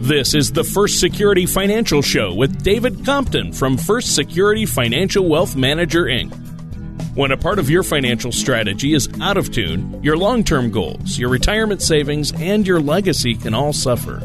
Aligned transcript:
This 0.00 0.32
is 0.32 0.52
the 0.52 0.62
First 0.62 1.00
Security 1.00 1.44
Financial 1.44 2.00
Show 2.02 2.32
with 2.32 2.62
David 2.62 3.04
Compton 3.04 3.52
from 3.52 3.76
First 3.76 4.14
Security 4.14 4.64
Financial 4.64 5.28
Wealth 5.28 5.56
Manager, 5.56 6.04
Inc. 6.04 6.32
When 7.16 7.32
a 7.32 7.36
part 7.36 7.58
of 7.58 7.68
your 7.68 7.82
financial 7.82 8.30
strategy 8.30 8.94
is 8.94 9.08
out 9.20 9.36
of 9.36 9.50
tune, 9.50 10.00
your 10.00 10.16
long 10.16 10.44
term 10.44 10.70
goals, 10.70 11.18
your 11.18 11.28
retirement 11.28 11.82
savings, 11.82 12.32
and 12.40 12.64
your 12.64 12.80
legacy 12.80 13.34
can 13.34 13.54
all 13.54 13.72
suffer. 13.72 14.22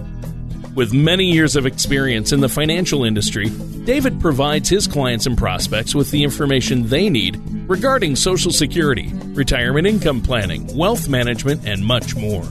With 0.76 0.94
many 0.94 1.32
years 1.32 1.56
of 1.56 1.66
experience 1.66 2.32
in 2.32 2.40
the 2.40 2.50
financial 2.50 3.04
industry, 3.04 3.50
David 3.84 4.22
provides 4.22 4.70
his 4.70 4.86
clients 4.86 5.26
and 5.26 5.36
prospects 5.36 5.96
with 5.96 6.12
the 6.12 6.24
information 6.24 6.88
they 6.88 7.10
need 7.10 7.42
regarding 7.68 8.16
Social 8.16 8.52
Security, 8.52 9.12
retirement 9.34 9.88
income 9.88 10.22
planning, 10.22 10.78
wealth 10.78 11.10
management, 11.10 11.68
and 11.68 11.84
much 11.84 12.16
more. 12.16 12.46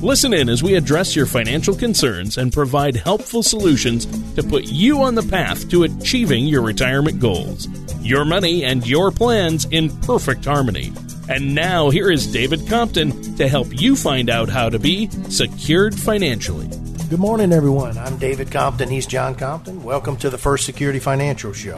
Listen 0.00 0.32
in 0.32 0.48
as 0.48 0.62
we 0.62 0.76
address 0.76 1.16
your 1.16 1.26
financial 1.26 1.74
concerns 1.74 2.38
and 2.38 2.52
provide 2.52 2.94
helpful 2.94 3.42
solutions 3.42 4.06
to 4.34 4.44
put 4.44 4.66
you 4.66 5.02
on 5.02 5.16
the 5.16 5.24
path 5.24 5.68
to 5.70 5.82
achieving 5.82 6.46
your 6.46 6.62
retirement 6.62 7.18
goals. 7.18 7.66
Your 8.00 8.24
money 8.24 8.64
and 8.64 8.86
your 8.86 9.10
plans 9.10 9.64
in 9.72 9.90
perfect 10.02 10.44
harmony. 10.44 10.92
And 11.28 11.52
now, 11.52 11.90
here 11.90 12.12
is 12.12 12.32
David 12.32 12.68
Compton 12.68 13.34
to 13.38 13.48
help 13.48 13.66
you 13.72 13.96
find 13.96 14.30
out 14.30 14.48
how 14.48 14.68
to 14.68 14.78
be 14.78 15.10
secured 15.30 15.96
financially. 15.96 16.68
Good 17.10 17.18
morning, 17.18 17.52
everyone. 17.52 17.98
I'm 17.98 18.18
David 18.18 18.52
Compton. 18.52 18.88
He's 18.88 19.04
John 19.04 19.34
Compton. 19.34 19.82
Welcome 19.82 20.16
to 20.18 20.30
the 20.30 20.38
First 20.38 20.64
Security 20.64 21.00
Financial 21.00 21.52
Show. 21.52 21.76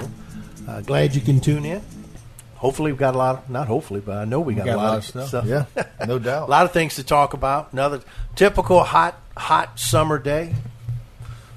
Uh, 0.68 0.82
glad 0.82 1.14
you 1.14 1.22
can 1.22 1.40
tune 1.40 1.64
in. 1.64 1.80
Hopefully, 2.60 2.92
we've 2.92 2.98
got 2.98 3.14
a 3.14 3.18
lot. 3.18 3.38
Of, 3.38 3.48
not 3.48 3.68
hopefully, 3.68 4.00
but 4.00 4.18
I 4.18 4.26
know 4.26 4.38
we 4.38 4.52
got, 4.52 4.66
got 4.66 4.74
a 4.74 4.76
lot, 4.76 4.98
of 4.98 5.28
stuff. 5.30 5.46
Yeah, 5.46 5.64
no 6.06 6.18
doubt. 6.18 6.46
a 6.46 6.50
lot 6.50 6.66
of 6.66 6.72
things 6.72 6.96
to 6.96 7.02
talk 7.02 7.32
about. 7.32 7.72
Another 7.72 8.02
typical 8.36 8.84
hot, 8.84 9.18
hot 9.34 9.80
summer 9.80 10.18
day. 10.18 10.54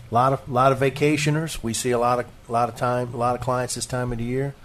A 0.09 0.13
lot 0.13 0.31
of, 0.31 0.47
lot 0.47 0.71
of 0.71 0.79
vacationers. 0.79 1.61
We 1.61 1.73
see 1.73 1.91
a 1.91 1.99
lot 1.99 2.19
of, 2.19 2.25
a 2.47 2.51
lot 2.53 2.69
of 2.69 2.77
time, 2.77 3.13
a 3.13 3.17
lot 3.17 3.35
of 3.35 3.41
clients 3.41 3.75
this 3.75 3.85
time 3.85 4.13
of 4.13 4.19
the 4.19 4.23
year. 4.23 4.55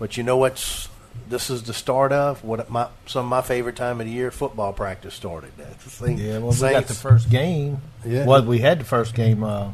But 0.00 0.16
you 0.16 0.24
know 0.24 0.36
what's? 0.36 0.88
This 1.28 1.48
is 1.48 1.62
the 1.62 1.74
start 1.74 2.10
of 2.10 2.42
what 2.42 2.68
my 2.68 2.88
some 3.06 3.26
of 3.26 3.30
my 3.30 3.42
favorite 3.42 3.76
time 3.76 4.00
of 4.00 4.06
the 4.08 4.12
year. 4.12 4.32
Football 4.32 4.72
practice 4.72 5.14
started. 5.14 5.52
That's 5.56 5.84
the 5.84 5.90
thing. 5.90 6.18
Yeah, 6.18 6.38
well, 6.38 6.50
we 6.50 6.70
got 6.70 6.88
the 6.88 6.94
first 6.94 7.30
game. 7.30 7.80
Yeah. 8.04 8.26
Well, 8.26 8.44
we 8.44 8.58
had 8.58 8.80
the 8.80 8.84
first 8.84 9.14
game 9.14 9.44
uh, 9.44 9.70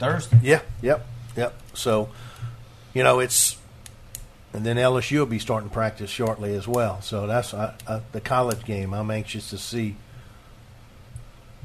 Thursday. 0.00 0.40
Yeah, 0.42 0.62
yep, 0.82 1.06
yep. 1.36 1.54
So, 1.72 2.08
you 2.94 3.04
know, 3.04 3.20
it's 3.20 3.58
and 4.54 4.64
then 4.64 4.76
LSU 4.76 5.18
will 5.18 5.26
be 5.26 5.38
starting 5.38 5.68
practice 5.68 6.08
shortly 6.08 6.54
as 6.56 6.66
well. 6.66 7.02
So 7.02 7.26
that's 7.26 7.52
uh, 7.52 7.74
uh, 7.86 8.00
the 8.12 8.20
college 8.22 8.64
game. 8.64 8.94
I'm 8.94 9.10
anxious 9.10 9.50
to 9.50 9.58
see 9.58 9.96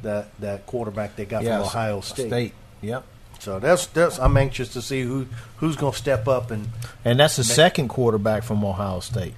that 0.02 0.30
that 0.40 0.66
quarterback 0.66 1.16
they 1.16 1.26
got 1.26 1.44
Yeah, 1.44 1.58
from 1.60 1.68
Ohio 1.68 2.02
State. 2.02 2.28
State. 2.28 2.54
Yep. 2.82 3.04
So 3.40 3.60
that's 3.60 3.88
that's 3.88 4.20
I'm 4.20 4.36
anxious 4.38 4.74
to 4.74 4.82
see 4.82 5.02
who 5.04 5.28
who's 5.58 5.76
going 5.76 5.94
to 5.94 5.98
step 5.98 6.28
up 6.28 6.52
and 6.52 6.70
And 7.06 7.20
that's 7.20 7.38
the 7.38 7.42
Ma- 7.44 7.54
second 7.54 7.88
quarterback 7.90 8.44
from 8.44 8.64
Ohio 8.66 9.00
State. 9.00 9.34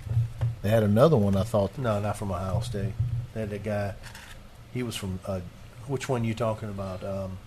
They 0.61 0.69
had 0.69 0.83
another 0.83 1.17
one. 1.17 1.35
I 1.35 1.43
thought. 1.43 1.77
no, 1.77 1.99
not 1.99 2.17
from 2.17 2.31
Ohio 2.31 2.59
State. 2.61 2.93
They 3.33 3.41
had 3.41 3.49
the 3.49 3.59
guy. 3.59 3.93
He 4.73 4.83
was 4.83 4.95
from 4.95 5.19
uh, 5.25 5.41
which 5.87 6.07
one 6.07 6.23
you 6.23 6.33
talking 6.33 6.69
about? 6.69 7.03
Um, 7.03 7.37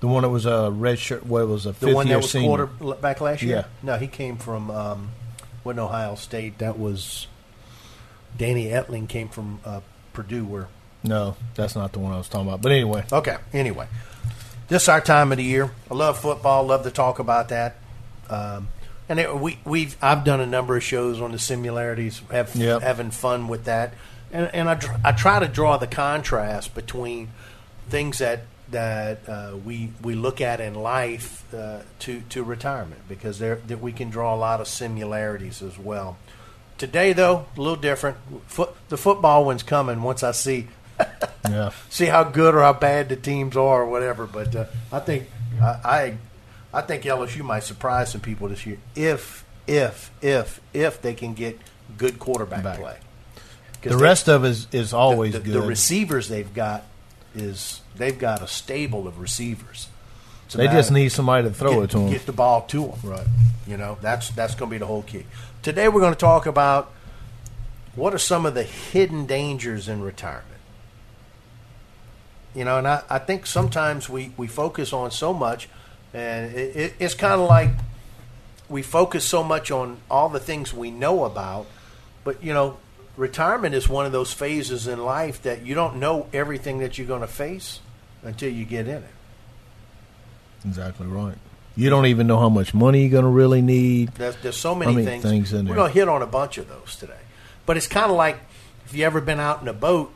The 0.00 0.06
one 0.06 0.22
that 0.22 0.28
was 0.28 0.46
a 0.46 0.70
red 0.70 0.98
shirt. 0.98 1.26
What 1.26 1.46
was 1.48 1.66
a 1.66 1.72
the 1.72 1.92
one 1.94 2.06
year 2.06 2.16
that 2.16 2.22
was 2.22 2.30
senior. 2.30 2.66
quarterback 2.66 3.20
last 3.20 3.42
year. 3.42 3.56
Yeah. 3.56 3.64
No, 3.82 3.98
he 3.98 4.06
came 4.06 4.36
from 4.36 4.70
um, 4.70 5.10
wasn't 5.64 5.80
Ohio 5.80 6.14
State. 6.14 6.58
That 6.58 6.78
was 6.78 7.26
Danny 8.36 8.66
Etling 8.66 9.08
came 9.08 9.28
from 9.28 9.60
uh, 9.64 9.80
Purdue. 10.12 10.44
Where 10.44 10.68
No, 11.02 11.36
that's 11.54 11.74
not 11.74 11.92
the 11.92 11.98
one 11.98 12.12
I 12.12 12.18
was 12.18 12.28
talking 12.28 12.46
about. 12.46 12.62
But 12.62 12.72
anyway, 12.72 13.04
okay. 13.12 13.38
Anyway, 13.52 13.88
this 14.68 14.82
is 14.84 14.88
our 14.88 15.00
time 15.00 15.32
of 15.32 15.38
the 15.38 15.44
year. 15.44 15.70
I 15.90 15.94
love 15.94 16.18
football. 16.18 16.64
Love 16.64 16.84
to 16.84 16.90
talk 16.90 17.18
about 17.18 17.48
that. 17.48 17.76
Um, 18.30 18.68
and 19.08 19.18
it, 19.18 19.34
we 19.36 19.58
we've 19.64 19.96
I've 20.02 20.22
done 20.24 20.40
a 20.40 20.46
number 20.46 20.76
of 20.76 20.82
shows 20.84 21.20
on 21.20 21.32
the 21.32 21.38
similarities, 21.38 22.20
have, 22.30 22.54
Yep. 22.54 22.82
having 22.82 23.10
fun 23.10 23.48
with 23.48 23.64
that, 23.64 23.94
and 24.32 24.48
and 24.54 24.68
I 24.68 24.78
I 25.02 25.12
try 25.12 25.40
to 25.40 25.48
draw 25.48 25.76
the 25.76 25.86
contrast 25.86 26.74
between 26.74 27.30
things 27.88 28.18
that 28.18 28.42
that 28.70 29.28
uh, 29.28 29.56
we 29.64 29.90
we 30.02 30.14
look 30.14 30.40
at 30.40 30.60
in 30.60 30.74
life 30.74 31.42
uh, 31.54 31.80
to 32.00 32.20
to 32.30 32.44
retirement 32.44 33.00
because 33.08 33.38
there 33.38 33.56
that 33.66 33.80
we 33.80 33.92
can 33.92 34.10
draw 34.10 34.34
a 34.34 34.36
lot 34.36 34.60
of 34.60 34.68
similarities 34.68 35.62
as 35.62 35.78
well. 35.78 36.18
Today 36.76 37.12
though, 37.12 37.46
a 37.56 37.60
little 37.60 37.76
different. 37.76 38.18
Foot, 38.46 38.74
the 38.88 38.96
football 38.96 39.44
one's 39.44 39.62
coming 39.62 40.02
once 40.02 40.22
I 40.22 40.32
see 40.32 40.68
yeah. 41.48 41.70
see 41.88 42.06
how 42.06 42.24
good 42.24 42.54
or 42.54 42.60
how 42.60 42.72
bad 42.72 43.08
the 43.08 43.16
teams 43.16 43.56
are 43.56 43.82
or 43.82 43.86
whatever. 43.86 44.26
But 44.26 44.54
uh, 44.54 44.64
I 44.92 45.00
think 45.00 45.28
I, 45.60 45.66
I 45.84 46.18
I 46.72 46.80
think 46.82 47.04
LSU 47.04 47.42
might 47.42 47.62
surprise 47.64 48.12
some 48.12 48.20
people 48.20 48.48
this 48.48 48.66
year 48.66 48.78
if 48.94 49.44
if 49.66 50.10
if 50.20 50.60
if 50.72 51.00
they 51.00 51.14
can 51.14 51.34
get 51.34 51.58
good 51.96 52.18
quarterback 52.18 52.64
Back. 52.64 52.78
play. 52.78 52.96
The 53.82 53.90
they- 53.90 53.96
rest 53.96 54.28
of 54.28 54.44
it 54.44 54.50
is, 54.50 54.66
is 54.72 54.92
always 54.92 55.32
the, 55.32 55.38
the, 55.38 55.44
good. 55.44 55.62
The 55.62 55.66
receivers 55.66 56.28
they've 56.28 56.52
got 56.52 56.84
is 57.34 57.80
they've 57.98 58.18
got 58.18 58.42
a 58.42 58.48
stable 58.48 59.06
of 59.06 59.18
receivers. 59.18 59.88
They 60.54 60.66
just 60.66 60.90
need 60.90 61.10
somebody 61.10 61.46
to 61.46 61.54
throw 61.54 61.74
get, 61.74 61.82
it 61.82 61.90
to 61.90 61.98
them. 61.98 62.10
Get 62.10 62.26
the 62.26 62.32
ball 62.32 62.62
to 62.62 62.86
them. 62.86 62.98
Right. 63.02 63.26
You 63.66 63.76
know, 63.76 63.98
that's 64.00 64.30
that's 64.30 64.54
going 64.54 64.70
to 64.70 64.74
be 64.74 64.78
the 64.78 64.86
whole 64.86 65.02
key. 65.02 65.26
Today 65.62 65.88
we're 65.88 66.00
going 66.00 66.14
to 66.14 66.18
talk 66.18 66.46
about 66.46 66.92
what 67.94 68.14
are 68.14 68.18
some 68.18 68.46
of 68.46 68.54
the 68.54 68.62
hidden 68.62 69.26
dangers 69.26 69.88
in 69.88 70.00
retirement. 70.00 70.46
You 72.54 72.64
know, 72.64 72.78
and 72.78 72.88
I, 72.88 73.02
I 73.10 73.18
think 73.18 73.44
sometimes 73.44 74.08
we, 74.08 74.32
we 74.36 74.46
focus 74.46 74.92
on 74.92 75.10
so 75.10 75.34
much, 75.34 75.68
and 76.14 76.54
it, 76.54 76.76
it, 76.76 76.94
it's 76.98 77.14
kind 77.14 77.40
of 77.40 77.48
like 77.48 77.70
we 78.68 78.82
focus 78.82 79.24
so 79.24 79.44
much 79.44 79.70
on 79.70 79.98
all 80.10 80.28
the 80.28 80.40
things 80.40 80.72
we 80.72 80.90
know 80.90 81.24
about, 81.24 81.66
but 82.24 82.42
you 82.42 82.54
know, 82.54 82.78
retirement 83.16 83.74
is 83.74 83.88
one 83.88 84.06
of 84.06 84.12
those 84.12 84.32
phases 84.32 84.86
in 84.86 85.04
life 85.04 85.42
that 85.42 85.66
you 85.66 85.74
don't 85.74 85.96
know 85.96 86.26
everything 86.32 86.78
that 86.78 86.96
you're 86.96 87.06
going 87.06 87.20
to 87.20 87.26
face 87.26 87.80
until 88.22 88.52
you 88.52 88.64
get 88.64 88.86
in 88.86 89.02
it. 89.02 89.14
Exactly 90.64 91.06
right. 91.06 91.38
You 91.76 91.90
don't 91.90 92.06
even 92.06 92.26
know 92.26 92.38
how 92.40 92.48
much 92.48 92.74
money 92.74 93.02
you're 93.02 93.10
going 93.10 93.24
to 93.24 93.30
really 93.30 93.62
need. 93.62 94.08
There's, 94.14 94.36
there's 94.36 94.56
so 94.56 94.74
many, 94.74 94.94
many 94.94 95.06
things. 95.06 95.22
things 95.22 95.52
in 95.52 95.68
We're 95.68 95.76
going 95.76 95.92
to 95.92 95.98
hit 95.98 96.08
on 96.08 96.22
a 96.22 96.26
bunch 96.26 96.58
of 96.58 96.68
those 96.68 96.96
today. 96.96 97.20
But 97.66 97.76
it's 97.76 97.86
kind 97.86 98.10
of 98.10 98.16
like 98.16 98.38
if 98.86 98.94
you 98.94 99.04
ever 99.04 99.20
been 99.20 99.38
out 99.38 99.62
in 99.62 99.68
a 99.68 99.72
boat, 99.72 100.12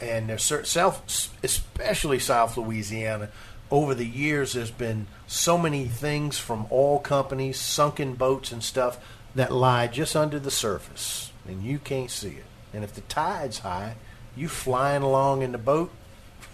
and 0.00 0.28
there's 0.28 0.42
certain 0.42 0.64
South, 0.64 1.32
especially 1.42 2.18
South 2.18 2.56
Louisiana, 2.56 3.28
over 3.70 3.94
the 3.94 4.06
years 4.06 4.54
there's 4.54 4.70
been 4.70 5.06
so 5.26 5.56
many 5.56 5.86
things 5.86 6.38
from 6.38 6.66
oil 6.72 6.98
companies, 6.98 7.58
sunken 7.58 8.14
boats 8.14 8.52
and 8.52 8.62
stuff 8.62 8.98
that 9.34 9.52
lie 9.52 9.86
just 9.86 10.16
under 10.16 10.38
the 10.38 10.50
surface, 10.50 11.32
and 11.46 11.62
you 11.62 11.78
can't 11.78 12.10
see 12.10 12.28
it. 12.28 12.44
And 12.72 12.82
if 12.82 12.94
the 12.94 13.00
tide's 13.02 13.60
high, 13.60 13.96
you 14.36 14.48
flying 14.48 15.02
along 15.02 15.42
in 15.42 15.52
the 15.52 15.58
boat, 15.58 15.90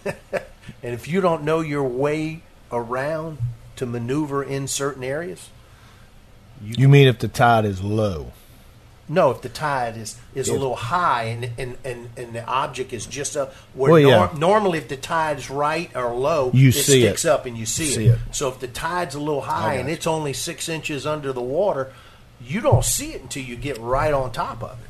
and 0.33 0.93
if 0.93 1.07
you 1.07 1.21
don't 1.21 1.43
know 1.43 1.59
your 1.61 1.83
way 1.83 2.43
around 2.71 3.37
to 3.75 3.85
maneuver 3.85 4.43
in 4.43 4.67
certain 4.67 5.03
areas, 5.03 5.49
You 6.63 6.87
mean 6.87 7.07
if 7.07 7.19
the 7.19 7.27
tide 7.27 7.65
is 7.65 7.81
low? 7.81 8.31
No, 9.09 9.31
if 9.31 9.41
the 9.41 9.49
tide 9.49 9.97
is, 9.97 10.17
is 10.33 10.47
a 10.47 10.53
little 10.53 10.75
high 10.75 11.23
and, 11.23 11.49
and, 11.57 11.77
and, 11.83 12.09
and 12.15 12.33
the 12.33 12.45
object 12.45 12.93
is 12.93 13.05
just 13.05 13.35
up 13.35 13.53
where 13.73 13.91
Well, 13.91 13.99
yeah. 13.99 14.29
normally 14.37 14.77
if 14.77 14.87
the 14.87 14.95
tide 14.95 15.37
is 15.39 15.49
right 15.49 15.93
or 15.95 16.13
low, 16.15 16.51
You 16.53 16.69
it 16.69 16.73
see 16.73 17.01
sticks 17.01 17.25
it. 17.25 17.29
up 17.31 17.45
and 17.45 17.57
you 17.57 17.65
see, 17.65 17.87
See 17.87 18.05
it. 18.05 18.11
it. 18.13 18.19
So 18.31 18.47
if 18.47 18.59
the 18.59 18.69
tide's 18.69 19.13
a 19.15 19.19
little 19.19 19.41
high 19.41 19.73
and 19.75 19.89
it's 19.89 20.07
only 20.07 20.31
six 20.31 20.69
inches 20.69 21.05
under 21.05 21.33
the 21.33 21.41
water, 21.41 21.91
you 22.39 22.61
don't 22.61 22.85
see 22.85 23.11
it 23.11 23.21
until 23.21 23.43
you 23.43 23.57
get 23.57 23.77
right 23.79 24.13
on 24.13 24.31
top 24.31 24.63
of 24.63 24.79
it. 24.79 24.87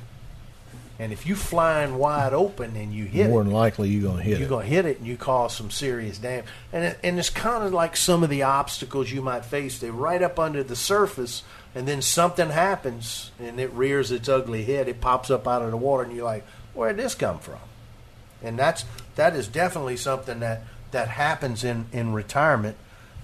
And 1.01 1.11
if 1.11 1.25
you 1.25 1.35
flying 1.35 1.97
wide 1.97 2.31
open 2.31 2.75
and 2.75 2.93
you 2.93 3.05
hit 3.05 3.27
More 3.27 3.41
it, 3.41 3.45
than 3.45 3.53
likely 3.53 3.89
you're 3.89 4.03
going 4.03 4.17
to 4.17 4.23
hit 4.23 4.33
it. 4.33 4.37
you're 4.37 4.45
it. 4.45 4.49
going 4.49 4.69
to 4.69 4.71
hit 4.71 4.85
it 4.85 4.99
and 4.99 5.07
you 5.07 5.17
cause 5.17 5.55
some 5.55 5.71
serious 5.71 6.19
damage. 6.19 6.45
And 6.71 6.83
it, 6.83 6.99
and 7.03 7.17
it's 7.17 7.31
kind 7.31 7.63
of 7.63 7.73
like 7.73 7.97
some 7.97 8.21
of 8.21 8.29
the 8.29 8.43
obstacles 8.43 9.11
you 9.11 9.23
might 9.23 9.43
face. 9.43 9.79
They're 9.79 9.91
right 9.91 10.21
up 10.21 10.37
under 10.37 10.61
the 10.61 10.75
surface, 10.75 11.41
and 11.73 11.87
then 11.87 12.03
something 12.03 12.51
happens 12.51 13.31
and 13.39 13.59
it 13.59 13.73
rears 13.73 14.11
its 14.11 14.29
ugly 14.29 14.63
head. 14.65 14.87
It 14.87 15.01
pops 15.01 15.31
up 15.31 15.47
out 15.47 15.63
of 15.63 15.71
the 15.71 15.77
water, 15.77 16.03
and 16.03 16.15
you're 16.15 16.23
like, 16.23 16.45
"Where'd 16.75 16.97
this 16.97 17.15
come 17.15 17.39
from?" 17.39 17.57
And 18.43 18.59
that's 18.59 18.85
that 19.15 19.35
is 19.35 19.47
definitely 19.47 19.97
something 19.97 20.39
that 20.41 20.61
that 20.91 21.07
happens 21.07 21.63
in 21.63 21.87
in 21.91 22.13
retirement, 22.13 22.77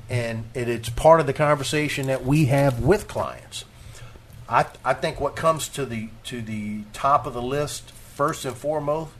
and 0.09 0.45
it, 0.56 0.68
it's 0.68 0.89
part 0.89 1.19
of 1.19 1.27
the 1.27 1.33
conversation 1.33 2.07
that 2.07 2.25
we 2.25 2.45
have 2.45 2.79
with 2.79 3.07
clients. 3.07 3.65
I, 4.49 4.65
I 4.83 4.94
think 4.94 5.19
what 5.19 5.35
comes 5.35 5.67
to 5.69 5.85
the 5.85 6.09
to 6.25 6.41
the 6.41 6.81
top 6.94 7.25
of 7.25 7.33
the 7.33 7.41
list 7.41 7.91
first 7.91 8.45
and 8.45 8.55
foremost 8.55 9.11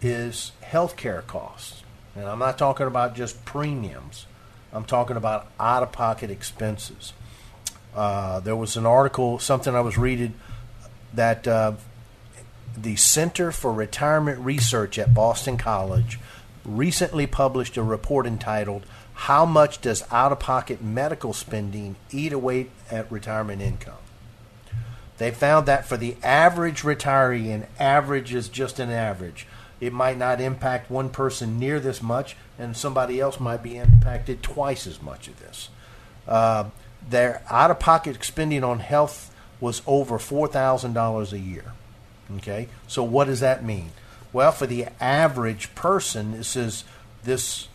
is 0.00 0.52
healthcare 0.62 1.26
costs, 1.26 1.82
and 2.16 2.24
I'm 2.24 2.38
not 2.38 2.56
talking 2.56 2.86
about 2.86 3.14
just 3.14 3.44
premiums. 3.44 4.26
I'm 4.72 4.84
talking 4.84 5.16
about 5.16 5.48
out 5.58 5.82
of 5.82 5.92
pocket 5.92 6.30
expenses. 6.30 7.12
Uh, 7.94 8.40
there 8.40 8.56
was 8.56 8.76
an 8.76 8.86
article, 8.86 9.38
something 9.38 9.74
I 9.74 9.80
was 9.80 9.98
reading, 9.98 10.34
that 11.12 11.46
uh, 11.46 11.72
the 12.76 12.96
Center 12.96 13.50
for 13.52 13.72
Retirement 13.72 14.38
Research 14.38 14.98
at 14.98 15.12
Boston 15.12 15.58
College 15.58 16.20
recently 16.64 17.26
published 17.26 17.76
a 17.76 17.82
report 17.82 18.26
entitled 18.26 18.86
How 19.14 19.44
Much 19.44 19.80
Does 19.80 20.04
Out 20.12 20.30
of 20.30 20.38
Pocket 20.38 20.82
Medical 20.82 21.32
Spending 21.32 21.96
Eat 22.12 22.32
Away 22.32 22.68
at 22.90 23.10
Retirement 23.10 23.60
Income? 23.60 23.94
They 25.20 25.30
found 25.30 25.66
that 25.66 25.84
for 25.84 25.98
the 25.98 26.16
average 26.22 26.80
retiree, 26.80 27.52
and 27.52 27.66
average 27.78 28.32
is 28.32 28.48
just 28.48 28.78
an 28.78 28.88
average, 28.88 29.46
it 29.78 29.92
might 29.92 30.16
not 30.16 30.40
impact 30.40 30.90
one 30.90 31.10
person 31.10 31.58
near 31.58 31.78
this 31.78 32.02
much, 32.02 32.38
and 32.58 32.74
somebody 32.74 33.20
else 33.20 33.38
might 33.38 33.62
be 33.62 33.76
impacted 33.76 34.42
twice 34.42 34.86
as 34.86 35.02
much 35.02 35.28
of 35.28 35.38
this. 35.38 35.68
Uh, 36.26 36.70
their 37.06 37.42
out 37.50 37.70
of 37.70 37.78
pocket 37.78 38.24
spending 38.24 38.64
on 38.64 38.78
health 38.78 39.30
was 39.60 39.82
over 39.86 40.16
$4,000 40.16 41.32
a 41.32 41.38
year. 41.38 41.74
Okay, 42.38 42.68
so 42.86 43.02
what 43.04 43.26
does 43.26 43.40
that 43.40 43.62
mean? 43.62 43.90
Well, 44.32 44.52
for 44.52 44.66
the 44.66 44.86
average 45.02 45.74
person, 45.74 46.32
this 46.32 46.56
is 46.56 46.84
this. 47.24 47.68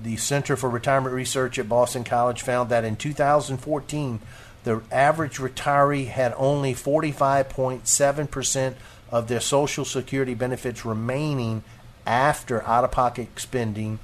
The 0.00 0.16
Center 0.16 0.56
for 0.56 0.70
Retirement 0.70 1.14
Research 1.14 1.58
at 1.58 1.68
Boston 1.68 2.04
College 2.04 2.40
found 2.40 2.70
that 2.70 2.84
in 2.84 2.96
2014, 2.96 4.20
the 4.64 4.82
average 4.90 5.38
retiree 5.38 6.06
had 6.06 6.34
only 6.36 6.74
45.7 6.74 8.30
percent 8.30 8.76
of 9.10 9.28
their 9.28 9.40
Social 9.40 9.84
Security 9.84 10.34
benefits 10.34 10.84
remaining 10.84 11.62
after 12.06 12.62
out 12.64 12.84
of 12.84 12.90
pocket 12.90 13.28
spending 13.36 13.98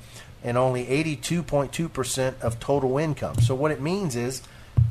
and 0.44 0.56
only 0.56 0.86
82.2% 0.86 2.40
of 2.40 2.60
total 2.60 2.98
income. 2.98 3.36
So, 3.36 3.54
what 3.54 3.70
it 3.70 3.80
means 3.80 4.14
is 4.14 4.42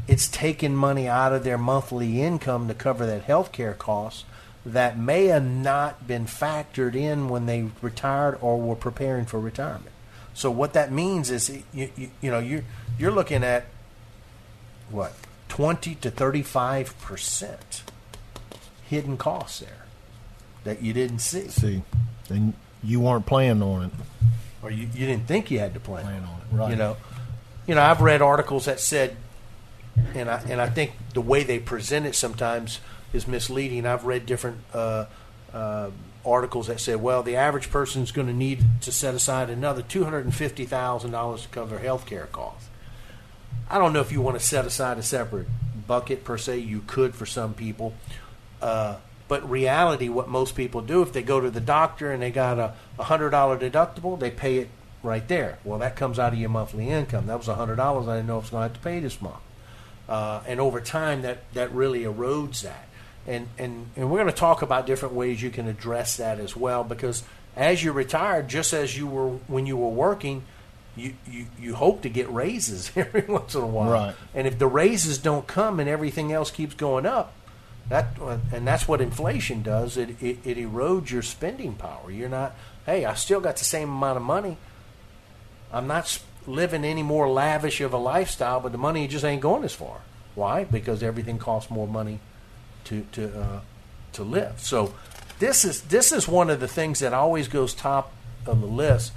it's 0.08 0.28
taking 0.28 0.76
money 0.76 1.08
out 1.08 1.34
of 1.34 1.44
their 1.44 1.58
monthly 1.58 2.22
income 2.22 2.68
to 2.68 2.74
cover 2.74 3.06
that 3.06 3.24
health 3.24 3.52
care 3.52 3.74
cost 3.74 4.26
that 4.66 4.98
may 4.98 5.28
have 5.28 5.46
not 5.46 6.08
been 6.08 6.26
factored 6.26 6.96
in 6.96 7.30
when 7.30 7.46
they 7.46 7.70
retired 7.82 8.38
or 8.42 8.60
were 8.60 8.76
preparing 8.76 9.26
for 9.26 9.40
retirement. 9.40 9.92
So, 10.34 10.52
what 10.52 10.74
that 10.74 10.92
means 10.92 11.30
is 11.30 11.50
you, 11.50 11.90
you, 11.96 12.10
you 12.22 12.32
know, 12.32 12.40
you're, 12.40 12.64
you're 13.00 13.12
looking 13.12 13.44
at 13.44 13.66
what? 14.90 15.14
20 15.58 15.96
to 15.96 16.12
35% 16.12 17.82
hidden 18.88 19.18
costs 19.18 19.62
there 19.62 19.86
that 20.64 20.84
you 20.84 20.94
didn't 20.94 21.18
see. 21.18 21.48
See, 21.48 21.82
and 22.30 22.54
you 22.84 23.00
weren't 23.00 23.26
planning 23.26 23.64
on 23.64 23.86
it. 23.86 23.92
Or 24.62 24.70
you, 24.70 24.88
you 24.94 25.08
didn't 25.08 25.26
think 25.26 25.50
you 25.50 25.58
had 25.58 25.74
to 25.74 25.80
plan, 25.80 26.04
Plan 26.04 26.24
on 26.26 26.42
it, 26.42 26.56
right. 26.56 26.70
You 26.70 26.76
know, 26.76 26.98
you 27.66 27.74
know, 27.74 27.82
I've 27.82 28.02
read 28.02 28.22
articles 28.22 28.66
that 28.66 28.80
said, 28.80 29.18
and 30.14 30.30
I 30.30 30.44
and 30.48 30.62
I 30.62 30.70
think 30.70 30.92
the 31.16 31.22
way 31.22 31.42
they 31.42 31.58
present 31.58 32.06
it 32.06 32.14
sometimes 32.14 32.80
is 33.12 33.28
misleading. 33.28 33.88
I've 33.88 34.06
read 34.06 34.28
different 34.28 34.60
uh, 34.76 35.06
uh, 35.52 35.90
articles 36.24 36.68
that 36.68 36.80
said, 36.80 37.02
well, 37.02 37.24
the 37.24 37.36
average 37.36 37.72
person 37.72 38.04
is 38.04 38.12
going 38.12 38.28
to 38.28 38.34
need 38.34 38.64
to 38.82 38.92
set 38.92 39.16
aside 39.16 39.50
another 39.50 39.82
two 39.82 40.04
hundred 40.04 40.26
and 40.26 40.36
fifty 40.36 40.66
thousand 40.66 41.10
dollars 41.10 41.42
to 41.42 41.48
cover 41.48 41.80
health 41.80 42.06
care 42.06 42.28
costs. 42.28 42.67
I 43.70 43.78
don't 43.78 43.94
know 43.94 44.02
if 44.02 44.12
you 44.12 44.22
want 44.22 44.40
to 44.40 44.46
set 44.46 44.66
aside 44.66 44.98
a 44.98 45.04
separate 45.04 45.48
bucket 45.88 46.24
per 46.24 46.38
se. 46.38 46.60
You 46.60 46.84
could 46.88 47.16
for 47.16 47.26
some 47.26 47.54
people. 47.54 47.94
Uh, 48.62 48.98
but 49.28 49.50
reality, 49.50 50.08
what 50.08 50.30
most 50.30 50.56
people 50.56 50.82
do, 50.82 51.02
if 51.02 51.12
they 51.12 51.22
go 51.22 51.42
to 51.42 51.50
the 51.50 51.60
doctor 51.60 52.12
and 52.12 52.22
they 52.22 52.32
got 52.32 52.60
a 52.60 53.04
hundred 53.04 53.32
dollar 53.32 53.58
deductible, 53.58 54.18
they 54.18 54.32
pay 54.32 54.58
it 54.60 54.70
right 55.04 55.28
there. 55.28 55.60
Well, 55.64 55.80
that 55.80 55.96
comes 55.96 56.18
out 56.18 56.34
of 56.34 56.40
your 56.40 56.50
monthly 56.50 56.90
income. 56.90 57.28
That 57.28 57.38
was 57.38 57.48
a 57.48 57.56
hundred 57.56 57.76
dollars. 57.76 58.08
I 58.08 58.16
didn't 58.16 58.28
know 58.28 58.38
if 58.38 58.44
I 58.44 58.46
was 58.46 58.50
going 58.52 58.62
to 58.62 58.74
have 58.74 58.82
to 58.82 58.84
pay 58.84 59.00
this 59.00 59.22
month. 59.22 59.36
Uh, 60.08 60.42
and 60.48 60.60
over 60.62 60.80
time, 60.80 61.22
that 61.24 61.52
that 61.54 61.72
really 61.74 62.04
erodes 62.04 62.62
that. 62.62 62.88
And 63.26 63.50
and 63.58 63.88
and 63.98 64.10
we're 64.10 64.20
going 64.20 64.34
to 64.34 64.40
talk 64.40 64.62
about 64.62 64.88
different 64.88 65.14
ways 65.14 65.42
you 65.42 65.50
can 65.50 65.68
address 65.68 66.16
that 66.18 66.40
as 66.40 66.56
well. 66.56 66.86
Because 66.86 67.24
as 67.58 67.84
you 67.84 67.92
retire, 67.92 68.42
just 68.42 68.72
as 68.72 68.98
you 68.98 69.08
were 69.08 69.30
when 69.48 69.66
you 69.66 69.76
were 69.76 69.90
working, 69.90 70.44
you, 70.98 71.14
you, 71.30 71.46
you 71.60 71.76
hope 71.76 72.02
to 72.02 72.10
get 72.10 72.30
raises 72.32 72.92
every 72.96 73.22
once 73.22 73.56
in 73.56 73.62
a 73.62 73.68
while. 73.68 73.92
Right. 73.92 74.16
And 74.34 74.48
if 74.48 74.60
the 74.60 74.68
raises 74.68 75.18
don't 75.18 75.48
come 75.48 75.80
and 75.80 75.90
everything 75.90 76.32
else 76.32 76.52
keeps 76.52 76.74
going 76.76 77.06
up, 77.06 77.34
that 77.90 78.18
and 78.52 78.68
that's 78.68 78.88
what 78.88 79.00
inflation 79.00 79.64
does. 79.64 79.96
It, 79.96 80.22
it 80.22 80.40
it 80.44 80.58
erodes 80.58 81.10
your 81.10 81.22
spending 81.22 81.74
power. 81.74 82.12
You're 82.12 82.28
not. 82.28 82.54
Hey, 82.86 83.06
I 83.06 83.14
still 83.14 83.40
got 83.40 83.58
the 83.58 83.66
same 83.66 83.90
amount 83.90 84.18
of 84.18 84.24
money. 84.24 84.58
I'm 85.72 85.88
not 85.88 86.22
living 86.46 86.84
any 86.84 87.04
more 87.04 87.30
lavish 87.30 87.82
of 87.82 87.94
a 87.94 87.98
lifestyle, 87.98 88.60
but 88.60 88.72
the 88.72 88.78
money 88.78 89.08
just 89.08 89.24
ain't 89.24 89.42
going 89.42 89.64
as 89.64 89.74
far. 89.74 90.02
Why? 90.36 90.66
Because 90.66 91.02
everything 91.02 91.38
costs 91.38 91.72
more 91.72 91.88
money 91.88 92.20
to 92.86 93.06
to 93.14 93.40
uh, 93.40 93.60
to 94.14 94.24
live. 94.24 94.60
So 94.60 94.94
this 95.40 95.64
is 95.64 95.84
this 95.84 96.12
is 96.12 96.28
one 96.28 96.50
of 96.50 96.60
the 96.60 96.68
things 96.68 97.00
that 97.00 97.14
always 97.14 97.48
goes 97.48 97.74
top 97.74 98.12
of 98.46 98.60
the 98.62 98.68
list. 98.68 99.14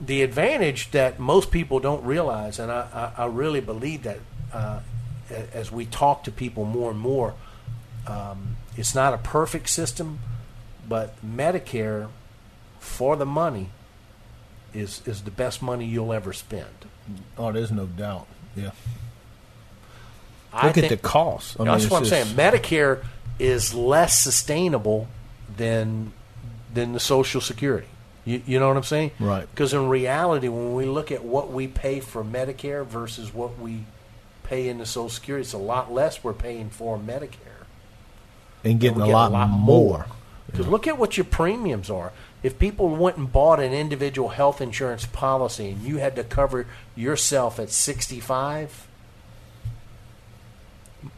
The 0.00 0.22
advantage 0.22 0.90
that 0.92 1.18
most 1.18 1.50
people 1.50 1.80
don't 1.80 2.04
realize, 2.04 2.58
and 2.58 2.70
I, 2.70 3.12
I, 3.18 3.22
I 3.24 3.26
really 3.26 3.60
believe 3.60 4.04
that 4.04 4.18
uh, 4.52 4.80
as 5.52 5.72
we 5.72 5.86
talk 5.86 6.24
to 6.24 6.30
people 6.30 6.64
more 6.64 6.90
and 6.92 7.00
more, 7.00 7.34
um, 8.06 8.56
it's 8.76 8.94
not 8.94 9.12
a 9.12 9.18
perfect 9.18 9.68
system, 9.68 10.20
but 10.88 11.14
Medicare 11.26 12.08
for 12.78 13.16
the 13.16 13.26
money 13.26 13.70
is 14.72 15.02
is 15.06 15.22
the 15.22 15.30
best 15.30 15.60
money 15.62 15.84
you'll 15.84 16.12
ever 16.12 16.32
spend. 16.32 16.86
Oh, 17.36 17.50
there's 17.52 17.72
no 17.72 17.86
doubt. 17.86 18.26
Yeah. 18.54 18.70
I 20.52 20.66
Look 20.68 20.78
at 20.78 20.88
think- 20.88 20.90
the 20.90 21.08
cost. 21.08 21.56
I 21.58 21.64
mean, 21.64 21.72
That's 21.72 21.90
what 21.90 21.98
I'm 21.98 22.04
saying. 22.06 22.26
Medicare 22.36 23.04
is 23.38 23.74
less 23.74 24.20
sustainable 24.22 25.08
than 25.56 26.12
than 26.72 26.92
the 26.92 27.00
Social 27.00 27.40
Security. 27.40 27.88
You, 28.28 28.42
you 28.46 28.60
know 28.60 28.68
what 28.68 28.76
I'm 28.76 28.82
saying? 28.82 29.12
Right. 29.18 29.48
Because 29.50 29.72
in 29.72 29.88
reality, 29.88 30.48
when 30.48 30.74
we 30.74 30.84
look 30.84 31.10
at 31.10 31.24
what 31.24 31.50
we 31.50 31.66
pay 31.66 32.00
for 32.00 32.22
Medicare 32.22 32.84
versus 32.84 33.32
what 33.32 33.58
we 33.58 33.84
pay 34.42 34.68
into 34.68 34.84
Social 34.84 35.08
Security, 35.08 35.40
it's 35.40 35.54
a 35.54 35.58
lot 35.58 35.90
less 35.90 36.22
we're 36.22 36.34
paying 36.34 36.68
for 36.68 36.98
Medicare. 36.98 37.64
And 38.64 38.78
getting 38.78 38.98
we 38.98 39.04
a 39.04 39.06
get 39.06 39.12
lot, 39.14 39.48
more. 39.48 40.06
Because 40.46 40.68
look 40.68 40.86
at 40.86 40.98
what 40.98 41.16
your 41.16 41.24
premiums 41.24 41.88
are. 41.88 42.12
If 42.42 42.58
people 42.58 42.94
went 42.94 43.16
and 43.16 43.32
bought 43.32 43.60
an 43.60 43.72
individual 43.72 44.28
health 44.28 44.60
insurance 44.60 45.06
policy 45.06 45.70
and 45.70 45.82
you 45.82 45.96
had 45.96 46.14
to 46.16 46.24
cover 46.24 46.66
yourself 46.94 47.58
at 47.58 47.70
65, 47.70 48.86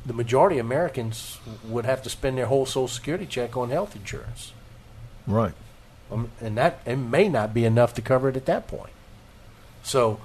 the 0.07 0.13
majority 0.13 0.59
of 0.59 0.67
Americans 0.67 1.39
would 1.65 1.87
have 1.87 2.05
to 2.05 2.11
spend 2.11 2.39
their 2.39 2.47
whole 2.47 2.67
Social 2.67 2.87
Security 2.87 3.27
check 3.27 3.57
on 3.57 3.71
health 3.71 3.97
insurance. 3.97 4.53
Right. 5.27 5.55
Um, 6.11 6.31
and 6.41 6.57
that 6.57 6.81
it 6.85 6.97
may 6.97 7.29
not 7.29 7.55
be 7.55 7.65
enough 7.65 7.95
to 7.95 8.03
cover 8.03 8.29
it 8.29 8.37
at 8.37 8.47
that 8.47 8.67
point. 8.67 8.93
So 9.83 10.21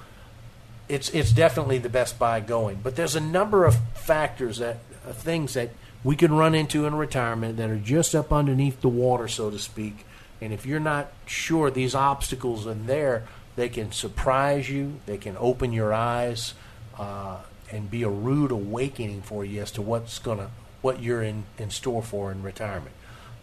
it's 0.90 1.10
it's 1.10 1.32
definitely 1.32 1.78
the 1.78 1.90
best 1.90 2.18
buy 2.20 2.40
going. 2.40 2.80
But 2.84 2.96
there's 2.96 3.16
a 3.16 3.22
number 3.22 3.66
of 3.66 3.76
factors 3.94 4.58
that 4.58 4.78
uh, 5.08 5.14
things 5.14 5.54
that 5.54 5.70
we 6.04 6.16
can 6.16 6.34
run 6.34 6.54
into 6.54 6.86
in 6.86 6.96
retirement 6.96 7.58
that 7.58 7.70
are 7.70 7.78
just 7.78 8.14
up 8.14 8.32
underneath 8.32 8.82
the 8.82 8.90
water, 8.90 9.28
so 9.28 9.50
to 9.50 9.60
speak. 9.60 10.06
And 10.42 10.54
if 10.54 10.66
you're 10.66 10.80
not 10.80 11.12
sure 11.26 11.72
these 11.72 11.96
obstacles 11.96 12.68
are 12.68 12.74
there, 12.74 13.24
they 13.56 13.70
can 13.70 13.92
surprise 13.92 14.70
you. 14.70 15.00
They 15.06 15.18
can 15.18 15.36
open 15.40 15.74
your 15.74 15.94
eyes 15.94 16.54
uh, 17.00 17.38
and 17.72 17.90
be 17.90 18.04
a 18.04 18.10
rude 18.10 18.52
awakening 18.52 19.22
for 19.24 19.44
you 19.44 19.62
as 19.62 19.72
to 19.72 19.82
what's 19.82 20.20
gonna 20.20 20.50
what 20.82 21.02
you're 21.02 21.24
in, 21.24 21.46
in 21.58 21.72
store 21.72 22.04
for 22.04 22.32
in 22.32 22.44
retirement. 22.44 22.94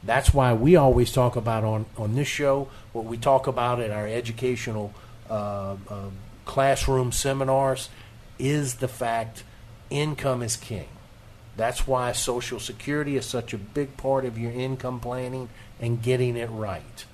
That's 0.04 0.34
why 0.34 0.52
we 0.52 0.76
always 0.76 1.12
talk 1.12 1.36
about 1.36 1.64
on, 1.64 1.86
on 1.96 2.14
this 2.14 2.28
show, 2.28 2.68
what 2.92 3.04
we 3.04 3.16
talk 3.16 3.46
about 3.46 3.80
in 3.80 3.90
our 3.92 4.06
educational 4.06 4.92
uh, 5.30 5.76
uh, 5.88 6.10
classroom 6.44 7.12
seminars, 7.12 7.88
is 8.38 8.76
the 8.76 8.88
fact 8.88 9.44
income 9.90 10.42
is 10.42 10.56
king. 10.56 10.88
That's 11.56 11.86
why 11.86 12.12
Social 12.12 12.58
Security 12.58 13.16
is 13.16 13.26
such 13.26 13.52
a 13.52 13.58
big 13.58 13.96
part 13.96 14.24
of 14.24 14.38
your 14.38 14.50
income 14.50 15.00
planning 15.00 15.50
and 15.80 16.02
getting 16.02 16.36
it 16.36 16.50
right. 16.50 17.04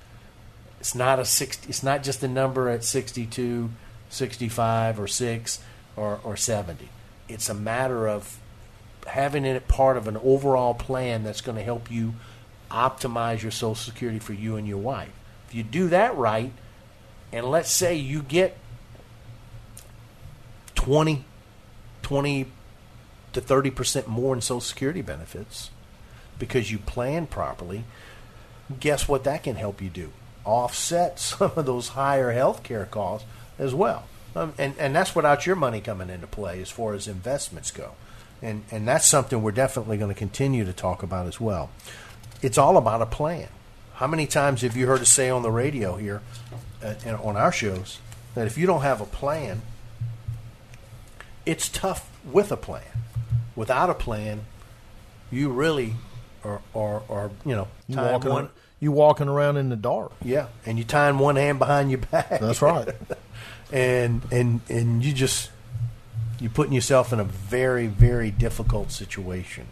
It's 0.81 0.95
not 0.95 1.19
a 1.19 1.25
60, 1.25 1.69
it's 1.69 1.83
not 1.83 2.03
just 2.03 2.23
a 2.23 2.29
number 2.29 2.69
at 2.69 2.85
62, 2.85 3.71
65 4.11 5.01
or 5.01 5.09
6 5.09 5.59
or, 5.97 6.21
or 6.23 6.37
70. 6.37 6.89
It's 7.29 7.49
a 7.49 7.55
matter 7.55 8.09
of 8.09 8.39
having 9.09 9.45
it 9.45 9.67
part 9.69 9.97
of 9.97 10.07
an 10.07 10.17
overall 10.19 10.75
plan 10.75 11.25
that's 11.25 11.41
going 11.41 11.57
to 11.57 11.65
help 11.65 11.91
you 11.91 12.15
optimize 12.71 13.43
your 13.43 13.51
Social 13.51 13.75
Security 13.75 14.19
for 14.19 14.33
you 14.33 14.57
and 14.57 14.67
your 14.67 14.79
wife. 14.79 15.13
If 15.49 15.55
you 15.55 15.63
do 15.63 15.89
that 15.89 16.17
right, 16.17 16.53
and 17.33 17.47
let's 17.47 17.71
say 17.71 17.95
you 17.95 18.23
get 18.23 18.57
20, 20.75 21.25
20 22.03 22.47
to 23.33 23.41
30% 23.41 24.07
more 24.07 24.35
in 24.35 24.41
Social 24.41 24.61
Security 24.61 25.03
benefits 25.03 25.71
because 26.39 26.71
you 26.71 26.79
plan 26.79 27.27
properly, 27.27 27.85
guess 28.81 29.09
what 29.09 29.25
that 29.25 29.43
can 29.43 29.57
help 29.57 29.83
you 29.83 29.91
do? 29.91 30.13
Offset 30.45 31.19
some 31.21 31.53
of 31.57 31.67
those 31.67 31.89
higher 31.89 32.33
health 32.33 32.63
care 32.63 32.87
costs 32.87 33.27
as 33.59 33.75
well. 33.75 34.05
Um, 34.37 34.53
and, 34.59 34.75
and 34.79 34.95
that's 34.95 35.17
without 35.17 35.47
your 35.47 35.57
money 35.57 35.81
coming 35.81 36.11
into 36.11 36.27
play 36.27 36.61
as 36.61 36.71
far 36.71 36.95
as 36.95 37.09
investments 37.09 37.71
go. 37.71 37.93
And, 38.41 38.65
and 38.71 38.87
that's 38.87 39.07
something 39.07 39.43
we're 39.43 39.51
definitely 39.51 39.97
going 39.97 40.15
to 40.15 40.19
continue 40.19 40.65
to 40.65 40.73
talk 40.73 41.03
about 41.03 41.27
as 41.27 41.41
well. 41.41 41.71
It's 42.43 42.59
all 42.59 42.77
about 42.77 43.03
a 43.03 43.07
plan. 43.07 43.49
How 43.95 44.07
many 44.07 44.27
times 44.27 44.63
have 44.63 44.77
you 44.77 44.87
heard 44.87 45.01
us 45.01 45.09
say 45.09 45.29
on 45.29 45.43
the 45.43 45.51
radio 45.51 45.97
here, 45.97 46.23
uh, 46.83 46.95
and 47.05 47.17
on 47.17 47.37
our 47.37 47.51
shows, 47.51 47.99
that 48.35 48.47
if 48.47 48.57
you 48.57 48.67
don't 48.67 48.83
have 48.83 49.01
a 49.01 49.07
plan, 49.07 49.63
it's 51.45 51.69
tough 51.69 52.09
with 52.25 52.53
a 52.53 52.57
plan. 52.57 52.85
Without 53.57 53.91
a 53.91 53.95
plan, 53.95 54.43
you 55.31 55.51
really 55.51 55.95
are, 56.45 56.61
are, 56.75 57.03
are 57.09 57.31
you 57.45 57.57
know, 57.57 57.69
You 57.89 57.97
walking, 57.97 58.31
one, 58.31 58.49
you 58.79 58.93
walking 58.93 59.29
around 59.29 59.57
in 59.57 59.69
the 59.69 59.77
dark. 59.77 60.13
yeah, 60.23 60.47
and 60.65 60.79
you 60.79 60.85
tying 60.85 61.19
one 61.19 61.37
hand 61.37 61.59
behind 61.59 61.91
your 61.91 61.99
back. 61.99 62.39
That's 62.39 62.63
right. 62.63 62.89
and 63.73 64.23
and 64.31 64.61
and 64.69 65.05
you 65.05 65.13
just 65.13 65.51
you're 66.39 66.51
putting 66.51 66.73
yourself 66.73 67.13
in 67.13 67.19
a 67.19 67.25
very 67.25 67.89
very 67.89 68.31
difficult 68.31 68.93
situation 68.93 69.67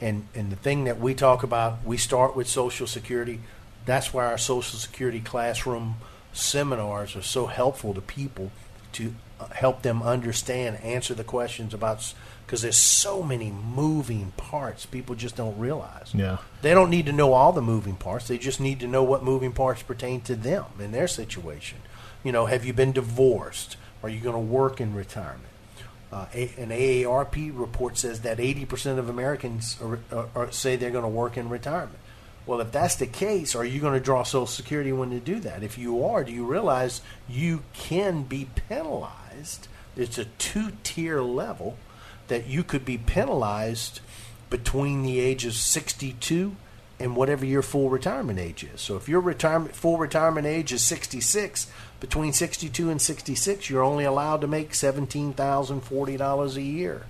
and 0.00 0.26
and 0.34 0.50
the 0.52 0.56
thing 0.56 0.84
that 0.84 0.98
we 1.00 1.14
talk 1.14 1.42
about 1.42 1.84
we 1.84 1.96
start 1.96 2.36
with 2.36 2.46
social 2.48 2.86
security 2.86 3.40
that's 3.84 4.12
why 4.12 4.24
our 4.26 4.38
social 4.38 4.78
security 4.78 5.20
classroom 5.20 5.94
seminars 6.32 7.16
are 7.16 7.22
so 7.22 7.46
helpful 7.46 7.94
to 7.94 8.00
people 8.00 8.50
to 8.92 9.14
uh, 9.40 9.46
help 9.48 9.82
them 9.82 10.02
understand 10.02 10.76
answer 10.82 11.14
the 11.14 11.24
questions 11.24 11.72
about 11.74 12.12
because 12.46 12.62
there's 12.62 12.76
so 12.76 13.22
many 13.22 13.50
moving 13.50 14.32
parts 14.36 14.86
people 14.86 15.14
just 15.14 15.36
don't 15.36 15.58
realize 15.58 16.10
Yeah. 16.14 16.38
they 16.62 16.74
don't 16.74 16.90
need 16.90 17.06
to 17.06 17.12
know 17.12 17.32
all 17.32 17.52
the 17.52 17.62
moving 17.62 17.96
parts. 17.96 18.28
They 18.28 18.38
just 18.38 18.60
need 18.60 18.80
to 18.80 18.86
know 18.86 19.02
what 19.02 19.24
moving 19.24 19.52
parts 19.52 19.82
pertain 19.82 20.20
to 20.22 20.36
them 20.36 20.64
in 20.78 20.92
their 20.92 21.08
situation. 21.08 21.78
You 22.22 22.32
know, 22.32 22.46
have 22.46 22.64
you 22.64 22.72
been 22.72 22.92
divorced? 22.92 23.76
Are 24.02 24.08
you 24.08 24.20
going 24.20 24.34
to 24.34 24.40
work 24.40 24.80
in 24.80 24.94
retirement? 24.94 25.45
Uh, 26.16 26.24
an 26.32 26.70
AARP 26.70 27.52
report 27.52 27.98
says 27.98 28.22
that 28.22 28.38
80% 28.38 28.96
of 28.96 29.10
Americans 29.10 29.76
are, 29.82 29.98
are, 30.10 30.28
are, 30.34 30.50
say 30.50 30.74
they're 30.74 30.90
going 30.90 31.02
to 31.02 31.08
work 31.08 31.36
in 31.36 31.50
retirement. 31.50 31.98
Well, 32.46 32.62
if 32.62 32.72
that's 32.72 32.96
the 32.96 33.06
case, 33.06 33.54
are 33.54 33.66
you 33.66 33.80
going 33.80 33.92
to 33.92 34.00
draw 34.00 34.22
Social 34.22 34.46
Security 34.46 34.92
when 34.92 35.12
you 35.12 35.20
do 35.20 35.40
that? 35.40 35.62
If 35.62 35.76
you 35.76 36.02
are, 36.06 36.24
do 36.24 36.32
you 36.32 36.46
realize 36.46 37.02
you 37.28 37.64
can 37.74 38.22
be 38.22 38.48
penalized? 38.68 39.68
It's 39.94 40.16
a 40.16 40.24
two 40.24 40.72
tier 40.82 41.20
level 41.20 41.76
that 42.28 42.46
you 42.46 42.64
could 42.64 42.86
be 42.86 42.96
penalized 42.96 44.00
between 44.48 45.02
the 45.02 45.20
age 45.20 45.44
of 45.44 45.52
62 45.52 46.56
and 46.98 47.14
whatever 47.14 47.44
your 47.44 47.60
full 47.60 47.90
retirement 47.90 48.38
age 48.38 48.64
is. 48.64 48.80
So 48.80 48.96
if 48.96 49.06
your 49.06 49.20
retirement 49.20 49.76
full 49.76 49.98
retirement 49.98 50.46
age 50.46 50.72
is 50.72 50.80
66, 50.80 51.70
between 52.00 52.32
62 52.32 52.90
and 52.90 53.00
66, 53.00 53.70
you're 53.70 53.82
only 53.82 54.04
allowed 54.04 54.40
to 54.42 54.46
make 54.46 54.72
$17,040 54.72 56.56
a 56.56 56.62
year. 56.62 57.06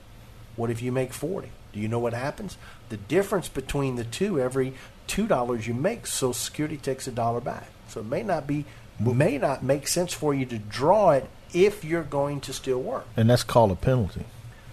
What 0.57 0.71
if 0.71 0.81
you 0.83 0.93
make 0.93 1.13
40? 1.13 1.49
Do 1.73 1.81
you 1.81 1.89
know 1.89 1.99
what 1.99 2.15
happens? 2.15 2.57
The 2.89 2.97
difference 2.97 3.49
between 3.49 3.97
the 3.97 4.05
two 4.05 4.41
every 4.41 4.75
$2 5.09 5.67
you 5.67 5.75
make, 5.75 6.07
Social 6.07 6.33
Security 6.33 6.77
takes 6.77 7.07
a 7.07 7.13
dollar 7.13 7.41
back. 7.41 7.69
So 7.89 8.01
it 8.01 8.07
may 8.07 8.23
not 8.23 8.47
be 8.47 8.65
may 8.99 9.37
not 9.37 9.63
make 9.63 9.87
sense 9.87 10.15
for 10.15 10.33
you 10.33 10.47
to 10.47 10.57
draw 10.59 11.11
it 11.11 11.29
if 11.53 11.85
you're 11.85 12.03
going 12.03 12.41
to 12.41 12.53
still 12.55 12.81
work. 12.81 13.07
And 13.15 13.29
that's 13.29 13.45
called 13.45 13.71
a 13.71 13.75
penalty. 13.75 14.25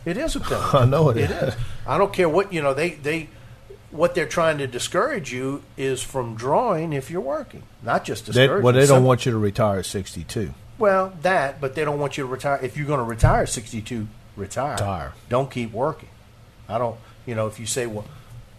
It 0.06 0.16
is 0.18 0.36
a 0.38 0.40
penalty. 0.42 0.78
I 0.78 0.86
know 0.86 1.10
it 1.10 1.18
it 1.18 1.30
is. 1.30 1.54
is. 1.54 1.56
I 1.86 1.98
don't 1.98 2.14
care 2.14 2.30
what 2.30 2.54
you 2.54 2.62
know. 2.62 2.74
They 2.74 2.92
they 2.92 3.28
what 3.94 4.16
they're 4.16 4.28
trying 4.28 4.58
to 4.58 4.68
discourage 4.68 5.32
you 5.32 5.64
is 5.78 6.02
from 6.02 6.36
drawing 6.36 6.94
if 6.94 7.10
you're 7.12 7.22
working, 7.22 7.64
not 7.84 8.04
just 8.04 8.26
They, 8.26 8.34
discourage. 8.34 8.64
well, 8.64 8.74
they 8.74 8.80
don't 8.82 8.88
Some- 8.88 9.04
want 9.06 9.26
you 9.26 9.32
to 9.32 9.38
retire 9.38 9.80
at 9.80 9.86
62. 9.86 10.54
Well, 10.80 11.14
that, 11.22 11.62
but 11.62 11.76
they 11.76 11.86
don't 11.86 12.00
want 12.00 12.18
you 12.18 12.24
to 12.26 12.30
retire. 12.30 12.60
If 12.62 12.76
you're 12.76 12.88
going 12.88 12.98
to 13.00 13.04
retire 13.06 13.44
at 13.44 13.50
62, 13.50 14.08
retire. 14.36 14.72
Retire. 14.74 15.14
Don't 15.30 15.50
keep 15.52 15.72
working. 15.72 16.10
I 16.68 16.78
don't. 16.80 16.98
You 17.28 17.36
know, 17.36 17.48
if 17.48 17.60
you 17.60 17.66
say, 17.68 17.86
well, 17.86 18.06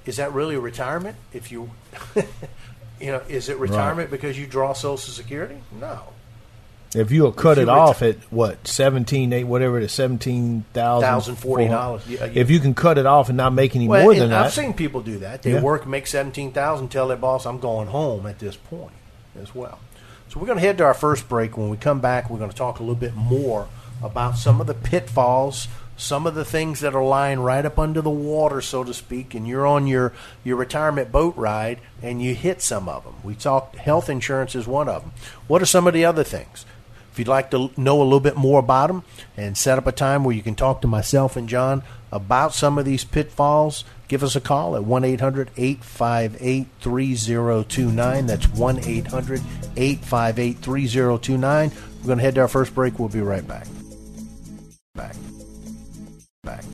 is 0.07 0.17
that 0.19 0.33
really 0.33 0.55
a 0.55 0.61
retirement? 0.61 1.17
If 1.33 1.51
you, 1.51 1.71
you 3.01 3.09
know, 3.13 3.21
is 3.29 3.49
it 3.49 3.59
retirement 3.59 4.11
because 4.11 4.39
you 4.39 4.47
draw 4.47 4.73
Social 4.73 5.13
Security? 5.13 5.57
No. 5.79 6.01
If 6.95 7.11
you'll 7.11 7.33
cut 7.33 7.57
you 7.57 7.65
it 7.65 7.69
off 7.69 8.03
at 8.03 8.17
what 8.33 8.67
seventeen, 8.67 9.33
eight, 9.33 9.45
whatever 9.45 9.79
it 9.79 9.85
is, 9.85 9.93
seventeen 9.93 10.65
thousand 10.73 11.37
$1,040. 11.37 12.09
Yeah, 12.09 12.25
yeah. 12.27 12.31
If 12.35 12.51
you 12.51 12.61
can 12.61 12.75
cut 12.75 12.99
it 12.99 13.07
off 13.07 13.29
and 13.29 13.37
not 13.37 13.53
make 13.53 13.75
any 13.75 13.89
Well, 13.89 14.03
more 14.03 14.15
than 14.15 14.33
I've 14.33 14.47
that, 14.47 14.53
seen 14.53 14.73
people 14.75 15.01
do 15.01 15.19
that. 15.19 15.43
They 15.43 15.53
Yeah. 15.55 15.61
work, 15.61 15.87
make 15.87 16.07
seventeen 16.07 16.53
thousand, 16.53 16.89
tell 16.89 17.09
their 17.09 17.17
boss, 17.17 17.47
"I'm 17.47 17.59
going 17.59 17.89
home" 17.89 18.27
at 18.27 18.39
this 18.39 18.57
point 18.57 18.93
as 19.41 19.55
well. 19.55 19.79
So 20.29 20.41
we're 20.41 20.47
going 20.47 20.59
to 20.59 20.65
head 20.65 20.79
to 20.79 20.85
our 20.85 20.95
first 20.95 21.29
break. 21.29 21.57
When 21.57 21.69
we 21.69 21.77
come 21.77 22.01
back, 22.01 22.29
we're 22.31 22.39
going 22.39 22.51
to 22.51 22.57
talk 22.57 22.79
a 22.79 22.83
little 22.83 22.95
bit 22.95 23.15
more 23.15 23.67
about 24.03 24.37
some 24.37 24.61
of 24.61 24.67
the 24.67 24.75
pitfalls, 24.75 25.69
some 25.97 26.27
of 26.27 26.35
the 26.35 26.45
things 26.45 26.81
that 26.81 26.95
are 26.95 27.05
lying 27.05 27.39
right 27.39 27.65
up 27.65 27.79
under 27.79 28.01
the 28.01 28.11
water, 28.11 28.61
so 28.61 28.83
to 28.83 28.93
speak, 28.93 29.35
and 29.35 29.47
you're 29.47 29.67
on 29.67 29.87
your 29.87 30.13
your 30.43 30.57
retirement 30.57 31.13
boat 31.13 31.37
ride 31.37 31.79
and 32.03 32.21
you 32.21 32.35
hit 32.35 32.61
some 32.63 32.89
of 32.89 33.05
them. 33.05 33.15
We 33.23 33.35
talked 33.35 33.77
health 33.77 34.09
insurance 34.11 34.55
is 34.57 34.67
one 34.67 34.89
of 34.89 35.03
them. 35.03 35.13
What 35.47 35.63
are 35.63 35.67
some 35.67 35.87
of 35.87 35.95
the 35.95 36.05
other 36.05 36.25
things? 36.25 36.67
If 37.15 37.21
you'd 37.21 37.29
like 37.29 37.53
to 37.53 37.71
know 37.77 38.03
a 38.03 38.03
little 38.03 38.19
bit 38.19 38.35
more 38.35 38.59
about 38.59 38.89
them 38.89 39.05
and 39.37 39.57
set 39.57 39.79
up 39.79 39.87
a 39.87 39.93
time 39.93 40.25
where 40.25 40.35
you 40.35 40.43
can 40.43 40.57
talk 40.57 40.81
to 40.81 40.89
myself 40.89 41.37
and 41.37 41.49
John 41.49 41.85
about 42.11 42.55
some 42.55 42.77
of 42.77 42.85
these 42.85 43.05
pitfalls, 43.05 43.85
give 44.09 44.25
us 44.25 44.35
a 44.35 44.41
call 44.41 44.75
at 44.75 44.83
1 44.83 45.05
800 45.05 45.53
858 45.57 46.67
3029. 46.81 48.27
That's 48.27 48.49
1 48.49 48.79
800 48.81 49.43
858 49.77 50.59
3029. 50.59 51.71
We're 52.01 52.05
going 52.05 52.19
to 52.19 52.25
head 52.25 52.35
to 52.35 52.41
our 52.41 52.49
first 52.49 52.75
break. 52.75 52.99
We'll 52.99 53.09
be 53.09 53.21
right 53.21 53.47
back. 53.47 53.69
Back. 54.97 55.15
Back. 56.43 56.65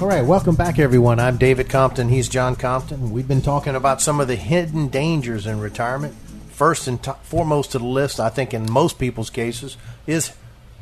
All 0.00 0.08
right, 0.08 0.24
welcome 0.24 0.54
back, 0.54 0.78
everyone. 0.78 1.20
I'm 1.20 1.36
David 1.36 1.68
Compton. 1.68 2.08
He's 2.08 2.30
John 2.30 2.56
Compton. 2.56 3.10
We've 3.10 3.28
been 3.28 3.42
talking 3.42 3.74
about 3.74 4.00
some 4.00 4.18
of 4.18 4.28
the 4.28 4.36
hidden 4.36 4.88
dangers 4.88 5.46
in 5.46 5.60
retirement. 5.60 6.16
First 6.54 6.86
and 6.86 7.02
top, 7.02 7.24
foremost 7.24 7.72
to 7.72 7.78
the 7.80 7.84
list, 7.84 8.20
I 8.20 8.28
think, 8.28 8.54
in 8.54 8.70
most 8.70 8.96
people's 8.98 9.28
cases, 9.28 9.76
is 10.06 10.32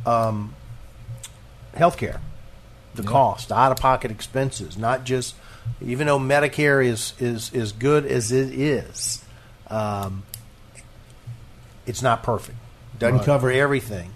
um, 0.04 0.54
health 1.74 1.96
care. 1.96 2.20
The 2.94 3.02
cost, 3.02 3.50
out 3.50 3.72
of 3.72 3.78
pocket 3.78 4.10
expenses, 4.10 4.76
not 4.76 5.04
just, 5.04 5.34
even 5.80 6.06
though 6.06 6.18
Medicare 6.18 6.84
is, 6.84 7.14
is, 7.18 7.50
is 7.54 7.72
good 7.72 8.04
as 8.04 8.30
it 8.32 8.52
is, 8.52 9.24
um, 9.68 10.24
it's 11.86 12.02
not 12.02 12.22
perfect. 12.22 12.58
Doesn't 12.98 13.16
Right. 13.18 13.24
cover 13.24 13.50
everything. 13.50 14.14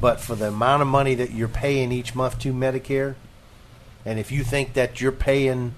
But 0.00 0.20
for 0.20 0.34
the 0.34 0.48
amount 0.48 0.82
of 0.82 0.88
money 0.88 1.14
that 1.14 1.30
you're 1.30 1.46
paying 1.46 1.92
each 1.92 2.16
month 2.16 2.40
to 2.40 2.52
Medicare, 2.52 3.14
and 4.04 4.18
if 4.18 4.32
you 4.32 4.42
think 4.42 4.74
that 4.74 5.00
you're 5.00 5.12
paying 5.12 5.76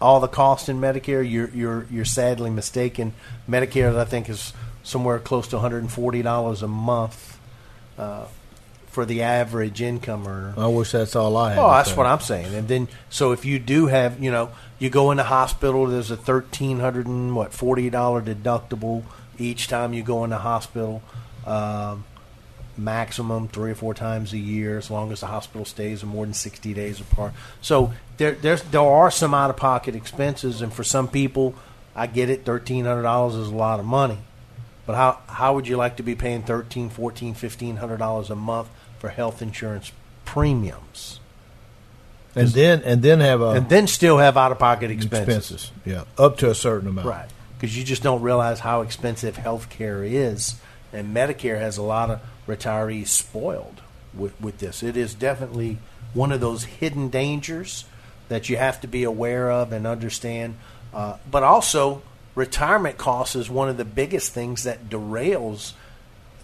all 0.00 0.20
the 0.20 0.28
cost 0.28 0.68
in 0.68 0.80
Medicare, 0.80 1.28
you're 1.28 1.48
you're 1.50 1.86
you're 1.90 2.04
sadly 2.04 2.50
mistaken. 2.50 3.12
Medicare, 3.48 3.96
I 3.96 4.04
think, 4.04 4.28
is 4.28 4.52
somewhere 4.82 5.18
close 5.18 5.48
to 5.48 5.56
140 5.56 6.22
dollars 6.22 6.62
a 6.62 6.68
month 6.68 7.38
uh, 7.98 8.26
for 8.86 9.04
the 9.04 9.22
average 9.22 9.82
income 9.82 10.26
earner. 10.26 10.54
I 10.56 10.68
wish 10.68 10.92
that's 10.92 11.16
all 11.16 11.36
I 11.36 11.50
had. 11.50 11.58
Oh, 11.58 11.70
that's 11.70 11.90
say. 11.90 11.96
what 11.96 12.06
I'm 12.06 12.20
saying. 12.20 12.54
And 12.54 12.68
then, 12.68 12.88
so 13.10 13.32
if 13.32 13.44
you 13.44 13.58
do 13.58 13.86
have, 13.86 14.22
you 14.22 14.30
know, 14.30 14.50
you 14.78 14.90
go 14.90 15.10
into 15.10 15.24
hospital, 15.24 15.86
there's 15.86 16.10
a 16.10 16.16
thirteen 16.16 16.80
hundred 16.80 17.06
and 17.06 17.34
what 17.34 17.52
forty 17.52 17.90
dollar 17.90 18.22
deductible 18.22 19.04
each 19.38 19.68
time 19.68 19.92
you 19.92 20.02
go 20.02 20.24
into 20.24 20.38
hospital. 20.38 21.02
Um, 21.46 22.04
maximum 22.78 23.48
three 23.48 23.70
or 23.70 23.74
four 23.74 23.94
times 23.94 24.32
a 24.32 24.38
year, 24.38 24.78
as 24.78 24.90
long 24.90 25.12
as 25.12 25.20
the 25.20 25.26
hospital 25.26 25.64
stays 25.64 26.02
are 26.02 26.06
more 26.06 26.24
than 26.24 26.34
sixty 26.34 26.74
days 26.74 27.00
apart. 27.00 27.32
So 27.60 27.92
there, 28.16 28.32
there's 28.32 28.62
there 28.62 28.80
are 28.80 29.10
some 29.10 29.34
out 29.34 29.50
of 29.50 29.56
pocket 29.56 29.94
expenses, 29.94 30.62
and 30.62 30.72
for 30.72 30.84
some 30.84 31.08
people, 31.08 31.54
I 31.94 32.06
get 32.06 32.30
it. 32.30 32.44
Thirteen 32.44 32.84
hundred 32.84 33.02
dollars 33.02 33.34
is 33.34 33.48
a 33.48 33.54
lot 33.54 33.80
of 33.80 33.86
money. 33.86 34.18
But 34.86 34.96
how 34.96 35.18
how 35.26 35.54
would 35.54 35.66
you 35.66 35.76
like 35.76 35.96
to 35.96 36.02
be 36.02 36.14
paying 36.14 36.42
thirteen, 36.42 36.90
fourteen, 36.90 37.34
fifteen 37.34 37.76
hundred 37.76 37.98
dollars 37.98 38.30
a 38.30 38.36
month 38.36 38.68
for 38.98 39.08
health 39.08 39.42
insurance 39.42 39.92
premiums? 40.24 41.20
and 42.36 42.48
then 42.50 42.82
and 42.84 43.02
then 43.02 43.20
have 43.20 43.40
a 43.40 43.50
and 43.50 43.68
then 43.68 43.86
still 43.86 44.18
have 44.18 44.36
out 44.36 44.52
of 44.52 44.58
pocket 44.58 44.90
expenses. 44.90 45.50
expenses. 45.50 45.72
Yeah, 45.84 46.04
up 46.18 46.36
to 46.38 46.50
a 46.50 46.54
certain 46.54 46.88
amount. 46.88 47.08
Right. 47.08 47.28
Because 47.58 47.76
you 47.76 47.84
just 47.84 48.02
don't 48.02 48.20
realize 48.20 48.60
how 48.60 48.82
expensive 48.82 49.36
health 49.36 49.70
care 49.70 50.04
is. 50.04 50.56
And 50.92 51.14
Medicare 51.14 51.58
has 51.58 51.76
a 51.78 51.82
lot 51.82 52.10
of 52.10 52.20
retirees 52.46 53.08
spoiled 53.08 53.80
with, 54.14 54.40
with 54.40 54.58
this. 54.58 54.82
It 54.82 54.96
is 54.96 55.14
definitely 55.14 55.78
one 56.14 56.32
of 56.32 56.40
those 56.40 56.64
hidden 56.64 57.08
dangers 57.08 57.84
that 58.28 58.48
you 58.48 58.56
have 58.56 58.80
to 58.80 58.88
be 58.88 59.04
aware 59.04 59.50
of 59.50 59.72
and 59.72 59.86
understand. 59.86 60.56
Uh, 60.92 61.16
but 61.30 61.42
also, 61.42 62.02
retirement 62.34 62.98
costs 62.98 63.36
is 63.36 63.50
one 63.50 63.68
of 63.68 63.76
the 63.76 63.84
biggest 63.84 64.32
things 64.32 64.64
that 64.64 64.88
derails 64.88 65.72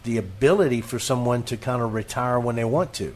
the 0.04 0.18
ability 0.18 0.80
for 0.80 0.98
someone 0.98 1.42
to 1.44 1.56
kind 1.56 1.82
of 1.82 1.94
retire 1.94 2.38
when 2.38 2.56
they 2.56 2.64
want 2.64 2.92
to. 2.94 3.14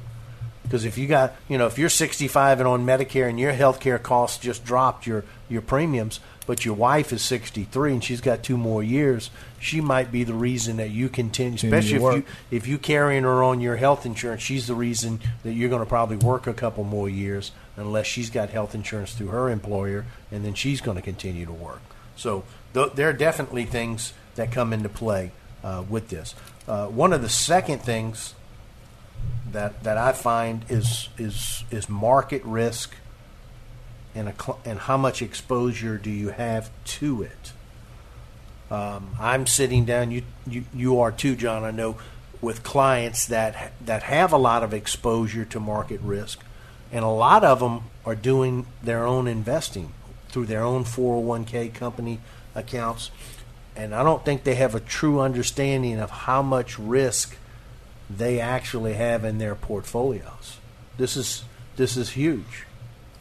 Because 0.63 0.85
if 0.85 0.99
you 0.99 1.07
got, 1.07 1.35
you 1.49 1.59
know, 1.59 1.67
if 1.67 1.79
you're 1.79 1.89
65 1.89 2.59
and 2.59 2.69
on 2.69 2.85
Medicare 2.85 3.29
and 3.29 3.39
your 3.39 3.53
health 3.53 3.79
care 3.79 3.99
costs 3.99 4.39
just 4.39 4.65
dropped 4.65 5.07
your, 5.07 5.25
your 5.49 5.63
premiums, 5.63 6.19
but 6.47 6.65
your 6.65 6.75
wife 6.75 7.13
is 7.13 7.23
63 7.23 7.93
and 7.93 8.05
she's 8.05 8.21
got 8.21 8.43
two 8.43 8.57
more 8.57 8.83
years, 8.83 9.31
she 9.59 9.81
might 9.81 10.13
be 10.13 10.25
the 10.25 10.35
reason 10.35 10.77
that 10.77 10.91
you 10.91 11.09
continue, 11.09 11.57
especially 11.57 11.97
if 11.97 12.15
you 12.15 12.25
if 12.51 12.67
you're 12.67 12.79
carrying 12.79 13.25
her 13.25 13.43
on 13.43 13.61
your 13.61 13.77
health 13.77 14.07
insurance, 14.07 14.43
she's 14.43 14.67
the 14.67 14.75
reason 14.75 15.21
that 15.43 15.53
you're 15.53 15.69
going 15.69 15.83
to 15.83 15.89
probably 15.89 16.17
work 16.17 16.47
a 16.47 16.55
couple 16.55 16.85
more 16.85 17.09
years 17.09 17.53
unless 17.77 18.07
she's 18.07 18.31
got 18.31 18.51
health 18.51 18.75
insurance 18.75 19.13
through 19.13 19.29
her 19.29 19.51
employer, 19.51 20.07
and 20.31 20.45
then 20.45 20.55
she's 20.55 20.81
going 20.81 20.97
to 20.97 21.03
continue 21.03 21.45
to 21.45 21.53
work. 21.53 21.81
So 22.17 22.45
th- 22.75 22.93
there 22.95 23.09
are 23.09 23.13
definitely 23.13 23.65
things 23.65 24.13
that 24.37 24.51
come 24.51 24.73
into 24.73 24.89
play 24.89 25.33
uh, 25.63 25.85
with 25.89 26.09
this. 26.09 26.35
Uh, 26.67 26.87
one 26.87 27.13
of 27.13 27.23
the 27.23 27.29
second 27.29 27.81
things 27.81 28.35
that 29.53 29.83
that 29.85 29.99
I 29.99 30.13
find 30.13 30.65
is 30.69 31.09
is 31.19 31.65
is 31.71 31.89
market 31.89 32.43
risk 32.45 32.95
and 34.17 34.33
cl- 34.41 34.59
and 34.65 34.79
how 34.79 34.97
much 34.97 35.23
exposure 35.23 35.99
do 35.99 36.11
you 36.11 36.31
have 36.31 36.71
to 36.85 37.23
it. 37.23 37.53
Um, 38.71 39.11
I'm 39.21 39.47
sitting 39.47 39.85
down. 39.85 40.11
You, 40.11 40.23
you 40.47 40.65
you 40.75 41.01
are 41.01 41.13
too, 41.13 41.37
John. 41.37 41.63
I 41.63 41.71
know 41.71 41.99
with 42.41 42.63
clients 42.63 43.27
that 43.27 43.73
that 43.85 44.05
have 44.05 44.33
a 44.33 44.39
lot 44.39 44.65
of 44.65 44.75
exposure 44.75 45.45
to 45.45 45.61
market 45.61 46.01
risk, 46.01 46.43
and 46.91 47.05
a 47.05 47.09
lot 47.09 47.45
of 47.45 47.61
them 47.61 47.83
are 48.05 48.17
doing 48.17 48.67
their 48.83 49.07
own 49.07 49.29
investing 49.29 49.93
through 50.29 50.47
their 50.47 50.63
own 50.63 50.85
401k 50.85 51.73
company 51.75 52.21
accounts, 52.55 53.11
and 53.77 53.95
I 53.95 54.03
don't 54.03 54.25
think 54.25 54.43
they 54.43 54.57
have 54.57 54.75
a 54.75 54.81
true 54.81 55.21
understanding 55.21 56.01
of 56.01 56.11
how 56.11 56.43
much 56.43 56.79
risk 56.79 57.37
they 58.09 58.41
actually 58.41 58.95
have 58.95 59.25
in 59.25 59.39
their 59.39 59.55
portfolios. 59.55 60.59
This 60.97 61.17
is 61.17 61.45
this 61.77 61.97
is 61.97 62.11
huge. 62.11 62.66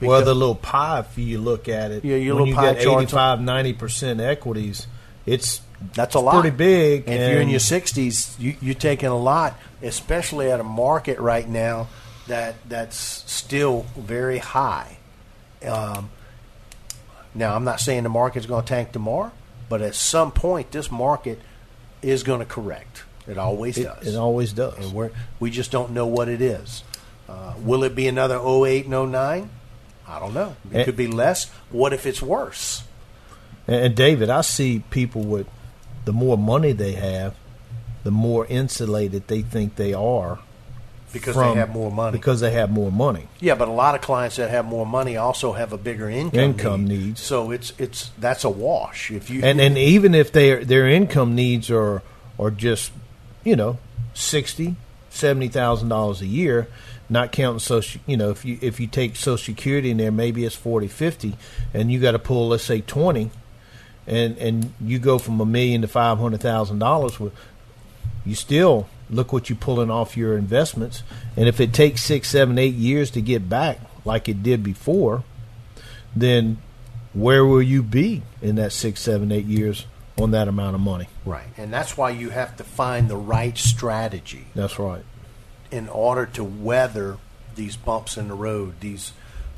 Well, 0.01 0.23
the 0.23 0.33
little 0.33 0.55
pie, 0.55 0.99
if 0.99 1.17
you 1.17 1.39
look 1.39 1.67
at 1.69 1.91
it, 1.91 2.03
Yeah, 2.05 2.15
your 2.17 2.35
when 2.35 2.45
little 2.45 2.63
you 2.63 2.73
get 2.73 2.83
charts- 2.83 3.03
85, 3.13 3.41
90 3.41 3.73
percent 3.73 4.19
equities, 4.21 4.87
it's 5.25 5.61
That's 5.93 6.15
a 6.15 6.19
lot. 6.19 6.39
pretty 6.41 6.55
big. 6.55 7.03
And 7.07 7.15
if 7.21 7.31
you're 7.31 7.41
in 7.41 7.49
your 7.49 7.59
60s, 7.59 8.39
you, 8.39 8.55
you're 8.61 8.75
taking 8.75 9.09
a 9.09 9.17
lot, 9.17 9.57
especially 9.81 10.51
at 10.51 10.59
a 10.59 10.63
market 10.63 11.19
right 11.19 11.47
now 11.47 11.87
that 12.27 12.55
that's 12.67 12.97
still 12.97 13.85
very 13.95 14.37
high. 14.39 14.97
Um, 15.65 16.09
now, 17.33 17.55
I'm 17.55 17.63
not 17.63 17.79
saying 17.79 18.03
the 18.03 18.09
market's 18.09 18.45
going 18.45 18.63
to 18.63 18.67
tank 18.67 18.91
tomorrow, 18.91 19.31
but 19.69 19.81
at 19.81 19.95
some 19.95 20.31
point, 20.31 20.71
this 20.71 20.89
market 20.91 21.39
is 22.01 22.23
going 22.23 22.39
to 22.39 22.45
correct. 22.45 23.03
It 23.27 23.37
always 23.37 23.77
it, 23.77 23.83
does. 23.83 24.07
it 24.07 24.15
always 24.15 24.53
does. 24.53 24.77
and 24.77 24.93
we're, 24.93 25.11
we 25.39 25.49
just 25.49 25.71
don't 25.71 25.91
know 25.91 26.05
what 26.05 26.29
it 26.29 26.41
is. 26.41 26.83
Uh, 27.27 27.53
will 27.59 27.83
it 27.83 27.95
be 27.95 28.07
another 28.07 28.37
08 28.39 28.85
and 28.85 29.11
09? 29.11 29.49
I 30.07 30.19
don't 30.19 30.33
know. 30.33 30.55
It 30.71 30.77
Eh. 30.77 30.83
could 30.83 30.95
be 30.97 31.07
less. 31.07 31.49
What 31.71 31.93
if 31.93 32.05
it's 32.05 32.21
worse? 32.21 32.83
And, 33.67 33.77
and 33.77 33.95
David, 33.95 34.29
I 34.29 34.41
see 34.41 34.83
people 34.89 35.23
with 35.23 35.47
the 36.05 36.13
more 36.13 36.37
money 36.37 36.71
they 36.71 36.93
have, 36.93 37.33
the 38.03 38.11
more 38.11 38.45
insulated 38.45 39.27
they 39.27 39.41
think 39.41 39.75
they 39.77 39.93
are 39.93 40.37
Because 41.11 41.33
from- 41.35 41.53
they 41.55 41.59
have 41.59 41.69
more 41.71 41.91
money. 41.91 42.11
Because 42.17 42.39
they 42.41 42.51
have 42.51 42.69
more 42.69 42.91
money. 42.91 43.27
Yeah, 43.39 43.55
but 43.55 43.67
a 43.67 43.71
lot 43.71 43.95
of 43.95 44.01
clients 44.01 44.35
that 44.35 44.51
have 44.51 44.65
more 44.65 44.85
money 44.85 45.17
also 45.17 45.53
have 45.53 45.73
a 45.73 45.77
bigger 45.77 46.07
income 46.09 46.39
Income 46.39 46.85
need. 46.87 46.99
needs. 47.05 47.21
So 47.21 47.49
it's 47.51 47.73
it's 47.79 48.11
that's 48.19 48.43
a 48.43 48.49
wash. 48.49 49.09
If 49.09 49.29
you 49.31 49.41
And 49.43 49.59
and 49.59 49.77
even 49.77 50.13
if 50.13 50.31
their 50.31 50.63
their 50.63 50.87
income 50.87 51.33
needs 51.33 51.71
are 51.71 52.03
are 52.37 52.51
just, 52.51 52.91
you 53.43 53.55
know, 53.55 53.79
sixty, 54.13 54.75
seventy 55.09 55.47
thousand 55.47 55.89
dollars 55.89 56.21
a 56.21 56.27
year, 56.27 56.67
not 57.09 57.31
counting 57.31 57.59
social 57.59 58.01
you 58.05 58.17
know, 58.17 58.29
if 58.29 58.45
you 58.45 58.57
if 58.61 58.79
you 58.79 58.87
take 58.87 59.15
social 59.15 59.53
security 59.53 59.91
in 59.91 59.97
there 59.97 60.11
maybe 60.11 60.45
it's 60.45 60.55
40, 60.55 60.87
50, 60.87 61.35
and 61.73 61.91
you 61.91 61.99
gotta 61.99 62.19
pull 62.19 62.49
let's 62.49 62.63
say 62.63 62.81
twenty 62.81 63.31
and 64.07 64.37
and 64.37 64.73
you 64.79 64.99
go 64.99 65.17
from 65.17 65.39
a 65.41 65.45
million 65.45 65.81
to 65.81 65.87
five 65.87 66.17
hundred 66.17 66.41
thousand 66.41 66.79
dollars 66.79 67.19
with 67.19 67.33
you 68.25 68.35
still 68.35 68.87
look 69.09 69.31
what 69.31 69.49
you're 69.49 69.57
pulling 69.57 69.91
off 69.91 70.17
your 70.17 70.37
investments 70.37 71.03
and 71.37 71.47
if 71.47 71.59
it 71.59 71.73
takes 71.73 72.01
six 72.01 72.29
seven 72.29 72.57
eight 72.57 72.73
years 72.73 73.11
to 73.11 73.21
get 73.21 73.47
back 73.49 73.79
like 74.03 74.27
it 74.27 74.43
did 74.43 74.63
before 74.63 75.23
then 76.15 76.57
where 77.13 77.45
will 77.45 77.61
you 77.61 77.81
be 77.81 78.21
in 78.41 78.55
that 78.55 78.71
six 78.71 79.01
seven 79.01 79.31
eight 79.31 79.45
years 79.45 79.85
on 80.17 80.31
that 80.31 80.47
amount 80.47 80.75
of 80.75 80.81
money? 80.81 81.07
Right, 81.25 81.47
and 81.57 81.73
that's 81.73 81.97
why 81.97 82.11
you 82.11 82.29
have 82.29 82.55
to 82.57 82.63
find 82.63 83.09
the 83.09 83.17
right 83.17 83.57
strategy. 83.57 84.45
That's 84.53 84.79
right 84.79 85.03
in 85.75 85.89
order 85.89 86.25
to 86.25 86.43
weather 86.43 87.17
these 87.55 87.75
bumps 87.75 88.17
in 88.17 88.29
the 88.29 88.33
road, 88.33 88.79
these 88.79 89.11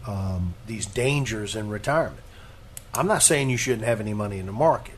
um, 0.07 0.55
these 0.65 0.85
dangers 0.85 1.55
in 1.55 1.69
retirement. 1.69 2.23
I'm 2.93 3.07
not 3.07 3.21
saying 3.21 3.49
you 3.49 3.57
shouldn't 3.57 3.85
have 3.85 3.99
any 3.99 4.13
money 4.13 4.39
in 4.39 4.45
the 4.45 4.51
market, 4.51 4.95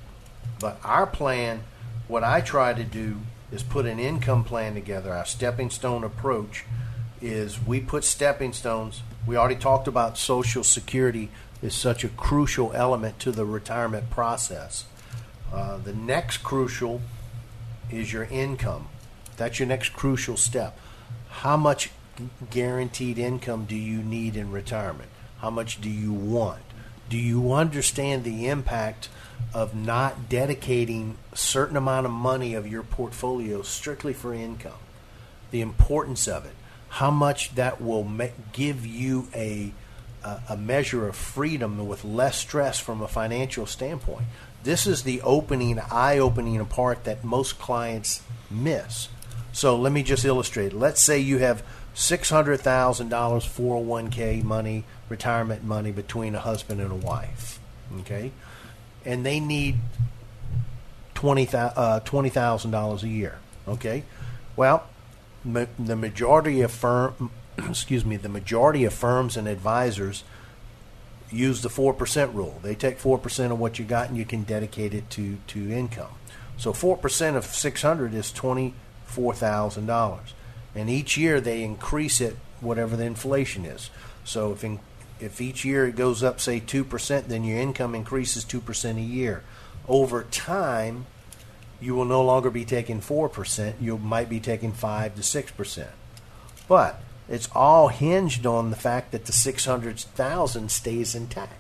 but 0.60 0.80
our 0.84 1.08
plan, 1.08 1.64
what 2.08 2.24
I 2.24 2.42
try 2.42 2.74
to 2.74 2.84
do 2.84 3.18
is 3.52 3.64
put 3.64 3.86
an 3.86 4.00
income 4.00 4.44
plan 4.44 4.76
together. 4.76 5.12
Our 5.12 5.26
stepping 5.26 5.72
stone 5.72 6.04
approach 6.04 6.64
is 7.22 7.62
we 7.66 7.82
put 7.82 8.04
stepping 8.04 8.54
stones. 8.54 9.02
We 9.26 9.36
already 9.36 9.56
talked 9.60 9.88
about 9.88 10.18
Social 10.18 10.64
Security 10.64 11.30
is 11.62 11.76
such 11.76 12.04
a 12.04 12.10
crucial 12.10 12.72
element 12.74 13.20
to 13.20 13.32
the 13.32 13.46
retirement 13.46 14.10
process. 14.10 14.86
Uh, 15.52 15.78
the 15.78 15.94
next 15.94 16.38
crucial 16.38 17.02
is 17.92 18.14
your 18.14 18.26
income. 18.26 18.88
That's 19.36 19.60
your 19.60 19.68
next 19.68 19.90
crucial 19.90 20.38
step. 20.38 20.78
How 21.30 21.58
much 21.58 21.92
guaranteed 22.50 23.18
income 23.18 23.66
do 23.66 23.76
you 23.76 24.04
need 24.04 24.36
in 24.36 24.52
retirement? 24.52 25.10
How 25.40 25.50
much 25.50 25.80
do 25.80 25.90
you 25.90 26.12
want? 26.12 26.62
Do 27.10 27.18
you 27.18 27.54
understand 27.54 28.24
the 28.24 28.48
impact 28.48 29.10
of 29.54 29.74
not 29.74 30.30
dedicating 30.30 31.18
a 31.32 31.38
certain 31.38 31.78
amount 31.78 32.06
of 32.06 32.12
money 32.12 32.54
of 32.54 32.68
your 32.68 32.84
portfolio 32.84 33.62
strictly 33.62 34.14
for 34.14 34.34
income? 34.34 34.74
The 35.52 35.62
importance 35.62 36.28
of 36.28 36.46
it. 36.46 36.54
How 36.90 37.10
much 37.10 37.56
that 37.56 37.82
will 37.82 38.04
ma- 38.04 38.28
give 38.52 38.86
you 38.86 39.28
a 39.34 39.72
a, 40.24 40.42
a 40.50 40.58
measure 40.58 41.08
of 41.08 41.16
freedom 41.16 41.88
with 41.88 42.04
less 42.04 42.38
stress 42.38 42.80
from 42.80 43.02
a 43.02 43.08
financial 43.08 43.66
standpoint. 43.66 44.26
This 44.64 44.86
is 44.86 45.04
the 45.04 45.22
opening, 45.22 45.80
eye-opening 45.80 46.64
part 46.66 47.06
that 47.06 47.24
most 47.24 47.60
clients 47.60 48.22
miss. 48.52 49.10
So 49.52 49.76
let 49.76 49.92
me 49.92 50.04
just 50.04 50.26
illustrate. 50.26 50.74
Let's 50.74 51.02
say 51.02 51.20
you 51.20 51.40
have 51.40 51.64
six 51.94 52.30
hundred 52.30 52.62
thousand 52.62 53.10
dollars 53.10 53.46
401k 53.46 54.44
money, 54.44 54.84
retirement 55.10 55.64
money 55.64 55.92
between 55.92 56.36
a 56.36 56.40
husband 56.40 56.82
and 56.82 56.92
a 56.92 56.96
wife. 56.96 57.60
Okay, 58.02 58.32
and 59.06 59.26
they 59.26 59.40
need 59.40 59.80
twenty 61.14 61.48
uh, 61.54 62.00
a 62.00 63.08
year. 63.08 63.40
Okay, 63.68 64.04
well, 64.56 64.86
ma- 65.44 65.66
the 65.78 65.96
majority 65.96 66.62
of 66.62 66.72
firm, 66.72 67.32
excuse 67.58 68.06
me, 68.06 68.18
the 68.18 68.30
majority 68.30 68.86
of 68.86 68.94
firms 68.94 69.36
and 69.36 69.48
advisors 69.48 70.24
use 71.32 71.62
the 71.62 71.70
four 71.70 71.94
percent 71.94 72.34
rule. 72.34 72.60
They 72.62 72.76
take 72.76 73.00
four 73.00 73.18
percent 73.18 73.52
of 73.52 73.60
what 73.60 73.80
you 73.80 73.86
got 73.86 74.10
and 74.10 74.18
you 74.18 74.26
can 74.26 74.44
dedicate 74.44 74.94
it 74.94 75.10
to 75.12 75.38
to 75.48 75.72
income. 75.72 76.14
So 76.58 76.74
four 76.74 76.98
percent 76.98 77.36
of 77.36 77.46
six 77.46 77.82
hundred 77.82 78.14
is 78.14 78.32
twenty 78.32 78.74
four 79.10 79.34
thousand 79.34 79.88
dollars, 79.88 80.34
and 80.74 80.90
each 80.90 81.18
year 81.18 81.42
they 81.42 81.64
increase 81.64 82.22
it 82.22 82.38
whatever 82.62 82.96
the 82.96 83.06
inflation 83.06 83.66
is. 83.66 83.90
So 84.24 84.52
if 84.52 84.64
in, 84.64 84.80
if 85.20 85.42
each 85.42 85.66
year 85.66 85.88
it 85.88 85.96
goes 85.96 86.24
up 86.24 86.40
say 86.40 86.60
two 86.60 86.84
percent, 86.84 87.28
then 87.30 87.44
your 87.44 87.60
income 87.60 87.96
increases 87.96 88.44
two 88.44 88.62
percent 88.62 88.98
a 88.98 89.02
year. 89.02 89.44
Over 89.88 90.24
time, 90.24 91.08
you 91.82 91.96
will 91.96 92.06
no 92.06 92.24
longer 92.24 92.50
be 92.50 92.66
taking 92.66 93.02
four 93.02 93.28
percent. 93.30 93.78
You 93.82 93.98
might 93.98 94.30
be 94.30 94.40
taking 94.40 94.72
five 94.72 95.16
to 95.16 95.24
six 95.24 95.52
percent. 95.52 95.92
But 96.68 97.02
it's 97.28 97.50
all 97.54 97.88
hinged 97.88 98.46
on 98.46 98.70
the 98.70 98.76
fact 98.76 99.12
that 99.12 99.26
the 99.26 99.34
six 99.34 99.66
hundred 99.66 100.00
thousand 100.00 100.72
stays 100.72 101.16
intact. 101.16 101.54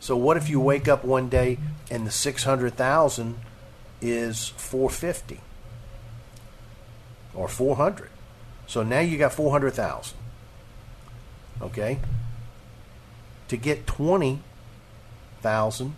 So 0.00 0.16
what 0.16 0.36
if 0.36 0.48
you 0.48 0.60
wake 0.60 0.88
up 0.88 1.04
one 1.04 1.28
day 1.28 1.58
and 1.90 2.06
the 2.06 2.10
six 2.10 2.44
hundred 2.44 2.74
thousand 2.74 3.36
is 4.00 4.48
four 4.48 4.90
fifty 4.90 5.40
or 7.34 7.48
four 7.48 7.76
hundred? 7.76 8.10
So 8.66 8.82
now 8.82 9.00
you 9.00 9.18
got 9.18 9.32
four 9.32 9.50
hundred 9.50 9.74
thousand. 9.74 10.18
Okay. 11.60 11.98
To 13.48 13.56
get 13.56 13.86
twenty 13.86 14.40
thousand, 15.42 15.96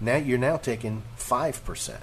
now 0.00 0.16
you're 0.16 0.38
now 0.38 0.56
taking 0.56 1.02
five 1.16 1.64
percent. 1.64 2.02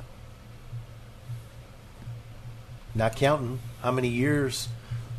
Not 2.95 3.15
counting 3.15 3.59
how 3.81 3.91
many 3.91 4.07
years, 4.07 4.69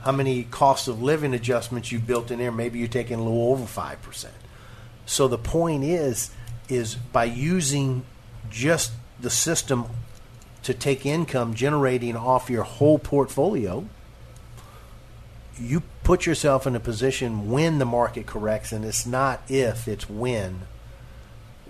how 0.03 0.13
many 0.13 0.45
cost 0.45 0.87
of 0.87 1.03
living 1.03 1.35
adjustments 1.35 1.91
you've 1.91 2.07
built 2.07 2.31
in 2.31 2.39
there. 2.39 2.53
Maybe 2.53 2.79
you're 2.79 2.87
taking 2.87 3.19
a 3.19 3.23
little 3.23 3.51
over 3.51 3.67
five 3.67 4.01
percent. 4.03 4.35
So 5.07 5.27
the 5.27 5.39
point 5.39 5.83
is, 5.83 6.31
is 6.69 6.95
by 6.95 7.25
using 7.25 8.05
just 8.51 8.93
the 9.21 9.31
system 9.31 9.87
to 10.65 10.75
take 10.75 11.07
income 11.07 11.55
generating 11.55 12.17
off 12.17 12.51
your 12.51 12.65
whole 12.65 12.99
portfolio, 12.99 13.87
you 15.59 15.83
put 16.03 16.27
yourself 16.27 16.67
in 16.67 16.75
a 16.75 16.81
position 16.81 17.51
when 17.51 17.79
the 17.79 17.85
market 17.85 18.27
corrects, 18.27 18.73
and 18.73 18.85
it's 18.85 19.07
not 19.07 19.43
if, 19.49 19.87
it's 19.87 20.09
when. 20.09 20.63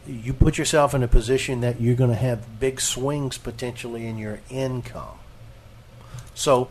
You 0.07 0.33
put 0.33 0.59
yourself 0.59 0.95
in 0.95 1.03
a 1.03 1.09
position 1.09 1.61
that 1.61 1.81
you're 1.81 1.97
going 1.97 2.11
to 2.11 2.17
have 2.17 2.61
big 2.61 2.81
swings 2.81 3.37
potentially 3.37 4.07
in 4.07 4.17
your 4.17 4.41
income. 4.49 5.19
So, 6.35 6.69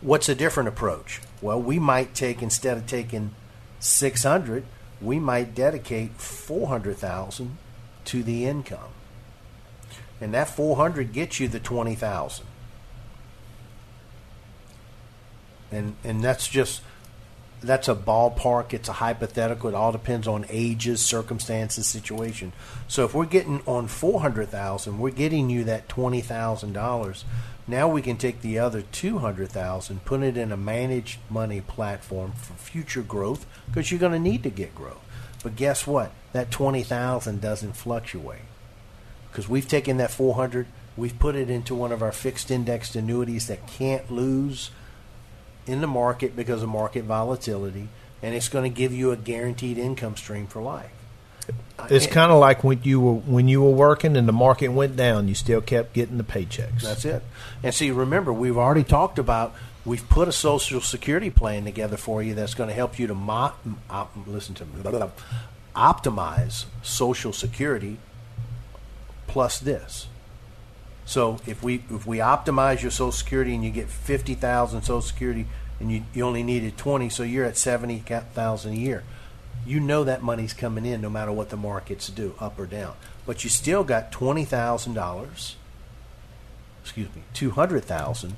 what's 0.00 0.28
a 0.28 0.34
different 0.34 0.68
approach? 0.68 1.20
Well, 1.40 1.60
we 1.60 1.78
might 1.78 2.14
take 2.14 2.42
instead 2.42 2.76
of 2.76 2.86
taking 2.86 3.34
600, 3.80 4.64
we 5.00 5.18
might 5.18 5.54
dedicate 5.54 6.12
400,000 6.12 7.56
to 8.04 8.22
the 8.22 8.46
income. 8.46 8.90
And 10.22 10.32
that 10.34 10.48
400 10.48 11.12
gets 11.12 11.40
you 11.40 11.48
the 11.48 11.58
20,000. 11.58 12.46
And 15.72 15.96
and 16.04 16.22
that's 16.22 16.46
just 16.48 16.82
that's 17.62 17.88
a 17.88 17.94
ballpark. 17.94 18.72
It's 18.72 18.88
a 18.88 18.94
hypothetical. 18.94 19.70
It 19.70 19.74
all 19.74 19.90
depends 19.90 20.28
on 20.28 20.44
ages, 20.50 21.00
circumstances, 21.00 21.86
situation. 21.86 22.52
So 22.88 23.04
if 23.04 23.14
we're 23.14 23.24
getting 23.24 23.62
on 23.66 23.88
four 23.88 24.20
hundred 24.20 24.50
thousand, 24.50 24.98
we're 24.98 25.10
getting 25.10 25.48
you 25.48 25.64
that 25.64 25.88
twenty 25.88 26.20
thousand 26.20 26.74
dollars. 26.74 27.24
Now 27.66 27.88
we 27.88 28.02
can 28.02 28.18
take 28.18 28.42
the 28.42 28.58
other 28.58 28.82
two 28.82 29.18
hundred 29.18 29.48
thousand, 29.50 30.04
put 30.04 30.22
it 30.22 30.36
in 30.36 30.52
a 30.52 30.56
managed 30.58 31.20
money 31.30 31.62
platform 31.62 32.32
for 32.32 32.52
future 32.52 33.02
growth 33.02 33.46
because 33.66 33.90
you're 33.90 34.00
going 34.00 34.12
to 34.12 34.18
need 34.18 34.42
to 34.42 34.50
get 34.50 34.74
growth. 34.74 35.02
But 35.42 35.56
guess 35.56 35.86
what? 35.86 36.12
That 36.34 36.50
twenty 36.50 36.82
thousand 36.82 37.40
doesn't 37.40 37.76
fluctuate 37.76 38.42
because 39.32 39.48
we've 39.48 39.66
taken 39.66 39.96
that 39.96 40.10
four 40.10 40.34
hundred, 40.34 40.66
we've 40.96 41.18
put 41.18 41.34
it 41.34 41.48
into 41.48 41.74
one 41.74 41.90
of 41.90 42.02
our 42.02 42.12
fixed 42.12 42.50
indexed 42.50 42.94
annuities 42.94 43.46
that 43.46 43.66
can't 43.66 44.10
lose 44.10 44.70
in 45.66 45.80
the 45.80 45.86
market 45.86 46.36
because 46.36 46.62
of 46.62 46.68
market 46.68 47.04
volatility, 47.04 47.88
and 48.22 48.34
it's 48.34 48.48
going 48.48 48.70
to 48.70 48.76
give 48.76 48.92
you 48.92 49.10
a 49.10 49.16
guaranteed 49.16 49.78
income 49.78 50.16
stream 50.16 50.46
for 50.46 50.60
life. 50.60 50.90
It's 51.90 52.06
kind 52.06 52.30
of 52.30 52.38
like 52.38 52.62
when 52.62 52.80
you 52.84 53.00
were 53.00 53.14
when 53.14 53.48
you 53.48 53.62
were 53.62 53.70
working 53.70 54.16
and 54.16 54.28
the 54.28 54.32
market 54.32 54.68
went 54.68 54.94
down, 54.96 55.26
you 55.26 55.34
still 55.34 55.60
kept 55.60 55.94
getting 55.94 56.18
the 56.18 56.24
paychecks. 56.24 56.82
That's 56.82 57.04
it. 57.04 57.24
And 57.62 57.74
see, 57.74 57.90
remember, 57.90 58.32
we've 58.32 58.58
already 58.58 58.84
talked 58.84 59.18
about 59.18 59.54
we've 59.84 60.08
put 60.08 60.28
a 60.28 60.32
social 60.32 60.80
security 60.80 61.30
plan 61.30 61.64
together 61.64 61.96
for 61.96 62.22
you 62.22 62.34
that's 62.34 62.54
going 62.54 62.68
to 62.68 62.74
help 62.74 62.98
you 62.98 63.08
to 63.08 63.14
mo- 63.14 63.54
op- 63.90 64.16
listen 64.26 64.54
to 64.56 64.64
me, 64.64 64.82
optimize 65.74 66.66
social 66.82 67.32
security 67.32 67.98
plus 69.32 69.58
this. 69.58 70.08
So 71.06 71.40
if 71.46 71.62
we 71.62 71.82
if 71.90 72.06
we 72.06 72.18
optimize 72.18 72.82
your 72.82 72.90
Social 72.90 73.10
Security 73.10 73.54
and 73.54 73.64
you 73.64 73.70
get 73.70 73.88
fifty 73.88 74.34
thousand 74.34 74.82
Social 74.82 75.00
Security 75.00 75.46
and 75.80 75.90
you, 75.90 76.04
you 76.12 76.22
only 76.22 76.42
needed 76.42 76.76
twenty, 76.76 77.08
so 77.08 77.22
you're 77.22 77.46
at 77.46 77.56
seventy 77.56 77.98
thousand 77.98 78.74
a 78.74 78.76
year. 78.76 79.02
You 79.66 79.80
know 79.80 80.04
that 80.04 80.22
money's 80.22 80.52
coming 80.52 80.84
in 80.84 81.00
no 81.00 81.08
matter 81.08 81.32
what 81.32 81.48
the 81.48 81.56
markets 81.56 82.08
do, 82.08 82.34
up 82.38 82.58
or 82.58 82.66
down. 82.66 82.94
But 83.24 83.42
you 83.42 83.50
still 83.50 83.84
got 83.84 84.12
twenty 84.12 84.44
thousand 84.44 84.94
dollars. 84.94 85.56
Excuse 86.82 87.08
me, 87.16 87.22
two 87.32 87.52
hundred 87.52 87.84
thousand 87.84 88.36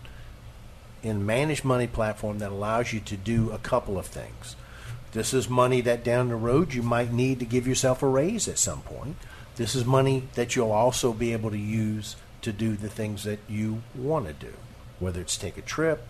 in 1.02 1.26
managed 1.26 1.64
money 1.64 1.88
platform 1.88 2.38
that 2.38 2.52
allows 2.52 2.92
you 2.92 3.00
to 3.00 3.16
do 3.16 3.50
a 3.50 3.58
couple 3.58 3.98
of 3.98 4.06
things. 4.06 4.54
This 5.12 5.34
is 5.34 5.48
money 5.48 5.80
that 5.82 6.04
down 6.04 6.28
the 6.28 6.36
road 6.36 6.72
you 6.72 6.82
might 6.82 7.12
need 7.12 7.40
to 7.40 7.44
give 7.44 7.66
yourself 7.66 8.02
a 8.02 8.08
raise 8.08 8.48
at 8.48 8.58
some 8.58 8.82
point. 8.82 9.16
This 9.56 9.76
is 9.76 9.84
money 9.84 10.24
that 10.34 10.56
you'll 10.56 10.72
also 10.72 11.12
be 11.12 11.32
able 11.32 11.50
to 11.50 11.58
use 11.58 12.16
to 12.42 12.52
do 12.52 12.74
the 12.76 12.88
things 12.88 13.24
that 13.24 13.38
you 13.48 13.82
want 13.94 14.26
to 14.26 14.32
do, 14.32 14.52
whether 14.98 15.20
it's 15.20 15.36
take 15.36 15.56
a 15.56 15.62
trip. 15.62 16.06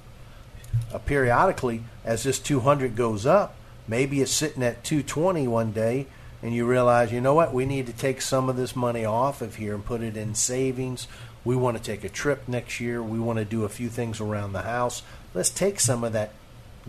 Uh, 0.93 0.99
periodically, 0.99 1.85
as 2.05 2.23
this 2.23 2.39
200 2.39 2.97
goes 2.97 3.27
up, 3.27 3.55
maybe 3.87 4.21
it's 4.21 4.33
sitting 4.33 4.63
at 4.63 4.83
220 4.83 5.47
one 5.47 5.73
day, 5.73 6.07
and 6.43 6.55
you 6.55 6.67
realize, 6.67 7.13
you 7.13 7.21
know 7.21 7.35
what, 7.35 7.55
we 7.55 7.67
need 7.67 7.87
to 7.87 7.93
take 7.93 8.21
some 8.21 8.49
of 8.49 8.57
this 8.57 8.75
money 8.75 9.05
off 9.05 9.43
of 9.43 9.57
here 9.57 9.75
and 9.75 9.85
put 9.85 10.01
it 10.01 10.17
in 10.17 10.35
savings. 10.35 11.07
We 11.45 11.55
want 11.55 11.77
to 11.77 11.83
take 11.83 12.03
a 12.03 12.09
trip 12.09 12.49
next 12.49 12.81
year. 12.81 13.03
We 13.03 13.21
want 13.21 13.39
to 13.39 13.45
do 13.45 13.65
a 13.65 13.69
few 13.69 13.89
things 13.89 14.21
around 14.21 14.55
the 14.55 14.63
house. 14.63 15.03
Let's 15.35 15.51
take 15.51 15.79
some 15.81 16.03
of 16.03 16.13
that 16.15 16.33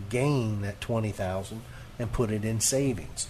gain, 0.08 0.62
that 0.62 0.80
20,000, 0.80 1.62
and 1.98 2.12
put 2.12 2.30
it 2.30 2.44
in 2.44 2.60
savings 2.60 3.28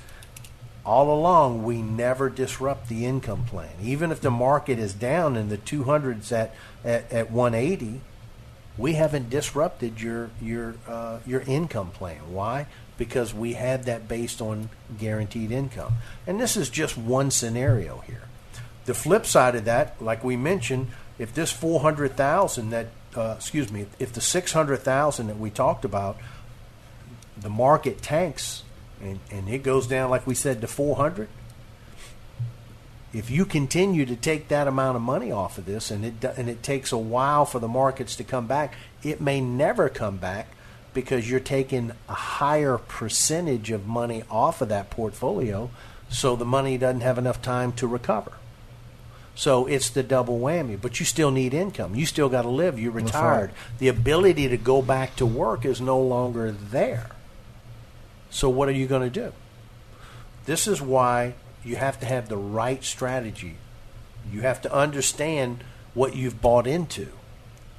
all 0.87 1.13
along 1.13 1.65
we 1.65 1.83
never 1.83 2.31
disrupt 2.31 2.89
the 2.89 3.05
income 3.05 3.45
plan. 3.45 3.73
Even 3.83 4.13
if 4.13 4.21
the 4.21 4.31
market 4.31 4.79
is 4.79 4.95
down 4.95 5.37
in 5.37 5.49
the 5.49 5.59
200s 5.59 6.31
at, 6.31 6.55
at, 6.85 7.13
at 7.13 7.31
180, 7.31 8.01
we 8.79 8.93
haven't 8.93 9.29
disrupted 9.29 10.01
your 10.01 10.31
your 10.41 10.77
uh, 10.87 11.19
your 11.27 11.41
income 11.43 11.91
plan. 11.91 12.33
Why? 12.33 12.67
Because 12.97 13.35
we 13.35 13.55
had 13.55 13.85
that 13.85 14.07
based 14.07 14.41
on 14.41 14.71
guaranteed 14.99 15.51
income. 15.51 15.95
And 16.27 16.41
this 16.41 16.57
is 16.57 16.71
just 16.71 16.97
one 16.97 17.31
scenario 17.31 17.99
here. 18.07 18.23
The 18.85 18.95
flip 18.95 19.27
side 19.27 19.57
of 19.57 19.65
that, 19.65 20.01
like 20.01 20.23
we 20.23 20.37
mentioned, 20.37 20.89
if 21.19 21.35
this 21.35 21.51
400,000 21.51 22.71
that 22.71 22.87
uh, 23.17 23.35
excuse 23.37 23.73
me, 23.73 23.87
if 23.99 24.13
the 24.13 24.21
600,000 24.21 25.27
that 25.27 25.39
we 25.39 25.51
talked 25.51 25.85
about, 25.85 26.19
the 27.37 27.51
market 27.51 28.03
tanks 28.03 28.63
and, 29.01 29.21
and 29.31 29.49
it 29.49 29.63
goes 29.63 29.87
down, 29.87 30.11
like 30.11 30.27
we 30.27 30.35
said, 30.35 30.61
to 30.61 30.67
400 30.67 31.29
if 33.13 33.31
you 33.31 33.47
continue 33.47 34.05
to 34.05 34.17
take 34.17 34.49
that 34.49 34.69
amount 34.69 34.95
of 34.95 35.01
money 35.01 35.33
off 35.33 35.57
of 35.57 35.65
this 35.65 35.91
and 35.91 36.05
it 36.05 36.25
and 36.37 36.51
it 36.51 36.63
takes 36.63 36.93
a 36.93 36.99
while 36.99 37.47
for 37.47 37.61
the 37.61 37.69
markets 37.69 38.17
to 38.17 38.25
come 38.25 38.47
back 38.47 38.75
it 39.03 39.21
may 39.21 39.41
never 39.41 39.89
come 39.89 40.19
back 40.19 40.49
because 40.97 41.31
you're 41.31 41.39
taking 41.39 41.93
a 42.09 42.15
higher 42.15 42.79
percentage 42.79 43.71
of 43.71 43.87
money 43.87 44.25
off 44.31 44.63
of 44.63 44.71
that 44.71 44.89
portfolio 44.89 45.69
so 46.09 46.35
the 46.35 46.45
money 46.45 46.79
doesn't 46.79 47.03
have 47.03 47.19
enough 47.19 47.43
time 47.43 47.71
to 47.71 47.87
recover. 47.87 48.33
So 49.35 49.67
it's 49.67 49.91
the 49.91 50.03
double 50.03 50.41
whammy 50.41 50.81
but 50.81 50.99
you 50.99 51.05
still 51.05 51.31
need 51.31 51.53
income. 51.53 51.95
You 51.95 52.07
still 52.07 52.31
got 52.31 52.43
to 52.43 52.49
live. 52.49 52.79
You're 52.79 52.93
retired 52.93 53.51
right. 53.51 53.79
the 53.79 53.89
ability 53.89 54.49
to 54.49 54.57
go 54.57 54.81
back 54.81 55.17
to 55.17 55.27
work 55.27 55.67
is 55.67 55.83
no 55.83 56.01
longer 56.01 56.51
there 56.51 57.11
so 58.31 58.49
what 58.49 58.69
are 58.69 58.73
you 58.73 58.87
going 58.87 59.03
to 59.03 59.11
do? 59.11 59.33
This 60.45 60.67
is 60.67 60.81
why 60.81 61.35
you 61.65 61.77
have 61.77 61.99
to 62.01 62.07
have 62.07 62.29
the 62.29 62.37
right 62.37 62.83
strategy. 62.85 63.57
You 64.31 64.43
have 64.43 64.61
to 64.63 64.73
understand 64.73 65.65
what 65.95 66.15
you've 66.15 66.41
bought 66.41 66.67
into. 66.67 67.09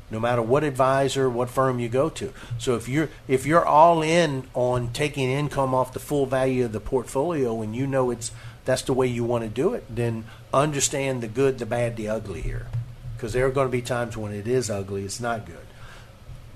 No 0.09 0.19
matter 0.19 0.41
what 0.41 0.63
advisor, 0.63 1.29
what 1.29 1.49
firm 1.49 1.79
you 1.79 1.89
go 1.89 2.09
to. 2.09 2.33
So 2.57 2.75
if 2.75 2.87
you're 2.87 3.09
if 3.27 3.45
you're 3.45 3.65
all 3.65 4.01
in 4.01 4.47
on 4.53 4.93
taking 4.93 5.29
income 5.29 5.75
off 5.75 5.91
the 5.91 5.99
full 5.99 6.25
value 6.25 6.63
of 6.63 6.71
the 6.71 6.79
portfolio 6.79 7.61
and 7.61 7.75
you 7.75 7.85
know 7.85 8.09
it's 8.09 8.31
that's 8.63 8.81
the 8.81 8.93
way 8.93 9.07
you 9.07 9.23
want 9.23 9.43
to 9.43 9.49
do 9.49 9.73
it, 9.73 9.83
then 9.93 10.25
understand 10.53 11.23
the 11.23 11.27
good, 11.27 11.57
the 11.59 11.65
bad, 11.65 11.95
the 11.95 12.07
ugly 12.07 12.41
here. 12.41 12.67
Because 13.15 13.33
there 13.33 13.45
are 13.45 13.51
going 13.51 13.67
to 13.67 13.71
be 13.71 13.81
times 13.81 14.15
when 14.15 14.33
it 14.33 14.47
is 14.47 14.69
ugly, 14.69 15.03
it's 15.03 15.19
not 15.19 15.45
good. 15.45 15.65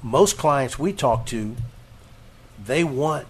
Most 0.04 0.38
clients 0.38 0.78
we 0.78 0.94
talk 0.94 1.26
to, 1.28 1.56
they 2.64 2.84
want 2.84 3.28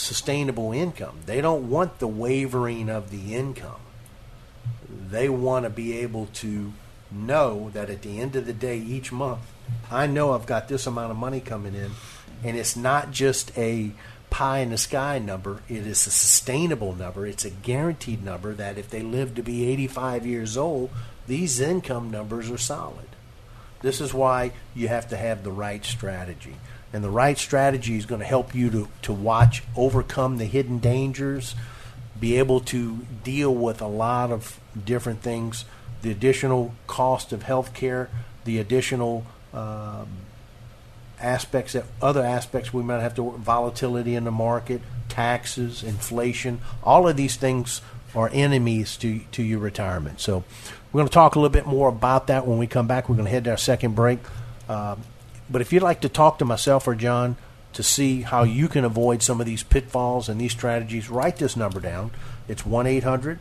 sustainable 0.00 0.72
income. 0.72 1.20
They 1.26 1.40
don't 1.40 1.70
want 1.70 1.98
the 1.98 2.08
wavering 2.08 2.88
of 2.88 3.10
the 3.10 3.34
income. 3.34 3.80
They 4.88 5.28
want 5.28 5.64
to 5.64 5.70
be 5.70 5.98
able 5.98 6.26
to 6.34 6.72
know 7.10 7.70
that 7.74 7.90
at 7.90 8.02
the 8.02 8.20
end 8.20 8.36
of 8.36 8.46
the 8.46 8.52
day, 8.52 8.78
each 8.78 9.12
month, 9.12 9.40
I 9.90 10.06
know 10.06 10.32
I've 10.32 10.46
got 10.46 10.68
this 10.68 10.86
amount 10.86 11.10
of 11.10 11.16
money 11.16 11.40
coming 11.40 11.74
in, 11.74 11.92
and 12.42 12.56
it's 12.56 12.76
not 12.76 13.10
just 13.10 13.56
a 13.58 13.92
pie 14.30 14.60
in 14.60 14.70
the 14.70 14.78
sky 14.78 15.18
number. 15.18 15.62
It 15.68 15.86
is 15.86 16.06
a 16.06 16.10
sustainable 16.10 16.94
number. 16.94 17.26
It's 17.26 17.44
a 17.44 17.50
guaranteed 17.50 18.24
number 18.24 18.54
that 18.54 18.78
if 18.78 18.88
they 18.88 19.02
live 19.02 19.34
to 19.34 19.42
be 19.42 19.68
85 19.70 20.26
years 20.26 20.56
old, 20.56 20.90
these 21.26 21.60
income 21.60 22.10
numbers 22.10 22.50
are 22.50 22.58
solid. 22.58 23.08
This 23.82 24.00
is 24.00 24.14
why 24.14 24.52
you 24.74 24.88
have 24.88 25.08
to 25.08 25.16
have 25.16 25.42
the 25.42 25.50
right 25.50 25.84
strategy. 25.84 26.56
And 26.92 27.04
the 27.04 27.10
right 27.10 27.38
strategy 27.38 27.96
is 27.96 28.06
going 28.06 28.20
to 28.20 28.26
help 28.26 28.54
you 28.54 28.70
to, 28.70 28.88
to 29.02 29.12
watch, 29.12 29.62
overcome 29.76 30.38
the 30.38 30.44
hidden 30.44 30.78
dangers, 30.78 31.54
be 32.18 32.36
able 32.38 32.60
to 32.60 33.06
deal 33.22 33.54
with 33.54 33.80
a 33.80 33.86
lot 33.86 34.30
of 34.30 34.58
different 34.84 35.22
things, 35.22 35.64
the 36.02 36.10
additional 36.10 36.74
cost 36.86 37.32
of 37.32 37.44
health 37.44 37.74
care, 37.74 38.10
the 38.44 38.58
additional 38.58 39.24
um, 39.54 40.08
aspects 41.20 41.74
that 41.74 41.84
other 42.02 42.22
aspects 42.22 42.72
we 42.72 42.82
might 42.82 43.00
have 43.00 43.14
to 43.14 43.22
work, 43.22 43.36
volatility 43.36 44.14
in 44.14 44.24
the 44.24 44.30
market, 44.30 44.80
taxes, 45.08 45.82
inflation, 45.82 46.60
all 46.82 47.08
of 47.08 47.16
these 47.16 47.36
things 47.36 47.80
are 48.14 48.30
enemies 48.32 48.96
to 48.96 49.20
to 49.30 49.42
your 49.42 49.58
retirement. 49.58 50.20
So 50.20 50.42
we're 50.92 50.98
going 50.98 51.08
to 51.08 51.14
talk 51.14 51.36
a 51.36 51.38
little 51.38 51.52
bit 51.52 51.66
more 51.66 51.88
about 51.88 52.26
that 52.26 52.46
when 52.46 52.58
we 52.58 52.66
come 52.66 52.86
back. 52.86 53.08
We're 53.08 53.16
going 53.16 53.26
to 53.26 53.30
head 53.30 53.44
to 53.44 53.50
our 53.50 53.56
second 53.56 53.94
break. 53.94 54.18
Um, 54.68 55.02
but 55.50 55.60
if 55.60 55.72
you'd 55.72 55.82
like 55.82 56.00
to 56.02 56.08
talk 56.08 56.38
to 56.38 56.44
myself 56.44 56.86
or 56.86 56.94
John 56.94 57.36
to 57.72 57.82
see 57.82 58.22
how 58.22 58.42
you 58.44 58.68
can 58.68 58.84
avoid 58.84 59.22
some 59.22 59.40
of 59.40 59.46
these 59.46 59.62
pitfalls 59.62 60.28
and 60.28 60.40
these 60.40 60.52
strategies, 60.52 61.10
write 61.10 61.36
this 61.36 61.56
number 61.56 61.80
down. 61.80 62.12
It's 62.48 62.64
1 62.64 62.86
800 62.86 63.38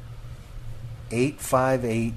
858 1.12 2.14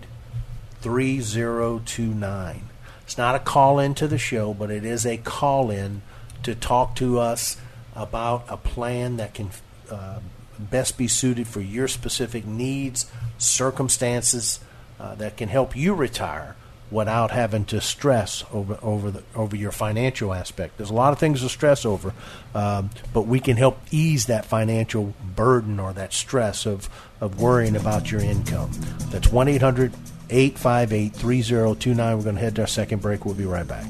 3029. 0.81 2.69
It's 3.05 3.19
not 3.19 3.35
a 3.35 3.39
call 3.39 3.79
in 3.79 3.95
to 3.95 4.09
the 4.09 4.19
show, 4.19 4.55
but 4.55 4.71
it 4.71 4.85
is 4.85 5.07
a 5.07 5.19
call 5.19 5.71
in 5.71 6.03
to 6.43 6.55
talk 6.55 6.97
to 6.97 7.19
us 7.19 7.57
about 7.95 8.45
a 8.49 8.57
plan 8.57 9.19
that 9.19 9.35
can 9.35 9.51
uh, 9.91 10.21
best 10.59 10.97
be 10.97 11.09
suited 11.09 11.47
for 11.47 11.61
your 11.61 11.89
specific 11.89 12.47
needs, 12.47 13.11
circumstances, 13.39 14.61
uh, 14.99 15.15
that 15.17 15.37
can 15.37 15.49
help 15.49 15.77
you 15.77 15.95
retire 15.95 16.57
without 16.93 17.31
having 17.31 17.65
to 17.65 17.81
stress 17.81 18.45
over 18.53 18.79
over 18.83 19.11
the 19.11 19.23
over 19.35 19.57
your 19.57 19.73
financial 19.73 20.33
aspect. 20.33 20.77
There's 20.77 20.91
a 20.91 20.95
lot 20.95 21.13
of 21.13 21.19
things 21.19 21.41
to 21.41 21.49
stress 21.49 21.85
over, 21.85 22.13
um, 22.55 22.91
but 23.13 23.23
we 23.23 23.41
can 23.41 23.57
help 23.57 23.81
ease 23.91 24.27
that 24.27 24.45
financial 24.45 25.15
burden 25.35 25.81
or 25.81 25.93
that 25.95 26.13
stress 26.13 26.67
of 26.67 26.89
of 27.21 27.41
worrying 27.41 27.77
about 27.77 28.11
your 28.11 28.21
income. 28.21 28.71
That's 29.11 29.33
one 29.33 29.49
800 29.49 29.93
858 30.31 31.15
3029. 31.15 32.17
We're 32.17 32.25
going 32.25 32.37
to 32.37 32.41
head 32.41 32.57
to 32.57 32.63
our 32.63 32.67
second 32.67 33.03
break. 33.03 33.25
We'll 33.25 33.35
be 33.35 33.45
right 33.45 33.67
back. 33.67 33.87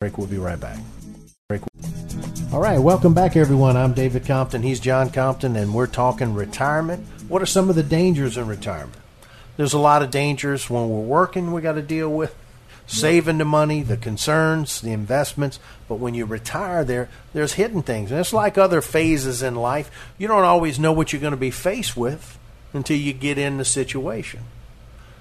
Break. 0.00 0.18
We'll 0.18 0.26
be 0.26 0.38
right 0.38 0.60
back. 0.60 0.78
Break. 1.48 1.62
All 2.52 2.60
right, 2.60 2.78
welcome 2.78 3.12
back, 3.12 3.36
everyone. 3.36 3.76
I'm 3.76 3.92
David 3.92 4.24
Compton. 4.24 4.62
He's 4.62 4.80
John 4.80 5.10
Compton, 5.10 5.56
and 5.56 5.74
we're 5.74 5.86
talking 5.86 6.32
retirement. 6.32 7.04
What 7.28 7.42
are 7.42 7.46
some 7.46 7.68
of 7.68 7.76
the 7.76 7.82
dangers 7.82 8.36
in 8.36 8.46
retirement? 8.46 8.96
There's 9.56 9.72
a 9.72 9.78
lot 9.78 10.02
of 10.02 10.10
dangers 10.10 10.68
when 10.68 10.88
we're 10.88 11.00
working, 11.00 11.52
we 11.52 11.62
got 11.62 11.72
to 11.72 11.82
deal 11.82 12.10
with 12.10 12.34
saving 12.86 13.38
the 13.38 13.44
money, 13.44 13.82
the 13.82 13.96
concerns, 13.96 14.80
the 14.80 14.92
investments. 14.92 15.58
But 15.88 15.96
when 15.96 16.14
you 16.14 16.24
retire, 16.24 16.84
there 16.84 17.08
there's 17.32 17.54
hidden 17.54 17.82
things, 17.82 18.10
and 18.10 18.20
it's 18.20 18.32
like 18.32 18.56
other 18.56 18.80
phases 18.80 19.42
in 19.42 19.54
life. 19.54 19.90
You 20.18 20.28
don't 20.28 20.44
always 20.44 20.78
know 20.78 20.92
what 20.92 21.12
you're 21.12 21.20
going 21.20 21.32
to 21.32 21.36
be 21.36 21.50
faced 21.50 21.96
with 21.96 22.38
until 22.72 22.96
you 22.96 23.12
get 23.12 23.38
in 23.38 23.58
the 23.58 23.64
situation. 23.64 24.40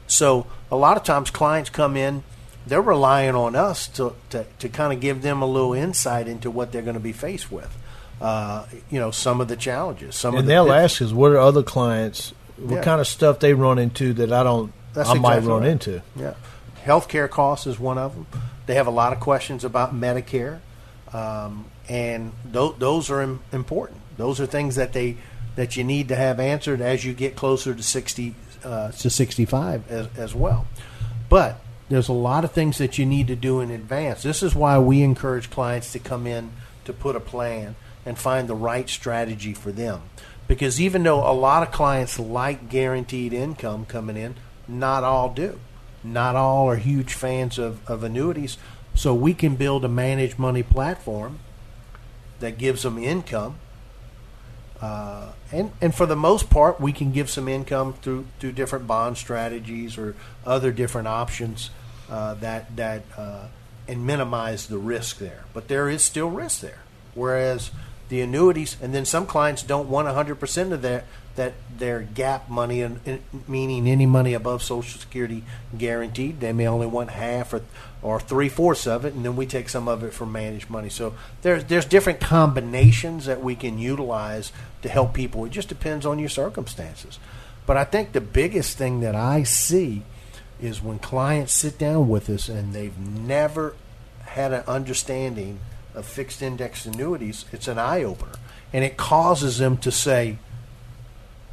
So 0.07 0.47
a 0.71 0.75
lot 0.75 0.97
of 0.97 1.03
times, 1.03 1.31
clients 1.31 1.69
come 1.69 1.97
in, 1.97 2.23
they're 2.67 2.81
relying 2.81 3.35
on 3.35 3.55
us 3.55 3.87
to 3.89 4.13
to, 4.29 4.45
to 4.59 4.69
kind 4.69 4.93
of 4.93 4.99
give 4.99 5.21
them 5.21 5.41
a 5.41 5.47
little 5.47 5.73
insight 5.73 6.27
into 6.27 6.51
what 6.51 6.71
they're 6.71 6.81
going 6.81 6.95
to 6.95 6.99
be 6.99 7.13
faced 7.13 7.51
with. 7.51 7.75
Uh, 8.21 8.65
you 8.89 8.97
know, 8.97 9.11
some 9.11 9.41
of 9.41 9.49
the 9.49 9.57
challenges. 9.57 10.15
Some 10.15 10.35
and 10.35 10.39
of 10.39 10.45
the 10.45 10.53
they'll 10.53 10.71
ask 10.71 11.01
us 11.01 11.11
what 11.11 11.31
are 11.31 11.37
other 11.37 11.63
clients, 11.63 12.33
what 12.57 12.75
Yeah. 12.77 12.81
kind 12.83 13.01
of 13.01 13.07
stuff 13.07 13.39
they 13.39 13.53
run 13.53 13.77
into 13.79 14.13
that 14.13 14.31
I 14.31 14.43
don't, 14.43 14.71
That's 14.93 15.09
I 15.09 15.13
might 15.15 15.33
exactly 15.37 15.51
run 15.51 15.61
right. 15.63 15.71
into. 15.71 16.01
Yeah. 16.15 16.33
Healthcare 16.85 17.29
costs 17.29 17.67
is 17.67 17.79
one 17.79 17.97
of 17.97 18.13
them. 18.13 18.27
They 18.65 18.75
have 18.75 18.87
a 18.87 18.91
lot 18.91 19.13
of 19.13 19.19
questions 19.19 19.63
about 19.63 19.93
Medicare, 19.95 20.59
um, 21.13 21.65
and 21.89 22.31
th- 22.51 22.73
those 22.79 23.09
are 23.09 23.21
Im- 23.21 23.39
important. 23.51 23.99
Those 24.17 24.39
are 24.39 24.45
things 24.45 24.75
that 24.75 24.93
they 24.93 25.17
that 25.55 25.77
you 25.77 25.83
need 25.83 26.09
to 26.09 26.15
have 26.15 26.39
answered 26.39 26.81
as 26.81 27.05
you 27.05 27.13
get 27.13 27.35
closer 27.35 27.73
to 27.73 27.81
sixty 27.83 28.35
uh, 28.63 28.91
to 28.91 29.09
sixty 29.09 29.45
five 29.45 29.89
as, 29.91 30.07
as 30.17 30.35
well. 30.35 30.65
But 31.29 31.59
there's 31.89 32.07
a 32.09 32.13
lot 32.13 32.43
of 32.43 32.51
things 32.51 32.77
that 32.79 32.97
you 32.97 33.05
need 33.05 33.27
to 33.27 33.35
do 33.35 33.61
in 33.61 33.69
advance. 33.71 34.23
This 34.23 34.41
is 34.43 34.55
why 34.55 34.79
we 34.79 35.01
encourage 35.03 35.49
clients 35.49 35.91
to 35.93 35.99
come 35.99 36.25
in 36.27 36.51
to 36.85 36.93
put 36.93 37.15
a 37.15 37.19
plan 37.19 37.75
and 38.05 38.17
find 38.17 38.47
the 38.47 38.55
right 38.55 38.89
strategy 38.89 39.53
for 39.53 39.71
them. 39.71 40.01
Because 40.47 40.79
even 40.79 41.03
though 41.03 41.19
a 41.19 41.33
lot 41.33 41.63
of 41.63 41.71
clients 41.71 42.19
like 42.19 42.69
guaranteed 42.69 43.33
income 43.33 43.85
coming 43.85 44.17
in, 44.17 44.35
not 44.67 45.03
all 45.03 45.33
do. 45.33 45.59
Not 46.03 46.35
all 46.35 46.69
are 46.69 46.75
huge 46.75 47.13
fans 47.13 47.57
of, 47.57 47.87
of 47.89 48.03
annuities. 48.03 48.57
So 48.93 49.13
we 49.13 49.33
can 49.33 49.55
build 49.55 49.83
a 49.83 49.89
managed 49.89 50.37
money 50.37 50.63
platform 50.63 51.39
that 52.39 52.57
gives 52.57 52.83
them 52.83 52.97
income. 52.97 53.55
Uh, 54.81 55.31
and, 55.51 55.71
and 55.81 55.95
for 55.95 56.05
the 56.05 56.15
most 56.15 56.49
part, 56.49 56.79
we 56.79 56.93
can 56.93 57.11
give 57.11 57.29
some 57.29 57.47
income 57.47 57.93
through, 58.01 58.27
through 58.39 58.51
different 58.51 58.85
bond 58.85 59.17
strategies 59.17 59.97
or 59.97 60.15
other 60.45 60.71
different 60.71 61.07
options 61.07 61.71
uh, 62.09 62.35
that, 62.35 62.75
that 62.75 63.03
uh, 63.17 63.47
and 63.87 64.05
minimize 64.05 64.67
the 64.67 64.77
risk 64.77 65.17
there. 65.17 65.45
But 65.53 65.67
there 65.67 65.89
is 65.89 66.03
still 66.03 66.29
risk 66.29 66.61
there. 66.61 66.79
Whereas 67.13 67.71
the 68.09 68.21
annuities, 68.21 68.77
and 68.81 68.93
then 68.93 69.05
some 69.05 69.25
clients 69.25 69.63
don't 69.63 69.89
want 69.89 70.07
100% 70.07 70.71
of 70.71 70.81
their 70.81 71.03
that 71.35 71.53
their 71.77 71.99
gap 72.01 72.49
money, 72.49 72.81
and 72.81 73.21
meaning 73.47 73.87
any 73.87 74.05
money 74.05 74.33
above 74.33 74.63
Social 74.63 74.99
Security 74.99 75.43
guaranteed. 75.77 76.39
They 76.39 76.53
may 76.53 76.67
only 76.67 76.87
want 76.87 77.11
half 77.11 77.53
or 77.53 77.61
or 78.01 78.19
three 78.19 78.49
fourths 78.49 78.87
of 78.87 79.03
it, 79.03 79.13
and 79.13 79.25
then 79.25 79.35
we 79.35 79.45
take 79.45 79.67
some 79.67 79.87
of 79.87 80.03
it 80.03 80.13
for 80.13 80.25
managed 80.25 80.69
money. 80.69 80.89
So 80.89 81.13
there's 81.41 81.65
there's 81.65 81.85
different 81.85 82.19
combinations 82.19 83.25
that 83.25 83.41
we 83.41 83.55
can 83.55 83.77
utilize 83.77 84.51
to 84.81 84.89
help 84.89 85.13
people. 85.13 85.45
It 85.45 85.51
just 85.51 85.69
depends 85.69 86.05
on 86.05 86.19
your 86.19 86.29
circumstances. 86.29 87.19
But 87.65 87.77
I 87.77 87.83
think 87.83 88.11
the 88.11 88.21
biggest 88.21 88.77
thing 88.77 89.01
that 89.01 89.15
I 89.15 89.43
see 89.43 90.03
is 90.61 90.81
when 90.81 90.99
clients 90.99 91.53
sit 91.53 91.77
down 91.77 92.07
with 92.07 92.29
us 92.29 92.47
and 92.47 92.73
they've 92.73 92.97
never 92.97 93.75
had 94.21 94.53
an 94.53 94.63
understanding 94.67 95.59
of 95.95 96.05
fixed 96.05 96.41
index 96.41 96.85
annuities, 96.85 97.45
it's 97.51 97.67
an 97.67 97.79
eye 97.79 98.03
opener. 98.03 98.33
And 98.73 98.83
it 98.83 98.97
causes 98.97 99.57
them 99.57 99.77
to 99.77 99.91
say, 99.91 100.37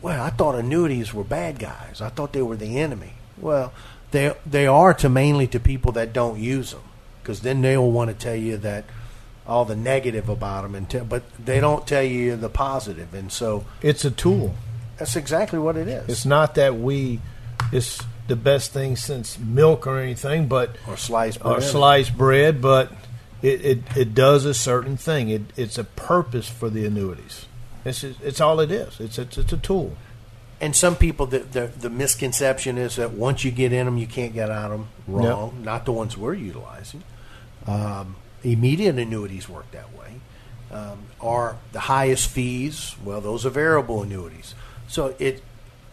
Well, 0.01 0.21
I 0.23 0.31
thought 0.31 0.55
annuities 0.57 1.15
were 1.15 1.25
bad 1.25 1.59
guys. 1.59 2.01
I 2.01 2.09
thought 2.09 2.33
they 2.33 2.43
were 2.43 2.57
the 2.57 2.79
enemy. 2.79 3.13
Well, 3.39 3.73
they 4.11 4.35
they 4.45 4.67
are 4.67 4.93
to 4.95 5.09
mainly 5.09 5.47
to 5.49 5.61
people 5.61 5.93
that 5.93 6.13
don't 6.13 6.39
use 6.39 6.73
them, 6.73 6.83
because 7.23 7.41
then 7.41 7.63
they'll 7.63 7.91
want 7.91 8.11
to 8.11 8.15
tell 8.17 8.35
you 8.35 8.57
that 8.59 8.85
all 9.47 9.65
the 9.65 9.77
negative 9.77 10.29
about 10.29 10.63
them, 10.63 10.75
and 10.75 10.89
te- 10.89 11.01
but 11.01 11.23
they 11.45 11.61
don't 11.61 11.87
tell 11.87 12.03
you 12.03 12.37
the 12.37 12.49
positive, 12.49 13.13
and 13.15 13.33
so 13.33 13.65
It's 13.81 14.05
a 14.05 14.11
tool. 14.11 14.55
that's 14.99 15.17
exactly 15.17 15.59
what 15.59 15.77
it 15.77 15.89
is. 15.89 16.09
It's 16.09 16.25
not 16.27 16.55
that 16.57 16.77
we, 16.77 17.21
it's 17.73 18.01
the 18.29 18.37
best 18.37 18.73
thing 18.73 18.95
since 18.97 19.39
milk 19.39 19.85
or 19.87 19.99
anything, 19.99 20.47
but 20.47 20.77
or 20.87 20.97
sliced 20.97 21.45
or 21.45 21.61
sliced 21.61 22.17
bread, 22.17 22.61
but 22.63 22.93
it, 23.43 23.65
it, 23.65 23.97
it 23.97 24.15
does 24.15 24.45
a 24.45 24.55
certain 24.55 24.97
thing. 24.97 25.29
It, 25.29 25.43
it's 25.57 25.79
a 25.79 25.85
purpose 25.85 26.49
for 26.49 26.71
the 26.71 26.87
annuities. 26.87 27.47
It's 27.85 28.05
it's 28.05 28.41
all 28.41 28.61
it 28.61 28.71
is. 28.71 29.01
It's 29.01 29.19
it's, 29.19 29.37
it's 29.37 29.53
a 29.53 29.57
tool. 29.57 29.97
And 30.61 30.77
some 30.77 30.95
people, 30.95 31.27
the, 31.27 31.41
the 31.41 31.67
the 31.67 31.91
misconception 31.91 32.79
is 32.79 32.97
that 32.97 33.11
once 33.11 33.45
you 33.45 33.51
get 33.51 33.73
in 33.73 33.87
them, 33.87 33.99
you 33.99 34.07
can't 34.07 34.33
get 34.33 34.51
out 34.51 34.71
of 34.71 34.79
them. 34.79 34.89
Wrong. 35.09 35.63
Not 35.65 35.85
the 35.85 35.93
ones 35.93 36.17
we're 36.17 36.35
utilizing. 36.35 37.03
Um, 37.67 38.17
immediate 38.45 38.99
annuities 38.99 39.49
work 39.49 39.71
that 39.73 39.93
way. 39.93 40.21
Um, 40.71 41.07
are 41.21 41.57
the 41.73 41.81
highest 41.81 42.31
fees? 42.31 42.95
Well, 43.05 43.21
those 43.21 43.45
are 43.45 43.51
variable 43.51 44.03
annuities. 44.03 44.55
So 44.87 45.15
it, 45.19 45.43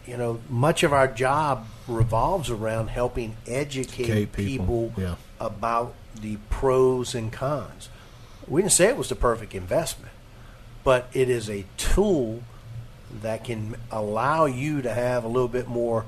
you 0.06 0.16
know, 0.16 0.40
much 0.48 0.82
of 0.84 0.92
our 0.92 1.08
job 1.08 1.66
revolves 1.88 2.50
around 2.50 2.88
helping 2.88 3.36
educate 3.46 4.04
Educate 4.04 4.32
people, 4.32 4.90
people 4.90 5.02
yeah. 5.02 5.14
about 5.40 5.94
the 6.14 6.36
pros 6.48 7.14
and 7.14 7.32
cons. 7.32 7.88
We 8.46 8.62
didn't 8.62 8.72
say 8.72 8.88
it 8.88 8.96
was 8.96 9.08
the 9.08 9.16
perfect 9.16 9.54
investment, 9.54 10.12
but 10.82 11.08
it 11.12 11.28
is 11.28 11.48
a 11.48 11.64
tool 11.76 12.42
that 13.22 13.44
can 13.44 13.76
allow 13.90 14.46
you 14.46 14.82
to 14.82 14.92
have 14.92 15.24
a 15.24 15.28
little 15.28 15.48
bit 15.48 15.68
more, 15.68 16.06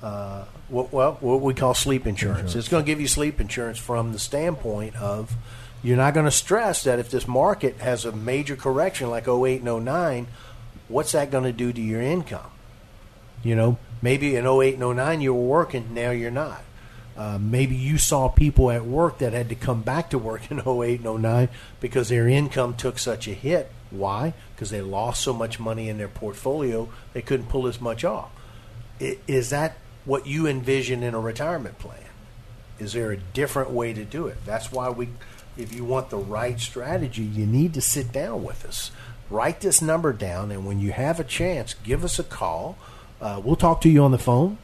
uh, 0.00 0.44
what, 0.68 0.92
well, 0.92 1.18
what 1.20 1.40
we 1.40 1.54
call 1.54 1.74
sleep 1.74 2.06
insurance. 2.06 2.38
Insurance. 2.38 2.56
It's 2.56 2.68
going 2.68 2.84
to 2.84 2.86
give 2.86 3.00
you 3.00 3.08
sleep 3.08 3.40
insurance 3.40 3.78
from 3.78 4.12
the 4.12 4.18
standpoint 4.18 4.96
of 4.96 5.36
you're 5.82 5.96
not 5.96 6.14
going 6.14 6.26
to 6.26 6.32
stress 6.32 6.84
that 6.84 6.98
if 6.98 7.10
this 7.10 7.28
market 7.28 7.76
has 7.78 8.04
a 8.04 8.12
major 8.12 8.56
correction 8.56 9.10
like 9.10 9.28
08 9.28 9.62
and 9.62 9.84
09, 9.84 10.26
what's 10.88 11.12
that 11.12 11.30
going 11.30 11.44
to 11.44 11.52
do 11.52 11.72
to 11.72 11.80
your 11.80 12.02
income? 12.02 12.50
You 13.44 13.54
know, 13.54 13.78
maybe 14.02 14.34
in 14.34 14.46
08 14.46 14.78
and 14.78 14.96
09 14.96 15.20
you 15.20 15.32
were 15.34 15.40
working, 15.40 15.94
now 15.94 16.10
you're 16.10 16.30
not. 16.30 16.62
Uh, 17.18 17.36
maybe 17.36 17.74
you 17.74 17.98
saw 17.98 18.28
people 18.28 18.70
at 18.70 18.86
work 18.86 19.18
that 19.18 19.32
had 19.32 19.48
to 19.48 19.54
come 19.56 19.82
back 19.82 20.08
to 20.08 20.16
work 20.16 20.48
in 20.52 20.60
08 20.66 21.00
and 21.00 21.22
09 21.22 21.48
because 21.80 22.08
their 22.08 22.28
income 22.28 22.74
took 22.74 22.96
such 22.96 23.26
a 23.26 23.32
hit. 23.32 23.72
Why? 23.90 24.34
Because 24.54 24.70
they 24.70 24.80
lost 24.80 25.20
so 25.20 25.32
much 25.32 25.58
money 25.58 25.88
in 25.88 25.98
their 25.98 26.06
portfolio, 26.06 26.88
they 27.14 27.22
couldn't 27.22 27.48
pull 27.48 27.66
as 27.66 27.80
much 27.80 28.04
off. 28.04 28.30
Is 29.00 29.50
that 29.50 29.76
what 30.04 30.28
you 30.28 30.46
envision 30.46 31.02
in 31.02 31.12
a 31.12 31.20
retirement 31.20 31.80
plan? 31.80 31.98
Is 32.78 32.92
there 32.92 33.10
a 33.10 33.16
different 33.16 33.70
way 33.70 33.92
to 33.92 34.04
do 34.04 34.28
it? 34.28 34.36
That's 34.46 34.70
why 34.70 34.88
we, 34.88 35.08
if 35.56 35.74
you 35.74 35.84
want 35.84 36.10
the 36.10 36.18
right 36.18 36.60
strategy, 36.60 37.24
you 37.24 37.46
need 37.46 37.74
to 37.74 37.80
sit 37.80 38.12
down 38.12 38.44
with 38.44 38.64
us. 38.64 38.92
Write 39.28 39.60
this 39.60 39.82
number 39.82 40.12
down, 40.12 40.52
and 40.52 40.64
when 40.64 40.78
you 40.78 40.92
have 40.92 41.18
a 41.18 41.24
chance, 41.24 41.74
give 41.82 42.04
us 42.04 42.20
a 42.20 42.24
call. 42.24 42.78
Uh, 43.20 43.40
we'll 43.42 43.56
talk 43.56 43.80
to 43.80 43.88
you 43.88 44.04
on 44.04 44.12
the 44.12 44.18
phone 44.18 44.58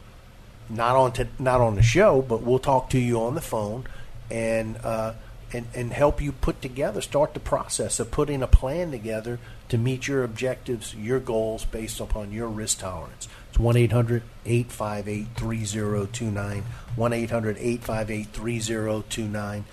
not 0.68 0.96
on 0.96 1.12
to, 1.12 1.28
not 1.38 1.60
on 1.60 1.76
the 1.76 1.82
show, 1.82 2.22
but 2.22 2.42
we'll 2.42 2.58
talk 2.58 2.90
to 2.90 2.98
you 2.98 3.20
on 3.20 3.34
the 3.34 3.40
phone 3.40 3.86
and 4.30 4.76
uh, 4.78 5.14
and 5.52 5.66
and 5.74 5.92
help 5.92 6.20
you 6.20 6.32
put 6.32 6.60
together, 6.62 7.00
start 7.00 7.34
the 7.34 7.40
process 7.40 8.00
of 8.00 8.10
putting 8.10 8.42
a 8.42 8.46
plan 8.46 8.90
together 8.90 9.38
to 9.68 9.78
meet 9.78 10.08
your 10.08 10.24
objectives, 10.24 10.94
your 10.94 11.20
goals 11.20 11.64
based 11.64 12.00
upon 12.00 12.32
your 12.32 12.48
risk 12.48 12.80
tolerance. 12.80 13.28
It's 13.50 13.58
1 13.58 13.76
800 13.76 14.22
858 14.44 15.28
3029. 15.36 16.64
1 16.96 17.12
800 17.12 17.56
858 17.56 18.26
3029. 18.32 19.64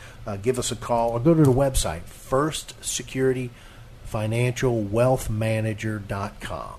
Give 0.41 0.59
us 0.59 0.71
a 0.71 0.75
call 0.75 1.11
or 1.11 1.19
go 1.19 1.33
to 1.33 1.43
the 1.43 1.51
website, 1.51 2.03
First 2.03 2.75
Security 2.83 3.49
Financial 4.05 4.81
Wealth 4.81 5.29
Manager.com. 5.29 6.73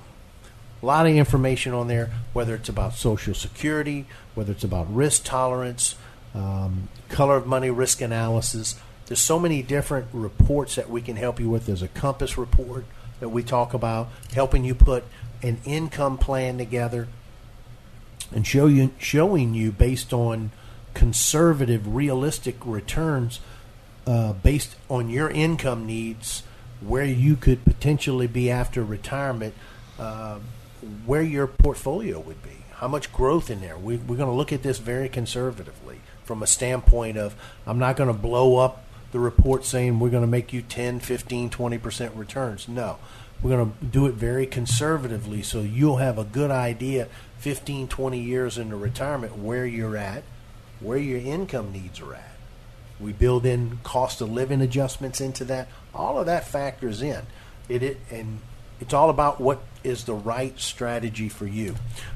A 0.82 0.86
lot 0.86 1.06
of 1.06 1.14
information 1.14 1.72
on 1.72 1.86
there, 1.86 2.10
whether 2.32 2.54
it's 2.56 2.68
about 2.68 2.94
Social 2.94 3.34
Security, 3.34 4.06
whether 4.34 4.50
it's 4.50 4.64
about 4.64 4.92
risk 4.92 5.24
tolerance, 5.24 5.94
um, 6.34 6.88
color 7.08 7.36
of 7.36 7.46
money 7.46 7.70
risk 7.70 8.00
analysis. 8.00 8.74
There's 9.06 9.20
so 9.20 9.38
many 9.38 9.62
different 9.62 10.08
reports 10.12 10.74
that 10.74 10.90
we 10.90 11.00
can 11.00 11.16
help 11.16 11.38
you 11.38 11.48
with. 11.48 11.66
There's 11.66 11.82
a 11.82 11.88
Compass 11.88 12.36
report 12.36 12.84
that 13.20 13.28
we 13.28 13.42
talk 13.42 13.74
about, 13.74 14.08
helping 14.34 14.64
you 14.64 14.74
put 14.74 15.04
an 15.42 15.58
income 15.64 16.18
plan 16.18 16.58
together 16.58 17.08
and 18.32 18.46
show 18.46 18.66
you 18.66 18.90
showing 18.98 19.54
you 19.54 19.70
based 19.70 20.12
on 20.12 20.50
conservative, 20.94 21.94
realistic 21.94 22.56
returns 22.64 23.40
uh, 24.06 24.32
based 24.32 24.74
on 24.88 25.08
your 25.08 25.30
income 25.30 25.86
needs, 25.86 26.42
where 26.80 27.04
you 27.04 27.36
could 27.36 27.64
potentially 27.64 28.26
be 28.26 28.50
after 28.50 28.82
retirement, 28.82 29.54
uh, 29.98 30.38
where 31.06 31.22
your 31.22 31.46
portfolio 31.46 32.18
would 32.18 32.42
be, 32.42 32.64
How 32.72 32.88
much 32.88 33.12
growth 33.12 33.50
in 33.50 33.60
there? 33.60 33.76
We, 33.76 33.96
we're 33.96 34.16
going 34.16 34.28
to 34.28 34.34
look 34.34 34.52
at 34.52 34.62
this 34.62 34.78
very 34.78 35.08
conservatively 35.08 36.00
from 36.24 36.42
a 36.42 36.46
standpoint 36.46 37.16
of 37.16 37.36
I'm 37.66 37.78
not 37.78 37.96
going 37.96 38.08
to 38.08 38.18
blow 38.18 38.56
up 38.56 38.84
the 39.12 39.20
report 39.20 39.64
saying 39.64 40.00
we're 40.00 40.10
going 40.10 40.22
to 40.22 40.28
make 40.28 40.52
you 40.52 40.62
10, 40.62 41.00
15, 41.00 41.50
20% 41.50 42.16
returns. 42.16 42.68
No. 42.68 42.98
We're 43.42 43.56
going 43.56 43.72
to 43.72 43.84
do 43.84 44.06
it 44.06 44.14
very 44.14 44.46
conservatively 44.46 45.42
so 45.42 45.60
you'll 45.60 45.96
have 45.96 46.18
a 46.18 46.24
good 46.24 46.50
idea 46.50 47.08
15, 47.38 47.88
20 47.88 48.18
years 48.18 48.56
into 48.56 48.76
retirement 48.76 49.36
where 49.36 49.66
you're 49.66 49.96
at, 49.96 50.22
where 50.80 50.98
your 50.98 51.18
income 51.18 51.72
needs 51.72 52.00
are 52.00 52.14
at. 52.14 52.32
We 53.00 53.12
build 53.12 53.44
in 53.44 53.80
cost 53.82 54.20
of 54.20 54.30
living 54.30 54.60
adjustments 54.60 55.20
into 55.20 55.44
that. 55.46 55.68
All 55.92 56.18
of 56.18 56.26
that 56.26 56.46
factors 56.46 57.02
in. 57.02 57.22
It, 57.68 57.82
it 57.82 58.00
and 58.10 58.38
it's 58.80 58.94
all 58.94 59.10
about 59.10 59.40
what 59.40 59.60
is 59.84 60.04
the 60.04 60.14
right 60.14 60.58
strategy 60.58 61.28
for 61.28 61.46
you. 61.46 61.74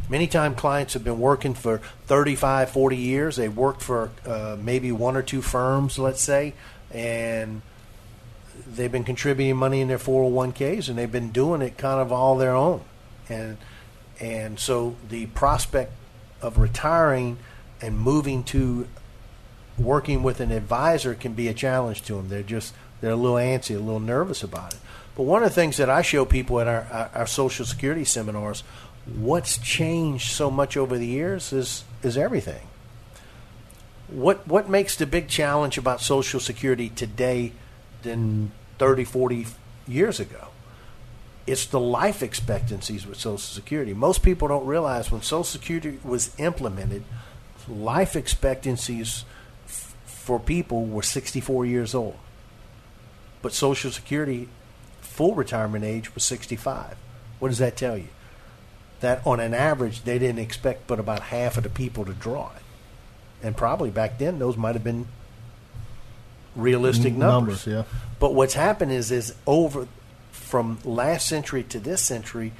Many 0.08 0.26
times 0.26 0.58
clients 0.58 0.94
have 0.94 1.04
been 1.04 1.20
working 1.20 1.54
for 1.54 1.78
35, 2.06 2.70
40 2.70 2.96
years. 2.96 3.36
They've 3.36 3.54
worked 3.54 3.82
for 3.82 4.10
uh, 4.26 4.56
maybe 4.60 4.92
one 4.92 5.16
or 5.16 5.22
two 5.22 5.42
firms, 5.42 5.98
let's 5.98 6.20
say, 6.20 6.54
and 6.90 7.62
they've 8.66 8.92
been 8.92 9.04
contributing 9.04 9.56
money 9.56 9.80
in 9.80 9.88
their 9.88 9.98
401ks 9.98 10.88
and 10.88 10.98
they've 10.98 11.10
been 11.10 11.30
doing 11.30 11.62
it 11.62 11.76
kind 11.76 12.00
of 12.00 12.12
all 12.12 12.36
their 12.36 12.54
own. 12.54 12.82
And 13.28 13.58
and 14.18 14.58
so 14.58 14.96
the 15.08 15.26
prospect 15.26 15.92
of 16.40 16.58
retiring 16.58 17.38
and 17.82 17.98
moving 17.98 18.42
to 18.44 18.88
working 19.78 20.22
with 20.22 20.40
an 20.40 20.50
advisor 20.50 21.14
can 21.14 21.34
be 21.34 21.48
a 21.48 21.54
challenge 21.54 22.02
to 22.02 22.14
them. 22.14 22.28
They're 22.28 22.42
just 22.42 22.74
they're 23.00 23.10
a 23.10 23.16
little 23.16 23.36
antsy, 23.36 23.76
a 23.76 23.78
little 23.78 24.00
nervous 24.00 24.42
about 24.42 24.74
it. 24.74 24.80
But 25.16 25.22
one 25.22 25.42
of 25.42 25.48
the 25.48 25.54
things 25.54 25.78
that 25.78 25.88
I 25.88 26.02
show 26.02 26.24
people 26.26 26.60
at 26.60 26.68
our, 26.68 26.86
our, 26.92 27.10
our 27.14 27.26
Social 27.26 27.64
Security 27.64 28.04
seminars, 28.04 28.62
what's 29.06 29.56
changed 29.58 30.30
so 30.30 30.50
much 30.50 30.76
over 30.76 30.98
the 30.98 31.06
years 31.06 31.52
is 31.52 31.84
is 32.02 32.18
everything. 32.18 32.68
What 34.08 34.46
what 34.46 34.68
makes 34.68 34.94
the 34.94 35.06
big 35.06 35.28
challenge 35.28 35.78
about 35.78 36.00
Social 36.02 36.38
Security 36.38 36.90
today 36.90 37.52
than 38.02 38.52
30, 38.78 39.04
40 39.04 39.46
years 39.88 40.20
ago? 40.20 40.48
It's 41.46 41.64
the 41.64 41.80
life 41.80 42.22
expectancies 42.22 43.06
with 43.06 43.18
Social 43.18 43.38
Security. 43.38 43.94
Most 43.94 44.22
people 44.22 44.48
don't 44.48 44.66
realize 44.66 45.10
when 45.10 45.22
Social 45.22 45.44
Security 45.44 45.98
was 46.04 46.38
implemented, 46.38 47.04
life 47.68 48.16
expectancies 48.16 49.24
for 50.04 50.38
people 50.38 50.84
were 50.84 51.02
64 51.02 51.64
years 51.64 51.94
old. 51.94 52.16
But 53.42 53.52
Social 53.52 53.92
Security 53.92 54.48
full 55.16 55.34
retirement 55.34 55.82
age 55.82 56.14
was 56.14 56.24
65. 56.24 56.94
What 57.38 57.48
does 57.48 57.56
that 57.56 57.74
tell 57.74 57.96
you? 57.96 58.08
That 59.00 59.26
on 59.26 59.40
an 59.40 59.54
average, 59.54 60.02
they 60.02 60.18
didn't 60.18 60.40
expect 60.40 60.86
but 60.86 61.00
about 61.00 61.20
half 61.20 61.56
of 61.56 61.62
the 61.62 61.70
people 61.70 62.04
to 62.04 62.12
draw 62.12 62.50
it. 62.54 62.62
And 63.42 63.56
probably 63.56 63.90
back 63.90 64.18
then, 64.18 64.38
those 64.38 64.58
might 64.58 64.74
have 64.74 64.84
been 64.84 65.08
realistic 66.54 67.14
numbers. 67.14 67.66
numbers 67.66 67.88
yeah. 67.88 67.98
But 68.18 68.34
what's 68.34 68.52
happened 68.52 68.92
is, 68.92 69.10
is 69.10 69.34
over 69.46 69.88
from 70.32 70.80
last 70.84 71.26
century 71.26 71.62
to 71.62 71.80
this 71.80 72.02
century, 72.02 72.52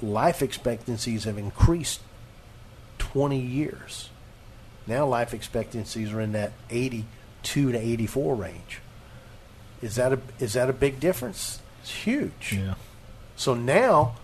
life 0.00 0.42
expectancies 0.42 1.24
have 1.24 1.38
increased 1.38 2.00
20 2.98 3.36
years. 3.36 4.10
Now 4.86 5.06
life 5.06 5.34
expectancies 5.34 6.12
are 6.12 6.20
in 6.20 6.32
that 6.32 6.52
82 6.70 7.72
to 7.72 7.78
84 7.78 8.36
range. 8.36 8.80
Is 9.82 9.96
that 9.96 10.12
a 10.12 10.20
is 10.38 10.54
that 10.54 10.68
a 10.68 10.72
big 10.72 11.00
difference? 11.00 11.60
It's 11.82 11.92
huge. 11.92 12.52
Yeah. 12.52 12.74
So 13.36 13.54
now 13.54 14.16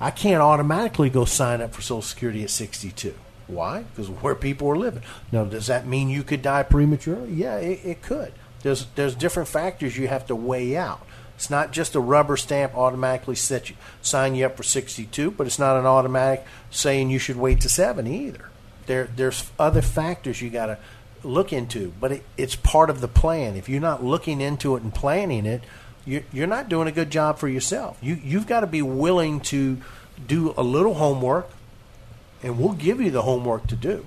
I 0.00 0.10
can't 0.10 0.40
automatically 0.40 1.10
go 1.10 1.24
sign 1.24 1.60
up 1.60 1.74
for 1.74 1.82
Social 1.82 2.02
Security 2.02 2.42
at 2.42 2.50
62. 2.50 3.14
Why? 3.46 3.82
Because 3.82 4.08
where 4.08 4.34
people 4.34 4.68
are 4.68 4.76
living. 4.76 5.02
Now, 5.30 5.44
does 5.44 5.66
that 5.66 5.86
mean 5.86 6.08
you 6.08 6.22
could 6.22 6.42
die 6.42 6.62
prematurely? 6.62 7.32
Yeah, 7.32 7.56
it, 7.56 7.80
it 7.84 8.02
could. 8.02 8.32
There's 8.62 8.86
there's 8.94 9.14
different 9.14 9.48
factors 9.48 9.98
you 9.98 10.08
have 10.08 10.26
to 10.26 10.34
weigh 10.34 10.76
out. 10.76 11.06
It's 11.36 11.50
not 11.50 11.72
just 11.72 11.94
a 11.96 12.00
rubber 12.00 12.36
stamp 12.36 12.76
automatically 12.76 13.34
set 13.34 13.68
you, 13.68 13.76
sign 14.00 14.36
you 14.36 14.46
up 14.46 14.56
for 14.56 14.62
62, 14.62 15.32
but 15.32 15.46
it's 15.46 15.58
not 15.58 15.76
an 15.76 15.86
automatic 15.86 16.44
saying 16.70 17.10
you 17.10 17.18
should 17.18 17.36
wait 17.36 17.60
to 17.62 17.68
70 17.68 18.08
either. 18.12 18.48
There, 18.86 19.08
there's 19.16 19.50
other 19.58 19.82
factors 19.82 20.40
you 20.40 20.50
got 20.50 20.66
to 20.66 20.78
look 21.24 21.52
into, 21.52 21.92
but 22.00 22.12
it, 22.12 22.24
it's 22.36 22.56
part 22.56 22.90
of 22.90 23.00
the 23.00 23.08
plan. 23.08 23.56
If 23.56 23.68
you're 23.68 23.80
not 23.80 24.04
looking 24.04 24.40
into 24.40 24.76
it 24.76 24.82
and 24.82 24.94
planning 24.94 25.46
it, 25.46 25.62
you, 26.04 26.24
you're 26.32 26.46
not 26.46 26.68
doing 26.68 26.88
a 26.88 26.92
good 26.92 27.10
job 27.10 27.38
for 27.38 27.48
yourself. 27.48 27.98
You, 28.02 28.14
you've 28.14 28.46
got 28.46 28.60
to 28.60 28.66
be 28.66 28.82
willing 28.82 29.40
to 29.40 29.78
do 30.26 30.54
a 30.56 30.62
little 30.62 30.94
homework, 30.94 31.48
and 32.42 32.58
we'll 32.58 32.72
give 32.72 33.00
you 33.00 33.10
the 33.10 33.22
homework 33.22 33.66
to 33.68 33.76
do. 33.76 34.04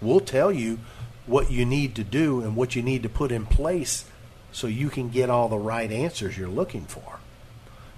We'll 0.00 0.20
tell 0.20 0.50
you 0.50 0.78
what 1.26 1.50
you 1.50 1.64
need 1.64 1.94
to 1.96 2.04
do 2.04 2.40
and 2.40 2.56
what 2.56 2.76
you 2.76 2.82
need 2.82 3.02
to 3.02 3.08
put 3.08 3.32
in 3.32 3.46
place 3.46 4.04
so 4.52 4.66
you 4.66 4.88
can 4.88 5.10
get 5.10 5.30
all 5.30 5.48
the 5.48 5.58
right 5.58 5.90
answers 5.90 6.36
you're 6.38 6.48
looking 6.48 6.84
for. 6.84 7.18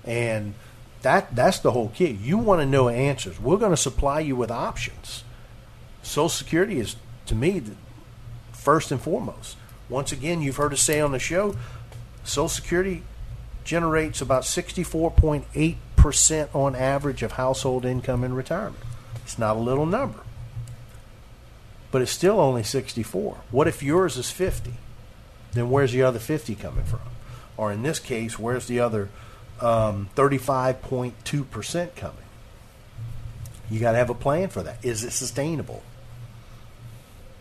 And 0.05 0.55
that 1.03 1.35
that's 1.35 1.59
the 1.59 1.73
whole 1.73 1.89
key. 1.91 2.11
You 2.11 2.39
want 2.39 2.61
to 2.61 2.67
know 2.67 2.89
answers. 2.89 3.41
We're 3.41 3.59
going 3.59 3.73
to 3.73 3.77
supply 3.77 4.21
you 4.21 4.37
with 4.37 4.51
options. 4.51 5.25
Social 6.03 6.29
Security 6.29 6.79
is, 6.79 6.97
to 7.27 7.35
me, 7.35 7.62
first 8.66 8.90
and 8.90 9.00
foremost. 9.00 9.57
Once 9.88 10.11
again, 10.11 10.42
you've 10.42 10.57
heard 10.57 10.72
us 10.72 10.81
say 10.81 11.00
on 11.00 11.12
the 11.12 11.20
show, 11.20 11.55
Social 12.24 12.48
Security 12.48 13.05
generates 13.62 14.20
about 14.20 14.42
64.8% 14.42 16.48
on 16.52 16.74
average 16.74 17.22
of 17.22 17.31
household 17.33 17.85
income 17.85 18.24
in 18.24 18.35
retirement. 18.35 18.83
It's 19.22 19.38
not 19.38 19.55
a 19.55 19.61
little 19.61 19.87
number, 19.87 20.18
but 21.92 22.02
it's 22.02 22.11
still 22.11 22.40
only 22.40 22.64
64. 22.64 23.37
What 23.52 23.68
if 23.68 23.85
yours 23.85 24.16
is 24.16 24.33
50? 24.33 24.72
Then 25.52 25.70
where's 25.70 25.92
the 25.92 26.02
other 26.02 26.18
50 26.18 26.57
coming 26.57 26.87
from? 26.87 27.02
Or 27.57 27.70
in 27.70 27.85
this 27.85 28.00
case, 28.00 28.37
where's 28.37 28.66
the 28.66 28.81
other 28.81 29.11
um, 29.61 30.09
35.2% 30.16 31.94
coming? 31.94 32.16
You 33.70 33.79
got 33.79 33.92
to 33.92 33.98
have 33.98 34.11
a 34.11 34.14
plan 34.14 34.48
for 34.48 34.64
that. 34.64 34.85
Is 34.85 35.05
it 35.05 35.12
sustainable? 35.12 35.85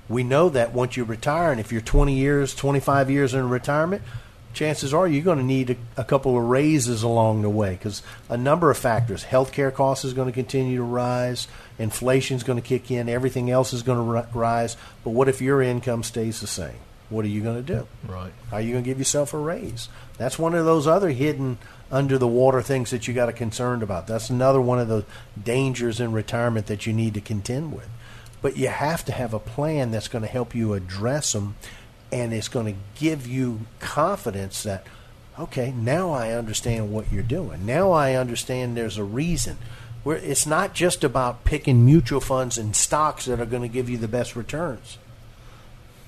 We 0.07 0.23
know 0.23 0.49
that 0.49 0.73
once 0.73 0.97
you 0.97 1.03
retire, 1.03 1.51
and 1.51 1.59
if 1.59 1.71
you're 1.71 1.81
20 1.81 2.13
years, 2.13 2.53
25 2.53 3.09
years 3.09 3.33
in 3.33 3.49
retirement, 3.49 4.03
chances 4.53 4.93
are 4.93 5.07
you're 5.07 5.23
going 5.23 5.37
to 5.37 5.43
need 5.43 5.71
a, 5.71 5.75
a 5.97 6.03
couple 6.03 6.37
of 6.37 6.43
raises 6.43 7.03
along 7.03 7.41
the 7.41 7.49
way 7.49 7.71
because 7.71 8.01
a 8.29 8.37
number 8.37 8.71
of 8.71 8.77
factors. 8.77 9.25
Healthcare 9.25 9.73
costs 9.73 10.05
is 10.05 10.13
going 10.13 10.27
to 10.27 10.31
continue 10.31 10.77
to 10.77 10.83
rise, 10.83 11.47
inflation 11.77 12.37
is 12.37 12.43
going 12.43 12.61
to 12.61 12.67
kick 12.67 12.89
in, 12.89 13.09
everything 13.09 13.51
else 13.51 13.73
is 13.73 13.83
going 13.83 13.97
to 13.97 14.27
rise. 14.37 14.77
But 15.03 15.11
what 15.11 15.27
if 15.27 15.41
your 15.41 15.61
income 15.61 16.03
stays 16.03 16.41
the 16.41 16.47
same? 16.47 16.77
What 17.09 17.23
are 17.23 17.29
you 17.29 17.41
going 17.41 17.63
to 17.63 17.75
do? 17.75 17.87
Right. 18.07 18.33
Are 18.51 18.59
you 18.59 18.71
going 18.71 18.83
to 18.83 18.89
give 18.89 18.97
yourself 18.97 19.33
a 19.33 19.37
raise? 19.37 19.89
That's 20.17 20.39
one 20.39 20.55
of 20.55 20.65
those 20.65 20.87
other 20.87 21.09
hidden 21.09 21.59
under 21.91 22.17
the 22.17 22.27
water 22.27 22.63
things 22.63 22.89
that 22.89 23.07
you 23.07 23.13
got 23.13 23.27
to 23.27 23.33
concerned 23.33 23.83
about. 23.83 24.07
That's 24.07 24.31
another 24.31 24.59
one 24.59 24.79
of 24.79 24.87
the 24.87 25.05
dangers 25.41 25.99
in 25.99 26.13
retirement 26.13 26.65
that 26.65 26.87
you 26.87 26.93
need 26.93 27.13
to 27.13 27.21
contend 27.21 27.75
with. 27.75 27.87
But 28.45 28.57
you 28.57 28.67
have 28.67 29.03
to 29.05 29.11
have 29.11 29.33
a 29.33 29.39
plan 29.39 29.89
that's 29.89 30.07
going 30.07 30.21
to 30.21 30.29
help 30.29 30.53
you 30.53 30.75
address 30.75 31.33
them 31.33 31.55
and 32.11 32.31
it's 32.31 32.47
going 32.47 32.71
to 32.71 32.79
give 32.93 33.25
you 33.25 33.61
confidence 33.79 34.61
that, 34.61 34.85
okay, 35.39 35.71
now 35.71 36.11
I 36.11 36.33
understand 36.33 36.91
what 36.91 37.11
you're 37.11 37.23
doing. 37.23 37.65
Now 37.65 37.89
I 37.89 38.13
understand 38.13 38.77
there's 38.77 38.99
a 38.99 39.03
reason. 39.03 39.57
Where 40.03 40.17
it's 40.17 40.45
not 40.45 40.75
just 40.75 41.03
about 41.03 41.43
picking 41.43 41.85
mutual 41.85 42.19
funds 42.19 42.59
and 42.59 42.75
stocks 42.75 43.25
that 43.25 43.39
are 43.39 43.47
going 43.47 43.63
to 43.63 43.67
give 43.67 43.89
you 43.89 43.97
the 43.97 44.07
best 44.07 44.35
returns. 44.35 44.99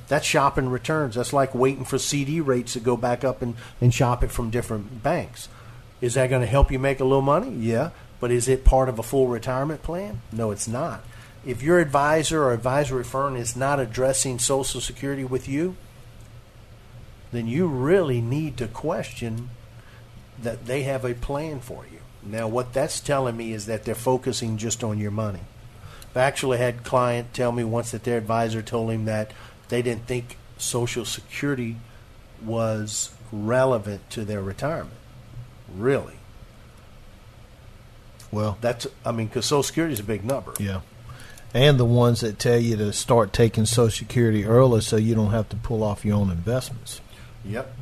That's 0.07 0.23
shopping 0.23 0.69
returns. 0.69 1.15
That's 1.15 1.33
like 1.33 1.55
waiting 1.55 1.85
for 1.85 1.97
CD 1.97 2.39
rates 2.39 2.73
to 2.73 2.79
go 2.79 2.95
back 2.95 3.23
up 3.23 3.41
and, 3.41 3.55
and 3.81 3.91
shop 3.91 4.23
it 4.23 4.29
from 4.29 4.51
different 4.51 5.01
banks. 5.01 5.49
Is 6.01 6.13
that 6.13 6.29
going 6.29 6.41
to 6.41 6.47
help 6.47 6.71
you 6.71 6.77
make 6.77 6.99
a 6.99 7.03
little 7.03 7.23
money? 7.23 7.49
Yeah. 7.49 7.89
But 8.19 8.29
is 8.29 8.47
it 8.47 8.63
part 8.63 8.89
of 8.89 8.99
a 8.99 9.03
full 9.03 9.25
retirement 9.25 9.81
plan? 9.81 10.21
No, 10.31 10.51
it's 10.51 10.67
not 10.67 11.03
if 11.45 11.61
your 11.61 11.79
advisor 11.79 12.43
or 12.43 12.53
advisory 12.53 13.03
firm 13.03 13.35
is 13.35 13.55
not 13.55 13.79
addressing 13.79 14.39
Social 14.39 14.81
Security 14.81 15.23
with 15.23 15.47
you, 15.47 15.75
then 17.31 17.47
you 17.47 17.67
really 17.67 18.21
need 18.21 18.57
to 18.57 18.67
question 18.67 19.49
that 20.41 20.65
they 20.65 20.83
have 20.83 21.03
a 21.03 21.13
plan 21.13 21.59
for 21.59 21.85
you. 21.91 21.99
Now, 22.23 22.47
what 22.47 22.73
that's 22.73 22.99
telling 22.99 23.37
me 23.37 23.53
is 23.53 23.65
that 23.65 23.83
they're 23.83 23.95
focusing 23.95 24.57
just 24.57 24.83
on 24.83 24.97
your 24.97 25.11
money. 25.11 25.41
I've 26.11 26.17
actually 26.17 26.57
had 26.57 26.75
a 26.75 26.79
client 26.79 27.33
tell 27.33 27.51
me 27.51 27.63
once 27.63 27.91
that 27.91 28.03
their 28.03 28.17
advisor 28.17 28.61
told 28.61 28.91
him 28.91 29.05
that 29.05 29.31
they 29.69 29.81
didn't 29.81 30.07
think 30.07 30.37
Social 30.57 31.05
Security 31.05 31.77
was 32.43 33.11
relevant 33.31 34.09
to 34.11 34.25
their 34.25 34.41
retirement. 34.41 34.97
Really? 35.73 36.15
Well, 38.31 38.57
that's 38.61 38.87
I 39.05 39.11
mean, 39.11 39.27
because 39.27 39.45
Social 39.45 39.63
Security 39.63 39.93
is 39.93 39.99
a 39.99 40.03
big 40.03 40.25
number. 40.25 40.53
Yeah 40.59 40.81
and 41.53 41.79
the 41.79 41.85
ones 41.85 42.21
that 42.21 42.39
tell 42.39 42.59
you 42.59 42.75
to 42.77 42.93
start 42.93 43.33
taking 43.33 43.65
Social 43.65 44.05
Security 44.05 44.45
early 44.45 44.81
so 44.81 44.97
you 44.97 45.15
don't 45.15 45.31
have 45.31 45.49
to 45.49 45.55
pull 45.55 45.83
off 45.83 46.05
your 46.05 46.17
own 46.17 46.29
investments. 46.29 47.01
Yep. 47.45 47.73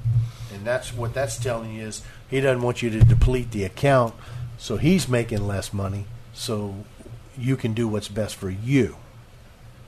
And 0.54 0.66
that's 0.66 0.94
what 0.94 1.14
that's 1.14 1.38
telling 1.38 1.76
you 1.76 1.84
is 1.84 2.02
he 2.30 2.42
doesn't 2.42 2.62
want 2.62 2.82
you 2.82 2.90
to 2.92 3.00
deplete 3.00 3.52
the 3.52 3.64
account, 3.64 4.14
so 4.58 4.78
he's 4.78 5.08
making 5.08 5.48
less 5.48 5.74
money. 5.74 6.06
So 6.34 6.86
you 7.38 7.56
can 7.56 7.74
do 7.74 7.88
what's 7.88 8.08
best 8.08 8.36
for 8.36 8.50
you. 8.50 8.98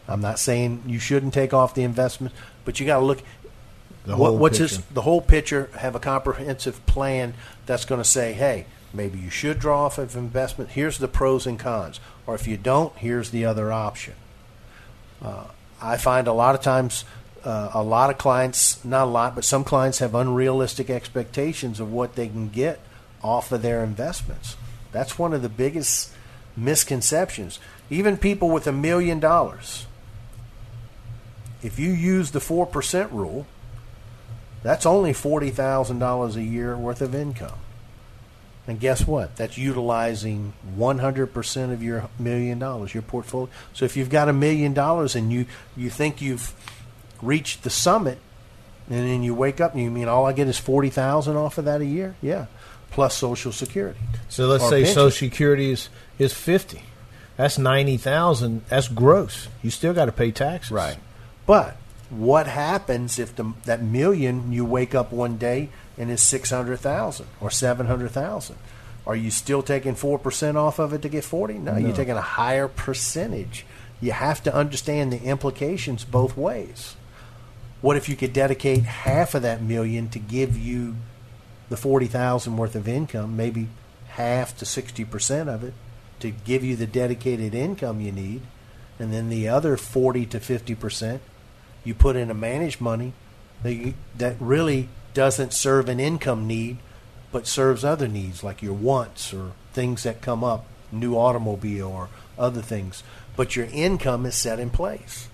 I'm 0.08 0.22
not 0.22 0.40
saying 0.40 0.84
you 0.86 1.00
shouldn't 1.00 1.34
take 1.34 1.54
off 1.54 1.74
the 1.74 1.84
investment, 1.84 2.34
but 2.66 2.80
you 2.80 2.86
got 2.86 3.00
to 3.00 3.06
look. 3.06 3.22
The 4.06 4.16
what, 4.16 4.36
what's 4.36 4.58
picture. 4.58 4.76
this, 4.76 4.86
the 4.94 5.02
whole 5.02 5.22
picture? 5.22 5.70
Have 5.78 5.96
a 5.96 6.00
comprehensive 6.00 6.86
plan 6.86 7.34
that's 7.66 7.84
going 7.84 8.00
to 8.00 8.08
say, 8.08 8.32
hey, 8.34 8.66
maybe 8.94 9.20
you 9.20 9.30
should 9.30 9.60
draw 9.60 9.86
off 9.86 9.98
of 9.98 10.16
investment. 10.16 10.72
Here's 10.72 10.98
the 10.98 11.08
pros 11.08 11.46
and 11.46 11.60
cons, 11.60 12.00
or 12.26 12.36
if 12.36 12.48
you 12.48 12.58
don't, 12.58 12.96
here's 12.98 13.32
the 13.32 13.46
other 13.46 13.72
option. 13.72 14.14
Uh, 15.22 15.46
I 15.82 15.98
find 15.98 16.28
a 16.28 16.34
lot 16.34 16.56
of 16.56 16.62
times, 16.62 17.06
uh, 17.44 17.70
a 17.74 17.84
lot 17.84 18.10
of 18.10 18.18
clients, 18.18 18.84
not 18.84 19.06
a 19.06 19.10
lot, 19.10 19.36
but 19.36 19.46
some 19.46 19.64
clients 19.64 20.00
have 20.00 20.16
unrealistic 20.16 20.90
expectations 20.90 21.80
of 21.80 21.92
what 21.92 22.16
they 22.16 22.28
can 22.28 22.50
get 22.50 22.80
off 23.24 23.52
of 23.52 23.62
their 23.62 23.84
investments. 23.84 24.56
That's 24.92 25.20
one 25.20 25.34
of 25.34 25.42
the 25.42 25.50
biggest 25.50 26.12
misconceptions. 26.56 27.60
Even 27.90 28.18
people 28.18 28.50
with 28.50 28.68
a 28.68 28.72
million 28.72 29.20
dollars, 29.20 29.86
if 31.62 31.80
you 31.80 31.92
use 31.92 32.32
the 32.32 32.40
4% 32.40 33.12
rule, 33.12 33.48
that's 34.64 34.86
only 34.86 35.14
$40,000 35.14 36.36
a 36.36 36.44
year 36.44 36.76
worth 36.76 37.02
of 37.02 37.16
income. 37.16 37.60
And 38.68 38.80
guess 38.80 39.08
what? 39.08 39.38
That's 39.38 39.58
utilizing 39.58 40.54
100% 40.78 41.74
of 41.74 41.82
your 41.82 42.10
million 42.20 42.60
dollars, 42.60 42.94
your 42.94 43.04
portfolio. 43.04 43.50
So 43.74 43.86
if 43.86 43.96
you've 43.96 44.10
got 44.10 44.28
a 44.28 44.34
million 44.34 44.74
dollars 44.74 45.16
and 45.16 45.32
you, 45.32 45.46
you 45.78 45.90
think 45.90 46.22
you've 46.22 46.54
reached 47.22 47.64
the 47.64 47.70
summit, 47.70 48.20
and 48.90 49.08
then 49.08 49.24
you 49.24 49.34
wake 49.34 49.60
up 49.60 49.74
and 49.74 49.84
you 49.84 49.90
mean 49.90 50.08
all 50.08 50.26
I 50.26 50.34
get 50.34 50.48
is 50.48 50.58
40000 50.58 51.36
off 51.36 51.58
of 51.58 51.66
that 51.66 51.82
a 51.82 51.86
year? 51.86 52.16
Yeah. 52.22 52.48
Plus 52.92 53.16
Social 53.16 53.52
Security. 53.52 54.00
So 54.30 54.48
let's 54.48 54.64
say 54.64 54.84
pension. 54.84 54.96
Social 54.96 55.30
Security 55.30 55.72
is, 55.72 55.90
is 56.18 56.34
fifty. 56.34 56.84
That's 57.36 57.58
ninety 57.58 57.98
thousand. 57.98 58.66
That's 58.70 58.88
gross. 58.88 59.50
You 59.62 59.72
still 59.72 59.94
got 59.94 60.06
to 60.06 60.14
pay 60.14 60.32
taxes. 60.32 60.72
Right. 60.72 60.98
But 61.46 61.76
what 62.10 62.48
happens 62.48 63.20
if 63.20 63.36
the, 63.36 63.54
that 63.66 63.84
million 63.84 64.54
you 64.54 64.64
wake 64.64 64.96
up 64.96 65.12
one 65.12 65.38
day 65.38 65.70
and 65.98 66.12
it's 66.12 66.22
600,000 66.24 67.26
or 67.42 67.50
700,000? 67.50 68.56
Are 69.06 69.16
you 69.16 69.32
still 69.32 69.64
taking 69.64 69.96
4% 69.96 70.56
off 70.56 70.80
of 70.80 70.94
it 70.94 71.02
to 71.02 71.10
get 71.10 71.24
40? 71.24 71.56
No, 71.56 71.74
No. 71.74 71.78
you're 71.78 71.96
taking 71.96 72.16
a 72.18 72.22
higher 72.22 72.68
percentage. 72.68 73.66
You 74.02 74.12
have 74.12 74.44
to 74.44 74.54
understand 74.54 75.12
the 75.14 75.24
implications 75.24 76.04
both 76.04 76.36
ways. 76.38 76.96
What 77.82 77.96
if 77.96 78.10
you 78.10 78.16
could 78.16 78.34
dedicate 78.34 78.84
half 78.84 79.34
of 79.34 79.44
that 79.44 79.62
million 79.62 80.10
to 80.10 80.20
give 80.20 80.58
you 80.58 80.96
the 81.70 81.78
40,000 81.78 82.58
worth 82.58 82.76
of 82.76 82.88
income, 82.88 83.38
maybe 83.38 83.68
half 84.10 84.58
to 84.58 84.66
60% 84.66 85.48
of 85.48 85.64
it 85.64 85.74
to 86.20 86.32
give 86.32 86.64
you 86.64 86.76
the 86.76 86.88
dedicated 86.88 87.54
income 87.54 88.02
you 88.02 88.12
need, 88.12 88.42
and 89.00 89.14
then 89.14 89.30
the 89.30 89.48
other 89.48 89.78
40 89.78 90.26
to 90.28 90.40
50% 90.40 91.20
you 91.84 91.94
put 91.94 92.16
in 92.16 92.30
a 92.32 92.34
managed 92.34 92.82
money 92.82 93.14
that, 93.64 93.74
you, 93.74 93.94
that 94.18 94.36
really 94.40 94.90
doesn't 95.18 95.52
serve 95.52 95.90
an 95.90 96.00
income 96.00 96.46
need 96.46 96.78
but 97.32 97.48
serves 97.48 97.84
other 97.84 98.08
needs 98.08 98.44
like 98.44 98.62
your 98.62 98.76
wants 98.76 99.34
or 99.34 99.54
things 99.74 100.04
that 100.04 100.22
come 100.22 100.44
up, 100.44 100.68
new 100.92 101.16
automobile 101.16 101.88
or 101.88 102.10
other 102.38 102.62
things. 102.62 103.04
But 103.36 103.56
your 103.56 103.66
income 103.74 104.28
is 104.28 104.36
set 104.36 104.60
in 104.60 104.70
place. 104.70 105.28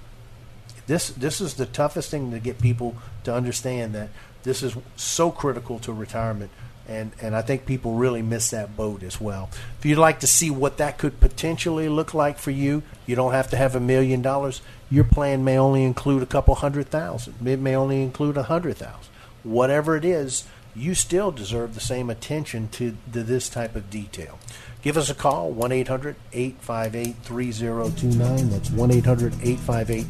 This 0.88 1.10
this 1.10 1.42
is 1.42 1.56
the 1.56 1.66
toughest 1.66 2.10
thing 2.10 2.32
to 2.32 2.40
get 2.40 2.62
people 2.62 2.96
to 3.26 3.34
understand 3.34 3.94
that 3.94 4.08
this 4.44 4.64
is 4.64 4.74
so 4.96 5.32
critical 5.32 5.80
to 5.80 5.92
retirement 5.92 6.52
and 6.88 7.12
and 7.22 7.36
I 7.36 7.42
think 7.42 7.66
people 7.66 7.96
really 7.96 8.22
miss 8.22 8.52
that 8.52 8.78
boat 8.78 9.04
as 9.04 9.20
well. 9.20 9.50
If 9.80 9.86
you'd 9.86 9.98
like 9.98 10.22
to 10.22 10.28
see 10.28 10.50
what 10.50 10.78
that 10.78 10.98
could 10.98 11.20
potentially 11.20 11.90
look 11.90 12.14
like 12.14 12.38
for 12.38 12.52
you, 12.52 12.84
you 13.06 13.18
don't 13.18 13.34
have 13.34 13.50
to 13.50 13.58
have 13.58 13.76
a 13.76 13.82
million 13.82 14.22
dollars. 14.22 14.62
Your 14.90 15.04
plan 15.04 15.44
may 15.44 15.58
only 15.58 15.84
include 15.84 16.24
a 16.24 16.26
couple 16.26 16.56
hundred 16.56 16.88
thousand. 16.88 17.46
It 17.46 17.60
may 17.60 17.76
only 17.76 18.02
include 18.02 18.38
a 18.38 18.44
hundred 18.44 18.78
thousand. 18.78 19.13
Whatever 19.44 19.96
it 19.96 20.06
is, 20.06 20.46
you 20.76 20.96
still 20.96 21.32
deserve 21.32 21.76
the 21.76 21.80
same 21.80 22.10
attention 22.10 22.70
to, 22.70 22.98
to 23.12 23.24
this 23.24 23.50
type 23.50 23.76
of 23.76 23.90
detail. 23.90 24.40
Give 24.82 24.98
us 24.98 25.10
a 25.10 25.16
call, 25.16 25.52
1 25.52 25.72
800 25.72 26.16
858 26.34 27.16
3029. 27.24 28.50
That's 28.50 28.72
1 28.72 28.92
800 28.92 29.34
858 29.34 30.08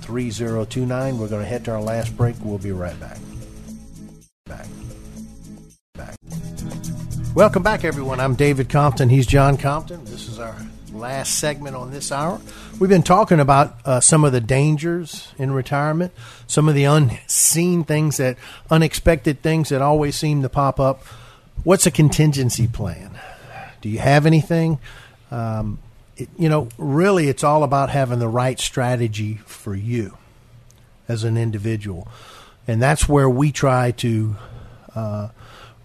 3029. 0.00 1.18
We're 1.18 1.28
going 1.28 1.42
to 1.42 1.48
head 1.48 1.64
to 1.64 1.72
our 1.72 1.82
last 1.82 2.16
break. 2.16 2.36
We'll 2.42 2.58
be 2.58 2.72
right 2.72 2.98
back. 3.00 3.18
Back. 4.46 4.66
Back. 5.94 6.16
Welcome 7.34 7.62
back, 7.62 7.84
everyone. 7.84 8.20
I'm 8.20 8.34
David 8.34 8.68
Compton. 8.68 9.08
He's 9.08 9.26
John 9.26 9.56
Compton. 9.56 10.04
This 10.04 10.28
is 10.28 10.38
our 10.38 10.56
last 10.94 11.38
segment 11.38 11.76
on 11.76 11.90
this 11.90 12.12
hour. 12.12 12.40
We've 12.78 12.90
been 12.90 13.02
talking 13.02 13.40
about 13.40 13.76
uh, 13.84 14.00
some 14.00 14.24
of 14.24 14.32
the 14.32 14.40
dangers 14.40 15.32
in 15.38 15.52
retirement, 15.52 16.12
some 16.46 16.68
of 16.68 16.74
the 16.74 16.84
unseen 16.84 17.84
things 17.84 18.16
that, 18.18 18.36
unexpected 18.70 19.42
things 19.42 19.68
that 19.68 19.82
always 19.82 20.16
seem 20.16 20.42
to 20.42 20.48
pop 20.48 20.78
up. 20.78 21.02
What's 21.64 21.86
a 21.86 21.90
contingency 21.90 22.66
plan? 22.66 23.18
Do 23.80 23.88
you 23.88 23.98
have 23.98 24.26
anything? 24.26 24.78
Um, 25.30 25.78
it, 26.16 26.28
you 26.38 26.48
know, 26.48 26.68
really, 26.78 27.28
it's 27.28 27.44
all 27.44 27.64
about 27.64 27.90
having 27.90 28.18
the 28.18 28.28
right 28.28 28.58
strategy 28.58 29.40
for 29.46 29.74
you 29.74 30.16
as 31.08 31.24
an 31.24 31.36
individual. 31.36 32.08
And 32.66 32.80
that's 32.80 33.08
where 33.08 33.28
we 33.28 33.52
try 33.52 33.90
to 33.92 34.36
uh, 34.94 35.28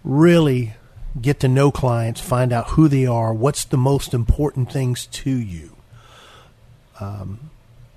really 0.02 0.74
get 1.20 1.40
to 1.40 1.48
know 1.48 1.70
clients, 1.70 2.20
find 2.20 2.52
out 2.52 2.70
who 2.70 2.88
they 2.88 3.06
are, 3.06 3.32
what's 3.32 3.64
the 3.64 3.76
most 3.76 4.14
important 4.14 4.70
things 4.70 5.06
to 5.06 5.30
you. 5.30 5.76
Um, 7.00 7.50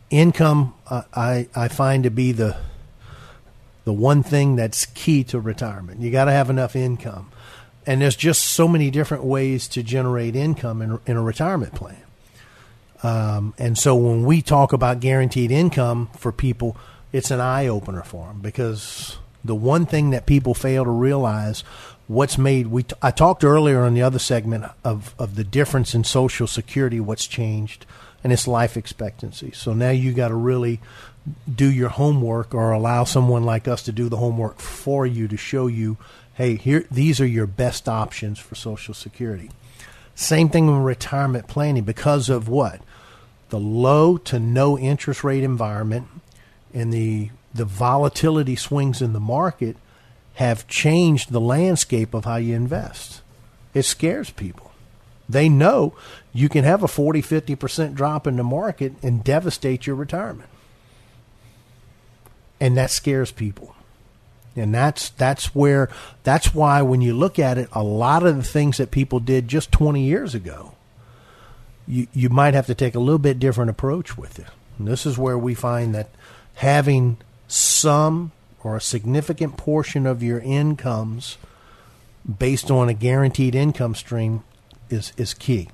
income, 0.09 0.73
I, 0.89 1.47
I 1.55 1.67
find 1.67 2.03
to 2.03 2.11
be 2.11 2.31
the 2.31 2.57
the 3.85 3.93
one 3.93 4.23
thing 4.23 4.55
that's 4.55 4.85
key 4.85 5.25
to 5.25 5.39
retirement. 5.41 5.99
You 5.99 6.09
got 6.09 6.25
to 6.25 6.31
have 6.31 6.49
enough 6.49 6.73
income, 6.73 7.29
and 7.85 8.01
there's 8.01 8.15
just 8.15 8.41
so 8.41 8.67
many 8.67 8.89
different 8.89 9.25
ways 9.25 9.67
to 9.69 9.83
generate 9.83 10.37
income 10.37 10.81
in, 10.81 10.99
in 11.05 11.17
a 11.17 11.21
retirement 11.21 11.75
plan. 11.75 11.97
Um, 13.03 13.53
and 13.57 13.77
so 13.77 13.95
when 13.95 14.23
we 14.23 14.41
talk 14.41 14.71
about 14.71 15.01
guaranteed 15.01 15.51
income 15.51 16.09
for 16.17 16.31
people, 16.31 16.77
it's 17.11 17.29
an 17.29 17.41
eye 17.41 17.67
opener 17.67 18.03
for 18.03 18.27
them 18.27 18.39
because 18.39 19.17
the 19.43 19.55
one 19.55 19.85
thing 19.85 20.11
that 20.11 20.25
people 20.25 20.53
fail 20.53 20.85
to 20.85 20.89
realize 20.89 21.65
what's 22.07 22.37
made 22.37 22.67
we 22.67 22.83
t- 22.83 22.95
I 23.01 23.11
talked 23.11 23.43
earlier 23.43 23.81
on 23.81 23.93
the 23.93 24.01
other 24.01 24.19
segment 24.19 24.65
of 24.83 25.15
of 25.17 25.35
the 25.35 25.43
difference 25.43 25.95
in 25.95 26.03
social 26.03 26.47
security 26.47 26.99
what's 26.99 27.27
changed 27.27 27.85
and 28.23 28.31
it's 28.31 28.47
life 28.47 28.77
expectancy. 28.77 29.51
So 29.51 29.73
now 29.73 29.89
you 29.89 30.13
got 30.13 30.29
to 30.29 30.35
really 30.35 30.79
do 31.53 31.69
your 31.69 31.89
homework 31.89 32.53
or 32.53 32.71
allow 32.71 33.03
someone 33.03 33.43
like 33.43 33.67
us 33.67 33.83
to 33.83 33.91
do 33.91 34.09
the 34.09 34.17
homework 34.17 34.59
for 34.59 35.05
you 35.05 35.27
to 35.27 35.37
show 35.37 35.67
you 35.67 35.97
hey 36.35 36.55
here 36.55 36.85
these 36.91 37.21
are 37.21 37.27
your 37.27 37.47
best 37.47 37.87
options 37.87 38.39
for 38.39 38.55
social 38.55 38.93
security. 38.93 39.49
Same 40.15 40.49
thing 40.49 40.67
with 40.67 40.85
retirement 40.85 41.47
planning 41.47 41.83
because 41.83 42.29
of 42.29 42.47
what? 42.47 42.81
The 43.49 43.59
low 43.59 44.17
to 44.17 44.39
no 44.39 44.77
interest 44.77 45.23
rate 45.23 45.43
environment 45.43 46.07
and 46.73 46.91
the 46.91 47.29
the 47.53 47.65
volatility 47.65 48.55
swings 48.55 49.01
in 49.01 49.13
the 49.13 49.19
market 49.19 49.77
have 50.33 50.67
changed 50.67 51.31
the 51.31 51.41
landscape 51.41 52.13
of 52.13 52.25
how 52.25 52.37
you 52.37 52.55
invest. 52.55 53.21
It 53.73 53.83
scares 53.83 54.29
people. 54.29 54.71
They 55.29 55.49
know 55.49 55.95
you 56.33 56.49
can 56.49 56.63
have 56.63 56.83
a 56.83 56.87
40, 56.87 57.21
50% 57.21 57.93
drop 57.93 58.27
in 58.27 58.35
the 58.35 58.43
market 58.43 58.93
and 59.01 59.23
devastate 59.23 59.87
your 59.87 59.95
retirement. 59.95 60.49
And 62.59 62.77
that 62.77 62.91
scares 62.91 63.31
people. 63.31 63.75
And 64.55 64.73
that's 64.73 65.09
that's 65.09 65.55
where 65.55 65.89
that's 66.23 66.53
why 66.53 66.83
when 66.83 67.01
you 67.01 67.13
look 67.15 67.39
at 67.39 67.57
it, 67.57 67.69
a 67.71 67.83
lot 67.83 68.23
of 68.25 68.35
the 68.35 68.43
things 68.43 68.77
that 68.77 68.91
people 68.91 69.19
did 69.19 69.47
just 69.47 69.71
20 69.71 70.03
years 70.03 70.35
ago, 70.35 70.73
you 71.87 72.07
you 72.13 72.29
might 72.29 72.53
have 72.53 72.67
to 72.67 72.75
take 72.75 72.93
a 72.93 72.99
little 72.99 73.17
bit 73.17 73.39
different 73.39 73.71
approach 73.71 74.15
with 74.15 74.37
it. 74.37 74.45
And 74.77 74.87
this 74.87 75.05
is 75.07 75.17
where 75.17 75.37
we 75.37 75.55
find 75.55 75.95
that 75.95 76.09
having 76.55 77.17
some 77.47 78.31
or 78.63 78.75
a 78.75 78.81
significant 78.81 79.57
portion 79.57 80.05
of 80.05 80.23
your 80.23 80.39
incomes 80.39 81.37
based 82.39 82.71
on 82.71 82.89
a 82.89 82.93
guaranteed 82.93 83.55
income 83.55 83.95
stream 83.95 84.43
is 84.89 85.11
is 85.17 85.33
key. 85.33 85.69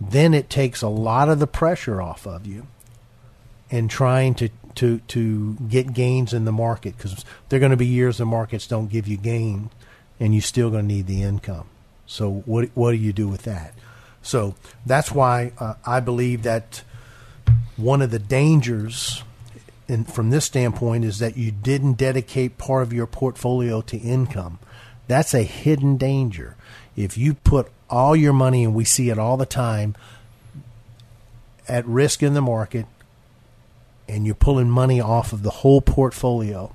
Then 0.00 0.34
it 0.34 0.50
takes 0.50 0.82
a 0.82 0.88
lot 0.88 1.28
of 1.28 1.38
the 1.38 1.46
pressure 1.46 2.00
off 2.00 2.26
of 2.26 2.46
you 2.46 2.66
in 3.70 3.88
trying 3.88 4.34
to 4.34 4.48
to 4.76 4.98
to 5.08 5.54
get 5.68 5.92
gains 5.92 6.32
in 6.32 6.44
the 6.44 6.52
market 6.52 6.96
because 6.96 7.24
there 7.48 7.56
are 7.56 7.60
going 7.60 7.70
to 7.70 7.76
be 7.76 7.86
years 7.86 8.18
the 8.18 8.26
markets 8.26 8.66
don't 8.66 8.90
give 8.90 9.08
you 9.08 9.16
gain 9.16 9.70
and 10.20 10.34
you're 10.34 10.42
still 10.42 10.70
going 10.70 10.88
to 10.88 10.94
need 10.94 11.06
the 11.06 11.22
income. 11.22 11.68
So 12.06 12.42
what 12.46 12.70
what 12.74 12.92
do 12.92 12.96
you 12.96 13.12
do 13.12 13.28
with 13.28 13.42
that? 13.42 13.74
So 14.22 14.54
that's 14.86 15.12
why 15.12 15.52
uh, 15.58 15.74
I 15.84 16.00
believe 16.00 16.42
that 16.44 16.82
one 17.76 18.00
of 18.00 18.10
the 18.10 18.18
dangers 18.18 19.22
in, 19.88 20.04
from 20.04 20.30
this 20.30 20.44
standpoint 20.44 21.04
is 21.04 21.18
that 21.18 21.36
you 21.36 21.50
didn't 21.50 21.94
dedicate 21.94 22.58
part 22.58 22.82
of 22.82 22.92
your 22.92 23.06
portfolio 23.06 23.80
to 23.82 23.96
income. 23.98 24.58
That's 25.06 25.34
a 25.34 25.42
hidden 25.42 25.96
danger. 25.96 26.56
If 26.96 27.18
you 27.18 27.34
put 27.34 27.70
all 27.90 28.16
your 28.16 28.32
money, 28.32 28.64
and 28.64 28.74
we 28.74 28.84
see 28.84 29.10
it 29.10 29.18
all 29.18 29.36
the 29.36 29.46
time, 29.46 29.94
at 31.68 31.86
risk 31.86 32.22
in 32.22 32.34
the 32.34 32.42
market 32.42 32.86
and 34.06 34.26
you're 34.26 34.34
pulling 34.34 34.68
money 34.68 35.00
off 35.00 35.32
of 35.32 35.42
the 35.42 35.50
whole 35.50 35.80
portfolio, 35.80 36.74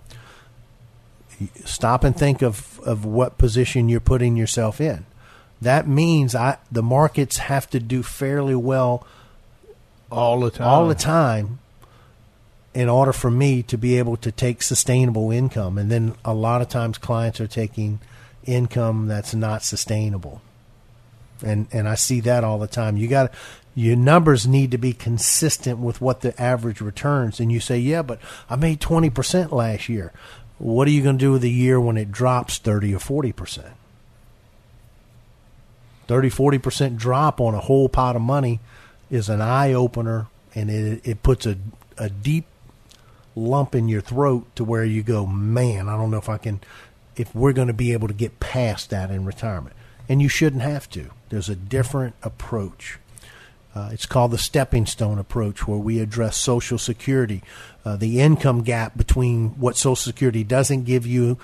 stop 1.64 2.04
and 2.04 2.18
think 2.18 2.42
of, 2.42 2.80
of 2.80 3.06
what 3.06 3.38
position 3.38 3.88
you're 3.88 4.00
putting 4.00 4.36
yourself 4.36 4.82
in. 4.82 5.06
That 5.62 5.88
means 5.88 6.34
I, 6.34 6.58
the 6.72 6.82
markets 6.82 7.38
have 7.38 7.70
to 7.72 7.80
do 7.80 8.02
fairly 8.02 8.56
well 8.56 9.06
all 10.12 10.40
the 10.40 10.50
time. 10.50 10.68
all 10.68 10.88
the 10.88 10.96
time 10.96 11.60
in 12.74 12.88
order 12.90 13.14
for 13.14 13.32
me 13.32 13.64
to 13.64 13.78
be 13.78 13.98
able 13.98 14.18
to 14.18 14.32
take 14.32 14.62
sustainable 14.62 15.32
income. 15.32 15.78
And 15.78 15.92
then 15.92 16.16
a 16.24 16.34
lot 16.34 16.62
of 16.62 16.70
times 16.70 16.98
clients 16.98 17.40
are 17.42 17.48
taking 17.48 18.00
income 18.46 19.08
that's 19.08 19.34
not 19.34 19.64
sustainable. 19.64 20.42
And 21.44 21.68
and 21.72 21.88
I 21.88 21.96
see 21.96 22.20
that 22.22 22.44
all 22.44 22.60
the 22.60 22.68
time. 22.68 22.98
You 22.98 23.08
got 23.08 23.34
your 23.76 23.96
numbers 23.96 24.46
need 24.46 24.72
to 24.72 24.78
be 24.78 24.92
consistent 24.92 25.80
with 25.80 26.02
what 26.02 26.22
the 26.22 26.40
average 26.42 26.82
returns. 26.82 27.40
And 27.40 27.52
you 27.52 27.62
say, 27.62 27.78
yeah, 27.78 28.02
but 28.02 28.20
I 28.50 28.58
made 28.58 28.82
20% 28.82 29.52
last 29.52 29.88
year. 29.88 30.12
What 30.58 30.88
are 30.88 30.92
you 30.92 31.02
going 31.02 31.18
to 31.18 31.26
do 31.26 31.32
with 31.32 31.44
the 31.44 31.50
year 31.50 31.80
when 31.80 31.96
it 31.96 32.12
drops 32.12 32.58
30 32.58 32.94
or 32.94 33.00
40%? 33.00 33.72
30, 36.08 36.30
40% 36.30 36.98
drop 36.98 37.40
on 37.40 37.54
a 37.54 37.60
whole 37.60 37.88
pot 37.88 38.18
of 38.18 38.22
money 38.22 38.60
is 39.10 39.30
an 39.30 39.42
eye 39.42 39.72
opener 39.72 40.28
and 40.56 40.70
it, 40.70 41.02
it 41.08 41.24
puts 41.24 41.46
a, 41.46 41.56
a 41.98 42.10
deep 42.10 42.48
lump 43.40 43.76
in 43.76 43.88
your 43.88 44.02
throat 44.02 44.48
to 44.56 44.64
where 44.64 44.86
you 44.86 45.04
go, 45.04 45.26
man, 45.26 45.88
I 45.90 45.98
don't 45.98 46.12
know 46.12 46.18
if 46.18 46.30
I 46.30 46.38
can, 46.38 46.60
if 47.16 47.34
we're 47.34 47.54
going 47.54 47.68
to 47.68 47.74
be 47.74 47.94
able 47.94 48.08
to 48.08 48.14
get 48.14 48.40
past 48.40 48.90
that 48.90 49.12
in 49.12 49.26
retirement. 49.26 49.76
And 50.08 50.22
you 50.22 50.28
shouldn't 50.28 50.64
have 50.64 50.90
to. 50.92 51.12
There's 51.30 51.50
a 51.50 51.56
different 51.56 52.16
approach. 52.24 53.00
Uh, 53.76 53.90
it's 53.92 54.08
called 54.08 54.32
the 54.32 54.38
stepping 54.38 54.86
stone 54.86 55.20
approach, 55.20 55.68
where 55.68 55.78
we 55.78 56.00
address 56.00 56.36
Social 56.36 56.80
Security, 56.80 57.44
uh, 57.86 57.96
the 57.96 58.20
income 58.20 58.64
gap 58.64 58.98
between 58.98 59.50
what 59.60 59.78
Social 59.78 59.96
Security 59.96 60.44
doesn't 60.44 60.84
give 60.84 61.06
you 61.06 61.38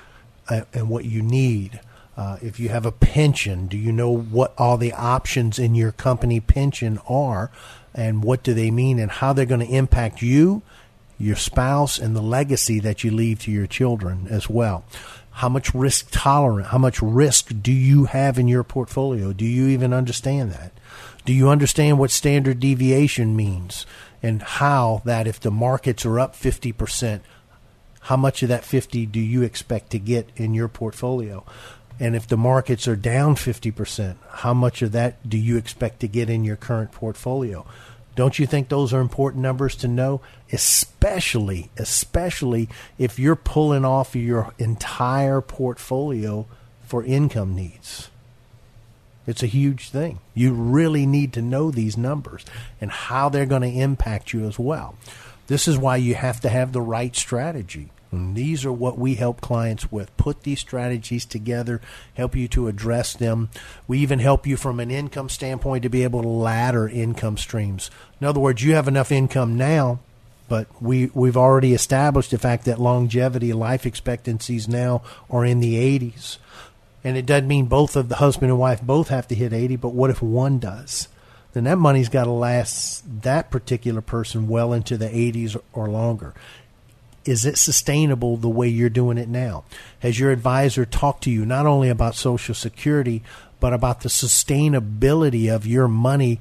uh, 0.49 0.61
and 0.73 0.89
what 0.89 1.05
you 1.05 1.21
need. 1.21 1.79
Uh, 2.17 2.37
if 2.41 2.59
you 2.59 2.69
have 2.69 2.85
a 2.85 2.91
pension, 2.91 3.67
do 3.67 3.77
you 3.77 3.91
know 3.91 4.09
what 4.09 4.53
all 4.57 4.77
the 4.77 4.93
options 4.93 5.59
in 5.59 5.75
your 5.75 5.91
company 5.91 6.39
pension 6.39 6.99
are, 7.07 7.51
and 7.93 8.23
what 8.23 8.41
do 8.41 8.53
they 8.53 8.71
mean, 8.71 8.97
and 8.97 9.11
how 9.11 9.31
they're 9.31 9.45
going 9.45 9.65
to 9.65 9.73
impact 9.73 10.21
you, 10.21 10.61
your 11.17 11.35
spouse, 11.35 11.97
and 11.97 12.15
the 12.15 12.21
legacy 12.21 12.79
that 12.79 13.03
you 13.03 13.11
leave 13.11 13.39
to 13.41 13.51
your 13.51 13.67
children 13.67 14.27
as 14.29 14.49
well? 14.49 14.85
How 15.31 15.49
much 15.49 15.73
risk 15.73 16.07
tolerant, 16.11 16.67
how 16.67 16.77
much 16.77 17.01
risk 17.01 17.51
do 17.61 17.71
you 17.71 18.05
have 18.05 18.39
in 18.39 18.47
your 18.47 18.63
portfolio? 18.63 19.33
Do 19.33 19.45
you 19.45 19.67
even 19.67 19.93
understand 19.93 20.51
that? 20.51 20.71
Do 21.25 21.33
you 21.33 21.49
understand 21.49 21.99
what 21.99 22.11
standard 22.11 22.59
deviation 22.59 23.35
means 23.35 23.85
and 24.21 24.41
how 24.41 25.01
that 25.05 25.27
if 25.27 25.39
the 25.39 25.51
markets 25.51 26.05
are 26.05 26.19
up 26.19 26.35
50%, 26.35 27.21
how 28.01 28.15
much 28.15 28.43
of 28.43 28.49
that 28.49 28.63
50 28.63 29.07
do 29.07 29.19
you 29.19 29.41
expect 29.41 29.89
to 29.89 29.99
get 29.99 30.29
in 30.35 30.53
your 30.53 30.67
portfolio? 30.67 31.43
And 31.99 32.15
if 32.15 32.27
the 32.27 32.37
markets 32.37 32.87
are 32.87 32.95
down 32.95 33.35
50%, 33.35 34.15
how 34.29 34.53
much 34.53 34.81
of 34.81 34.91
that 34.91 35.27
do 35.27 35.37
you 35.37 35.57
expect 35.57 36.01
to 36.01 36.07
get 36.07 36.29
in 36.29 36.43
your 36.43 36.55
current 36.55 36.91
portfolio? 36.91 37.65
Don't 38.15 38.39
you 38.39 38.47
think 38.47 38.69
those 38.69 38.93
are 38.93 39.01
important 39.01 39.43
numbers 39.43 39.75
to 39.77 39.87
know? 39.87 40.21
Especially, 40.51 41.69
especially 41.77 42.69
if 42.97 43.19
you're 43.19 43.35
pulling 43.35 43.83
off 43.83 44.15
your 44.15 44.53
entire 44.57 45.41
portfolio 45.41 46.45
for 46.85 47.03
income 47.03 47.55
needs. 47.55 48.09
It's 49.27 49.43
a 49.43 49.47
huge 49.47 49.89
thing. 49.89 50.19
You 50.33 50.53
really 50.53 51.05
need 51.05 51.33
to 51.33 51.41
know 51.41 51.71
these 51.71 51.97
numbers 51.97 52.45
and 52.79 52.91
how 52.91 53.29
they're 53.29 53.45
going 53.45 53.63
to 53.63 53.79
impact 53.79 54.33
you 54.33 54.47
as 54.47 54.59
well. 54.59 54.95
This 55.47 55.67
is 55.67 55.77
why 55.77 55.97
you 55.97 56.15
have 56.15 56.39
to 56.41 56.49
have 56.49 56.71
the 56.71 56.81
right 56.81 57.15
strategy. 57.15 57.89
And 58.11 58.35
these 58.35 58.65
are 58.65 58.71
what 58.71 58.97
we 58.97 59.15
help 59.15 59.41
clients 59.41 59.91
with. 59.91 60.15
Put 60.17 60.43
these 60.43 60.59
strategies 60.59 61.25
together, 61.25 61.81
help 62.13 62.35
you 62.35 62.47
to 62.49 62.67
address 62.67 63.13
them. 63.13 63.49
We 63.87 63.99
even 63.99 64.19
help 64.19 64.47
you 64.47 64.57
from 64.57 64.79
an 64.79 64.91
income 64.91 65.29
standpoint 65.29 65.83
to 65.83 65.89
be 65.89 66.03
able 66.03 66.21
to 66.21 66.27
ladder 66.27 66.87
income 66.87 67.37
streams. 67.37 67.91
In 68.21 68.27
other 68.27 68.39
words, 68.39 68.63
you 68.63 68.75
have 68.75 68.87
enough 68.87 69.11
income 69.11 69.57
now, 69.57 69.99
but 70.47 70.67
we, 70.81 71.07
we've 71.13 71.37
already 71.37 71.73
established 71.73 72.31
the 72.31 72.37
fact 72.37 72.65
that 72.65 72.79
longevity, 72.79 73.53
life 73.53 73.85
expectancies 73.85 74.67
now 74.67 75.01
are 75.29 75.43
in 75.43 75.59
the 75.59 75.75
80s. 75.75 76.37
And 77.03 77.17
it 77.17 77.25
doesn't 77.25 77.47
mean 77.47 77.65
both 77.65 77.95
of 77.95 78.09
the 78.09 78.15
husband 78.15 78.51
and 78.51 78.59
wife 78.59 78.81
both 78.81 79.09
have 79.09 79.27
to 79.27 79.35
hit 79.35 79.53
80, 79.53 79.75
but 79.75 79.89
what 79.89 80.09
if 80.09 80.21
one 80.21 80.59
does? 80.59 81.07
Then 81.53 81.63
that 81.65 81.77
money's 81.77 82.09
got 82.09 82.25
to 82.25 82.31
last 82.31 83.21
that 83.21 83.49
particular 83.49 84.01
person 84.01 84.49
well 84.49 84.73
into 84.73 84.97
the 84.97 85.07
80s 85.07 85.55
or 85.71 85.87
longer. 85.87 86.33
Is 87.25 87.45
it 87.45 87.57
sustainable 87.57 88.37
the 88.37 88.49
way 88.49 88.67
you're 88.67 88.89
doing 88.89 89.17
it 89.17 89.27
now? 89.27 89.63
Has 89.99 90.19
your 90.19 90.31
advisor 90.31 90.85
talked 90.85 91.23
to 91.23 91.31
you 91.31 91.45
not 91.45 91.65
only 91.65 91.89
about 91.89 92.15
Social 92.15 92.55
Security, 92.55 93.23
but 93.59 93.73
about 93.73 94.01
the 94.01 94.09
sustainability 94.09 95.53
of 95.53 95.65
your 95.65 95.87
money 95.87 96.39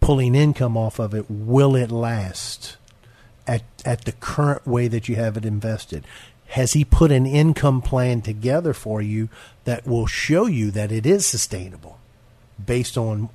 pulling 0.00 0.34
income 0.34 0.76
off 0.76 0.98
of 0.98 1.14
it? 1.14 1.26
Will 1.28 1.74
it 1.74 1.90
last 1.90 2.76
at, 3.46 3.62
at 3.84 4.04
the 4.04 4.12
current 4.12 4.66
way 4.66 4.88
that 4.88 5.08
you 5.08 5.16
have 5.16 5.36
it 5.36 5.44
invested? 5.44 6.04
has 6.48 6.72
he 6.72 6.84
put 6.84 7.12
an 7.12 7.26
income 7.26 7.82
plan 7.82 8.22
together 8.22 8.72
for 8.72 9.02
you 9.02 9.28
that 9.64 9.86
will 9.86 10.06
show 10.06 10.46
you 10.46 10.70
that 10.70 10.90
it 10.90 11.04
is 11.04 11.26
sustainable 11.26 11.98
based 12.64 12.96
on 12.96 13.28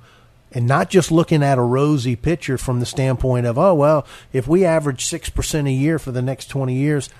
and 0.54 0.66
not 0.66 0.88
just 0.88 1.10
looking 1.10 1.42
at 1.42 1.58
a 1.58 1.62
rosy 1.62 2.16
picture 2.16 2.56
from 2.56 2.80
the 2.80 2.86
standpoint 2.86 3.46
of 3.46 3.58
oh 3.58 3.74
well 3.74 4.06
if 4.32 4.46
we 4.46 4.64
average 4.64 5.04
6% 5.04 5.68
a 5.68 5.72
year 5.72 5.98
for 5.98 6.12
the 6.12 6.22
next 6.22 6.46
20 6.46 6.74
years 6.74 7.10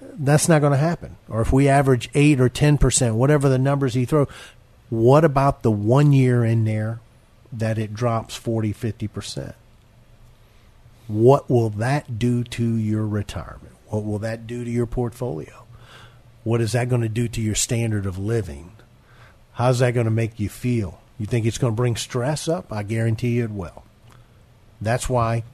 that's 0.00 0.48
not 0.48 0.60
going 0.60 0.72
to 0.72 0.78
happen 0.78 1.16
or 1.28 1.40
if 1.40 1.52
we 1.52 1.68
average 1.68 2.10
8 2.14 2.40
or 2.40 2.48
10% 2.48 3.14
whatever 3.14 3.48
the 3.48 3.58
numbers 3.58 3.94
he 3.94 4.04
throw 4.04 4.28
what 4.90 5.24
about 5.24 5.62
the 5.62 5.70
one 5.70 6.12
year 6.12 6.44
in 6.44 6.64
there 6.64 7.00
that 7.52 7.78
it 7.78 7.94
drops 7.94 8.34
40 8.34 8.74
50% 8.74 9.54
what 11.06 11.48
will 11.48 11.70
that 11.70 12.18
do 12.18 12.42
to 12.44 12.76
your 12.76 13.06
retirement 13.06 13.74
what 13.94 14.04
will 14.04 14.18
that 14.18 14.48
do 14.48 14.64
to 14.64 14.70
your 14.70 14.86
portfolio? 14.86 15.64
What 16.42 16.60
is 16.60 16.72
that 16.72 16.88
going 16.88 17.02
to 17.02 17.08
do 17.08 17.28
to 17.28 17.40
your 17.40 17.54
standard 17.54 18.06
of 18.06 18.18
living? 18.18 18.72
How's 19.52 19.78
that 19.78 19.94
going 19.94 20.06
to 20.06 20.10
make 20.10 20.40
you 20.40 20.48
feel? 20.48 21.00
You 21.18 21.26
think 21.26 21.46
it's 21.46 21.58
going 21.58 21.72
to 21.72 21.76
bring 21.76 21.96
stress 21.96 22.48
up? 22.48 22.72
I 22.72 22.82
guarantee 22.82 23.36
you 23.36 23.44
it 23.44 23.50
will. 23.50 23.84
That's 24.80 25.08
why 25.08 25.44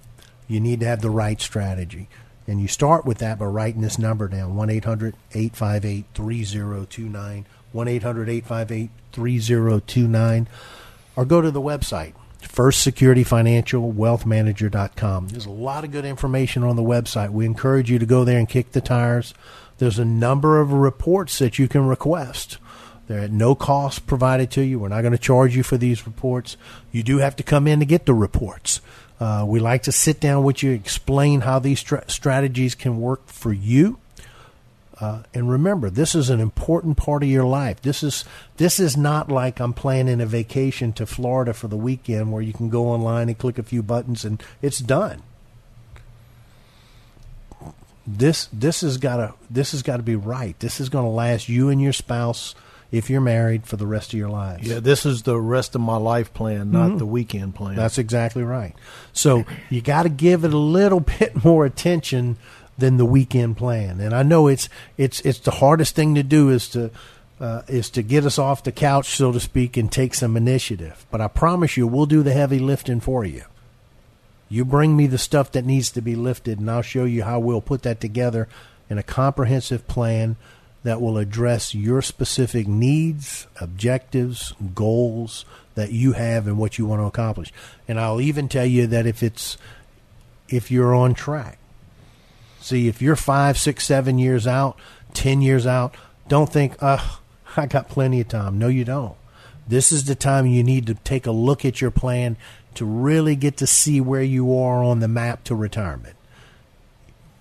you 0.49 0.61
need 0.61 0.81
to 0.81 0.87
have 0.87 1.03
the 1.03 1.11
right 1.11 1.41
strategy. 1.41 2.09
And 2.47 2.61
you 2.61 2.69
start 2.69 3.05
with 3.05 3.19
that 3.19 3.39
by 3.39 3.45
writing 3.45 3.81
this 3.81 3.99
number 3.99 4.27
down 4.27 4.57
1 4.57 4.71
800 4.71 5.15
858 5.33 6.07
3029. 6.15 7.47
1 7.73 7.89
800 7.89 8.29
858 8.29 8.91
3029. 9.13 10.49
Or 11.17 11.25
go 11.25 11.41
to 11.41 11.51
the 11.51 11.61
website, 11.61 12.15
First 12.41 12.83
Security 12.83 13.23
Financial 13.23 13.93
There's 15.29 15.47
a 15.47 15.51
lot 15.51 15.85
of 15.85 15.93
good 15.93 16.05
information 16.05 16.65
on 16.65 16.77
the 16.77 16.83
website. 16.83 17.31
We 17.31 17.47
encourage 17.47 17.91
you 17.91 17.99
to 17.99 18.07
go 18.07 18.25
there 18.25 18.39
and 18.39 18.49
kick 18.49 18.73
the 18.73 18.81
tires. 18.81 19.35
There's 19.79 19.99
a 19.99 20.05
number 20.05 20.61
of 20.61 20.73
reports 20.73 21.39
that 21.39 21.59
you 21.59 21.69
can 21.69 21.87
request. 21.87 22.59
They're 23.11 23.19
at 23.19 23.33
no 23.33 23.57
cost 23.57 24.07
provided 24.07 24.53
to 24.53 24.63
you. 24.63 24.79
We're 24.79 24.87
not 24.87 25.01
going 25.01 25.11
to 25.11 25.19
charge 25.19 25.57
you 25.57 25.65
for 25.65 25.77
these 25.77 26.07
reports. 26.07 26.57
You 26.93 27.03
do 27.03 27.19
have 27.19 27.35
to 27.35 27.43
come 27.43 27.67
in 27.67 27.81
to 27.81 27.85
get 27.85 28.07
the 28.07 28.15
reports. 28.15 28.81
Uh, 29.19 29.45
we 29.49 29.59
like 29.59 29.83
to 29.83 29.91
sit 29.91 30.21
down 30.21 30.45
with 30.45 30.63
you, 30.63 30.71
explain 30.71 31.41
how 31.41 31.59
these 31.59 31.83
tra- 31.83 32.09
strategies 32.09 32.77
can 32.77 33.01
work 33.01 33.27
for 33.27 33.53
you. 33.53 33.99
Uh, 35.01 35.25
and 35.35 35.51
remember, 35.51 35.91
this 35.91 36.15
is 36.15 36.31
an 36.31 36.39
important 36.39 36.97
part 36.97 37.25
of 37.25 37.29
your 37.29 37.43
life. 37.45 37.83
This 37.83 38.05
is 38.05 38.25
this 38.59 38.79
is 38.79 38.97
not 38.97 39.29
like 39.29 39.59
I'm 39.59 39.73
planning 39.73 40.21
a 40.21 40.27
vacation 40.27 40.93
to 40.93 41.05
Florida 41.05 41.53
for 41.53 41.67
the 41.67 41.77
weekend 41.77 42.31
where 42.31 42.43
you 42.43 42.53
can 42.53 42.69
go 42.69 42.87
online 42.87 43.29
and 43.29 43.37
click 43.37 43.59
a 43.59 43.65
few 43.65 43.83
buttons 43.83 44.25
and 44.25 44.41
it's 44.63 44.79
done. 44.79 45.25
This 48.07 48.49
this 48.53 48.83
has 48.83 48.99
got 48.99 49.17
to 49.17 49.35
this 49.51 49.73
has 49.73 49.83
got 49.83 49.97
to 49.97 50.05
be 50.05 50.15
right. 50.15 50.57
This 50.61 50.79
is 50.79 50.89
going 50.89 51.07
to 51.07 51.11
last 51.11 51.49
you 51.49 51.71
and 51.71 51.83
your 51.83 51.93
spouse 51.93 52.55
if 52.93 53.09
you're 53.09 53.21
married 53.21 53.67
for 53.67 53.77
the 53.77 53.87
rest 53.87 54.13
of 54.13 54.19
your 54.19 54.29
lives. 54.29 54.67
Yeah, 54.67 54.81
this 54.81 55.07
is 55.07 55.23
the 55.23 55.39
rest 55.39 55.75
of 55.75 55.81
my 55.81 55.97
life 55.97 56.33
plan, 56.35 56.73
not 56.73 56.89
mm-hmm. 56.89 56.99
the 56.99 57.07
weekend 57.07 57.55
plan. 57.55 57.77
That's 57.77 57.99
exactly 57.99 58.43
right. 58.43 58.75
So 59.13 59.45
you 59.69 59.81
got 59.81 60.03
to 60.05 60.09
give 60.09 60.45
it 60.45 60.53
a 60.53 60.59
little 60.59 61.01
bit 61.19 61.45
more 61.45 61.65
attention 61.65 62.37
than 62.79 62.97
the 62.97 63.05
weekend 63.05 63.57
plan. 63.57 64.01
And 64.01 64.15
I 64.15 64.23
know 64.23 64.49
it's 64.49 64.69
it's 64.97 65.21
it's 65.21 65.39
the 65.39 65.53
hardest 65.53 65.95
thing 65.95 66.15
to 66.17 66.23
do 66.23 66.51
is 66.51 66.69
to 66.71 66.91
uh, 67.39 67.63
is 67.69 67.89
to 67.91 68.03
get 68.03 68.27
us 68.27 68.39
off 68.39 68.65
the 68.65 68.73
couch, 68.73 69.17
so 69.17 69.33
to 69.33 69.41
speak, 69.41 69.77
and 69.77 69.91
take 69.91 70.15
some 70.15 70.37
initiative. 70.37 71.07
But 71.11 71.21
I 71.21 71.29
promise 71.29 71.77
you, 71.77 71.87
we'll 71.87 72.07
do 72.07 72.23
the 72.23 72.33
heavy 72.33 72.59
lifting 72.59 73.01
for 73.01 73.25
you. 73.25 73.45
You 74.49 74.65
bring 74.65 74.97
me 74.97 75.07
the 75.07 75.17
stuff 75.17 75.53
that 75.53 75.65
needs 75.65 75.91
to 75.93 76.03
be 76.03 76.17
lifted, 76.17 76.59
and 76.59 76.71
I'll 76.71 76.83
show 76.83 77.05
you 77.05 77.23
how 77.23 77.39
we'll 77.39 77.61
put 77.61 77.83
that 77.83 78.01
together 78.01 78.49
in 78.91 78.99
a 78.99 79.03
comprehensive 79.03 79.87
plan 79.87 80.37
that 80.83 81.01
will 81.01 81.19
address 81.19 81.75
your 81.75 82.03
specific 82.03 82.67
needs, 82.67 83.47
objectives, 83.61 84.55
goals 84.75 85.45
that 85.75 85.93
you 85.93 86.13
have 86.13 86.47
and 86.47 86.59
what 86.59 86.79
you 86.79 86.87
want 86.87 87.01
to 87.01 87.07
accomplish. 87.07 87.53
And 87.87 88.01
I'll 88.01 88.21
even 88.21 88.49
tell 88.49 88.67
you 88.67 88.87
that 88.87 89.07
if 89.07 89.23
it's 89.23 89.57
if 90.49 90.71
you're 90.71 90.95
on 90.95 91.15
track. 91.15 91.59
See, 92.61 92.89
if 92.89 93.01
you're 93.01 93.17
five, 93.17 93.57
six, 93.59 93.87
seven 93.87 94.19
years 94.19 94.47
out, 94.47 94.77
ten 95.15 95.41
years 95.41 95.67
out, 95.67 95.95
don't 96.29 96.53
think, 96.53 96.75
uh, 96.83 96.99
I 97.57 97.67
got 97.67 97.89
plenty 97.89 98.21
of 98.21 98.29
time. 98.29 98.59
No, 98.59 98.69
you 98.69 98.85
don't. 98.85 99.17
This 99.67 99.93
is 99.93 100.05
the 100.05 100.15
time 100.15 100.47
you 100.47 100.63
need 100.63 100.87
to 100.89 100.95
take 100.95 101.27
a 101.27 101.31
look 101.33 101.65
at 101.65 101.81
your 101.81 101.91
plan 101.91 102.37
to 102.75 102.85
really 102.85 103.37
get 103.37 103.57
to 103.59 103.67
see 103.67 104.01
where 104.01 104.23
you 104.23 104.57
are 104.57 104.83
on 104.83 105.01
the 105.01 105.09
map 105.09 105.45
to 105.45 105.55
retirement. 105.55 106.17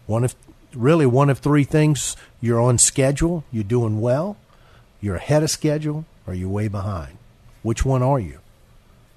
One 0.06 0.24
of 0.24 0.36
really 0.74 1.06
one 1.06 1.30
of 1.30 1.40
three 1.40 1.64
things 1.64 2.16
you're 2.42 2.62
on 2.62 2.78
schedule, 2.78 3.44
you're 3.52 3.64
doing 3.64 4.02
well, 4.02 4.38
you're 5.02 5.16
ahead 5.16 5.44
of 5.44 5.50
schedule, 5.50 6.06
or 6.28 6.34
you're 6.34 6.50
way 6.50 6.68
behind. 6.68 7.18
Which 7.64 7.86
one 7.86 8.04
are 8.04 8.20
you? 8.20 8.40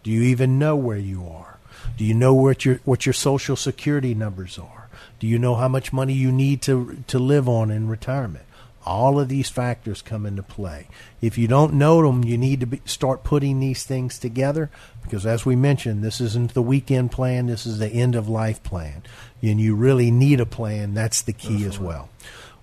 Do 0.02 0.10
you 0.10 0.22
even 0.22 0.58
know 0.58 0.76
where 0.76 0.98
you 0.98 1.26
are? 1.28 1.58
Do 1.96 2.04
you 2.04 2.14
know 2.14 2.34
what 2.34 2.64
your 2.64 2.76
what 2.84 3.06
your 3.06 3.12
social 3.12 3.56
security 3.56 4.14
numbers 4.14 4.58
are? 4.58 4.88
Do 5.20 5.26
you 5.26 5.38
know 5.38 5.54
how 5.54 5.68
much 5.68 5.92
money 5.92 6.12
you 6.12 6.32
need 6.32 6.62
to 6.62 7.04
to 7.06 7.18
live 7.18 7.48
on 7.48 7.70
in 7.70 7.88
retirement? 7.88 8.44
All 8.84 9.20
of 9.20 9.28
these 9.28 9.48
factors 9.48 10.02
come 10.02 10.26
into 10.26 10.42
play. 10.42 10.88
If 11.20 11.38
you 11.38 11.46
don't 11.46 11.74
know 11.74 12.02
them, 12.02 12.24
you 12.24 12.36
need 12.36 12.58
to 12.60 12.66
be, 12.66 12.82
start 12.84 13.22
putting 13.22 13.60
these 13.60 13.84
things 13.84 14.18
together 14.18 14.70
because, 15.04 15.24
as 15.24 15.46
we 15.46 15.54
mentioned, 15.54 16.02
this 16.02 16.20
isn't 16.20 16.54
the 16.54 16.62
weekend 16.62 17.12
plan, 17.12 17.46
this 17.46 17.64
is 17.64 17.78
the 17.78 17.88
end 17.88 18.16
of 18.16 18.28
life 18.28 18.60
plan. 18.64 19.04
And 19.42 19.60
you 19.60 19.74
really 19.74 20.10
need 20.10 20.40
a 20.40 20.46
plan. 20.46 20.94
That's 20.94 21.20
the 21.22 21.32
key 21.32 21.64
as 21.64 21.78
well. 21.78 22.08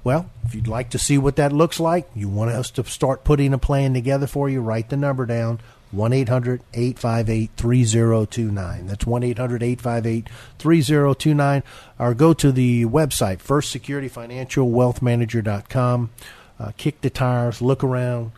Well, 0.04 0.30
if 0.46 0.56
you'd 0.56 0.68
like 0.68 0.90
to 0.92 1.00
see 1.00 1.18
what 1.18 1.36
that 1.36 1.52
looks 1.52 1.80
like, 1.80 2.10
you 2.16 2.30
want 2.30 2.52
us 2.52 2.72
to 2.72 2.86
start 2.86 3.26
putting 3.26 3.54
a 3.54 3.58
plan 3.58 3.94
together 3.94 4.28
for 4.28 4.50
you, 4.50 4.62
write 4.62 4.90
the 4.90 4.96
number 4.96 5.26
down 5.26 5.60
1 5.92 6.14
800 6.14 6.62
858 6.74 7.50
3029. 7.58 8.88
That's 8.88 9.06
1 9.06 9.24
800 9.24 9.64
858 9.64 10.30
3029. 10.58 11.64
Or 11.98 12.14
go 12.14 12.34
to 12.34 12.52
the 12.52 12.86
website, 12.86 13.40
First 13.40 13.72
Security 13.72 14.08
Financial 14.08 14.70
Wealth 14.70 15.02
Uh, 15.02 16.72
kick 16.78 17.02
the 17.02 17.10
tires, 17.10 17.62
look 17.62 17.84
around. 17.84 18.32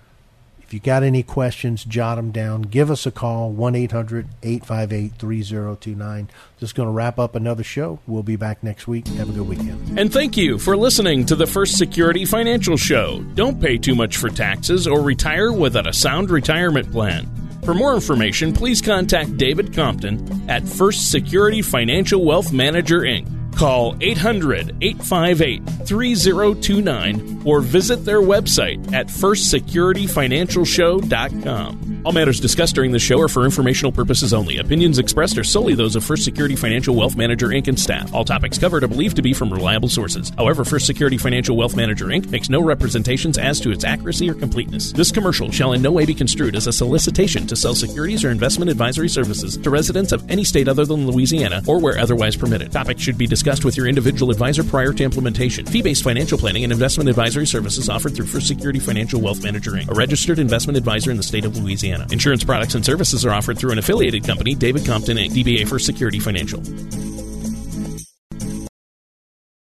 If 0.71 0.75
you 0.75 0.79
got 0.79 1.03
any 1.03 1.21
questions, 1.21 1.83
jot 1.83 2.15
them 2.15 2.31
down. 2.31 2.61
Give 2.61 2.89
us 2.89 3.05
a 3.05 3.11
call, 3.11 3.51
1 3.51 3.75
800 3.75 4.29
858 4.41 5.11
3029. 5.19 6.29
Just 6.61 6.75
going 6.75 6.87
to 6.87 6.93
wrap 6.93 7.19
up 7.19 7.35
another 7.35 7.61
show. 7.61 7.99
We'll 8.07 8.23
be 8.23 8.37
back 8.37 8.63
next 8.63 8.87
week. 8.87 9.05
Have 9.09 9.27
a 9.27 9.33
good 9.33 9.49
weekend. 9.49 9.99
And 9.99 10.13
thank 10.13 10.37
you 10.37 10.57
for 10.57 10.77
listening 10.77 11.25
to 11.25 11.35
the 11.35 11.45
First 11.45 11.77
Security 11.77 12.23
Financial 12.23 12.77
Show. 12.77 13.21
Don't 13.35 13.59
pay 13.59 13.77
too 13.77 13.95
much 13.95 14.15
for 14.15 14.29
taxes 14.29 14.87
or 14.87 15.01
retire 15.01 15.51
without 15.51 15.87
a 15.87 15.91
sound 15.91 16.29
retirement 16.29 16.89
plan. 16.89 17.29
For 17.65 17.73
more 17.73 17.93
information, 17.93 18.53
please 18.53 18.81
contact 18.81 19.35
David 19.35 19.73
Compton 19.75 20.49
at 20.49 20.65
First 20.65 21.11
Security 21.11 21.61
Financial 21.61 22.23
Wealth 22.23 22.53
Manager 22.53 23.01
Inc. 23.01 23.40
Call 23.55 23.95
800 24.01 24.75
858 24.81 25.63
3029 25.85 27.43
or 27.45 27.61
visit 27.61 28.03
their 28.05 28.21
website 28.21 28.93
at 28.93 29.07
firstsecurityfinancialshow.com. 29.07 31.91
All 32.03 32.13
matters 32.13 32.39
discussed 32.39 32.73
during 32.73 32.91
this 32.91 33.03
show 33.03 33.21
are 33.21 33.27
for 33.27 33.45
informational 33.45 33.91
purposes 33.91 34.33
only. 34.33 34.57
Opinions 34.57 34.97
expressed 34.97 35.37
are 35.37 35.43
solely 35.43 35.75
those 35.75 35.95
of 35.95 36.03
First 36.03 36.23
Security 36.23 36.55
Financial 36.55 36.95
Wealth 36.95 37.15
Manager 37.15 37.49
Inc. 37.49 37.67
and 37.67 37.79
staff. 37.79 38.11
All 38.11 38.25
topics 38.25 38.57
covered 38.57 38.83
are 38.83 38.87
believed 38.87 39.17
to 39.17 39.21
be 39.21 39.33
from 39.33 39.53
reliable 39.53 39.89
sources. 39.89 40.31
However, 40.35 40.65
First 40.65 40.87
Security 40.87 41.17
Financial 41.17 41.55
Wealth 41.55 41.75
Manager 41.75 42.07
Inc. 42.07 42.31
makes 42.31 42.49
no 42.49 42.63
representations 42.63 43.37
as 43.37 43.59
to 43.59 43.71
its 43.71 43.83
accuracy 43.83 44.27
or 44.27 44.33
completeness. 44.33 44.91
This 44.93 45.11
commercial 45.11 45.51
shall 45.51 45.73
in 45.73 45.83
no 45.83 45.91
way 45.91 46.05
be 46.05 46.15
construed 46.15 46.55
as 46.55 46.65
a 46.65 46.73
solicitation 46.73 47.45
to 47.45 47.55
sell 47.55 47.75
securities 47.75 48.23
or 48.23 48.31
investment 48.31 48.71
advisory 48.71 49.09
services 49.09 49.57
to 49.57 49.69
residents 49.69 50.11
of 50.11 50.27
any 50.27 50.43
state 50.43 50.67
other 50.67 50.85
than 50.85 51.05
Louisiana 51.05 51.61
or 51.67 51.79
where 51.79 51.99
otherwise 51.99 52.35
permitted. 52.35 52.71
Topics 52.71 53.01
should 53.01 53.17
be 53.17 53.27
discussed 53.41 53.65
with 53.65 53.75
your 53.75 53.87
individual 53.87 54.29
advisor 54.29 54.63
prior 54.63 54.93
to 54.93 55.03
implementation. 55.03 55.65
Fee 55.65 55.81
based 55.81 56.03
financial 56.03 56.37
planning 56.37 56.63
and 56.63 56.71
investment 56.71 57.09
advisory 57.09 57.47
services 57.47 57.89
offered 57.89 58.15
through 58.15 58.27
First 58.27 58.47
Security 58.47 58.77
Financial 58.77 59.19
Wealth 59.19 59.43
Manager 59.43 59.71
Inc., 59.71 59.89
a 59.89 59.95
registered 59.95 60.37
investment 60.37 60.77
advisor 60.77 61.09
in 61.09 61.17
the 61.17 61.23
state 61.23 61.43
of 61.43 61.57
Louisiana. 61.57 62.05
Insurance 62.11 62.43
products 62.43 62.75
and 62.75 62.85
services 62.85 63.25
are 63.25 63.31
offered 63.31 63.57
through 63.57 63.71
an 63.71 63.79
affiliated 63.79 64.23
company, 64.23 64.53
David 64.53 64.85
Compton 64.85 65.17
Inc., 65.17 65.31
DBA 65.31 65.67
First 65.67 65.87
Security 65.87 66.19
Financial. 66.19 66.61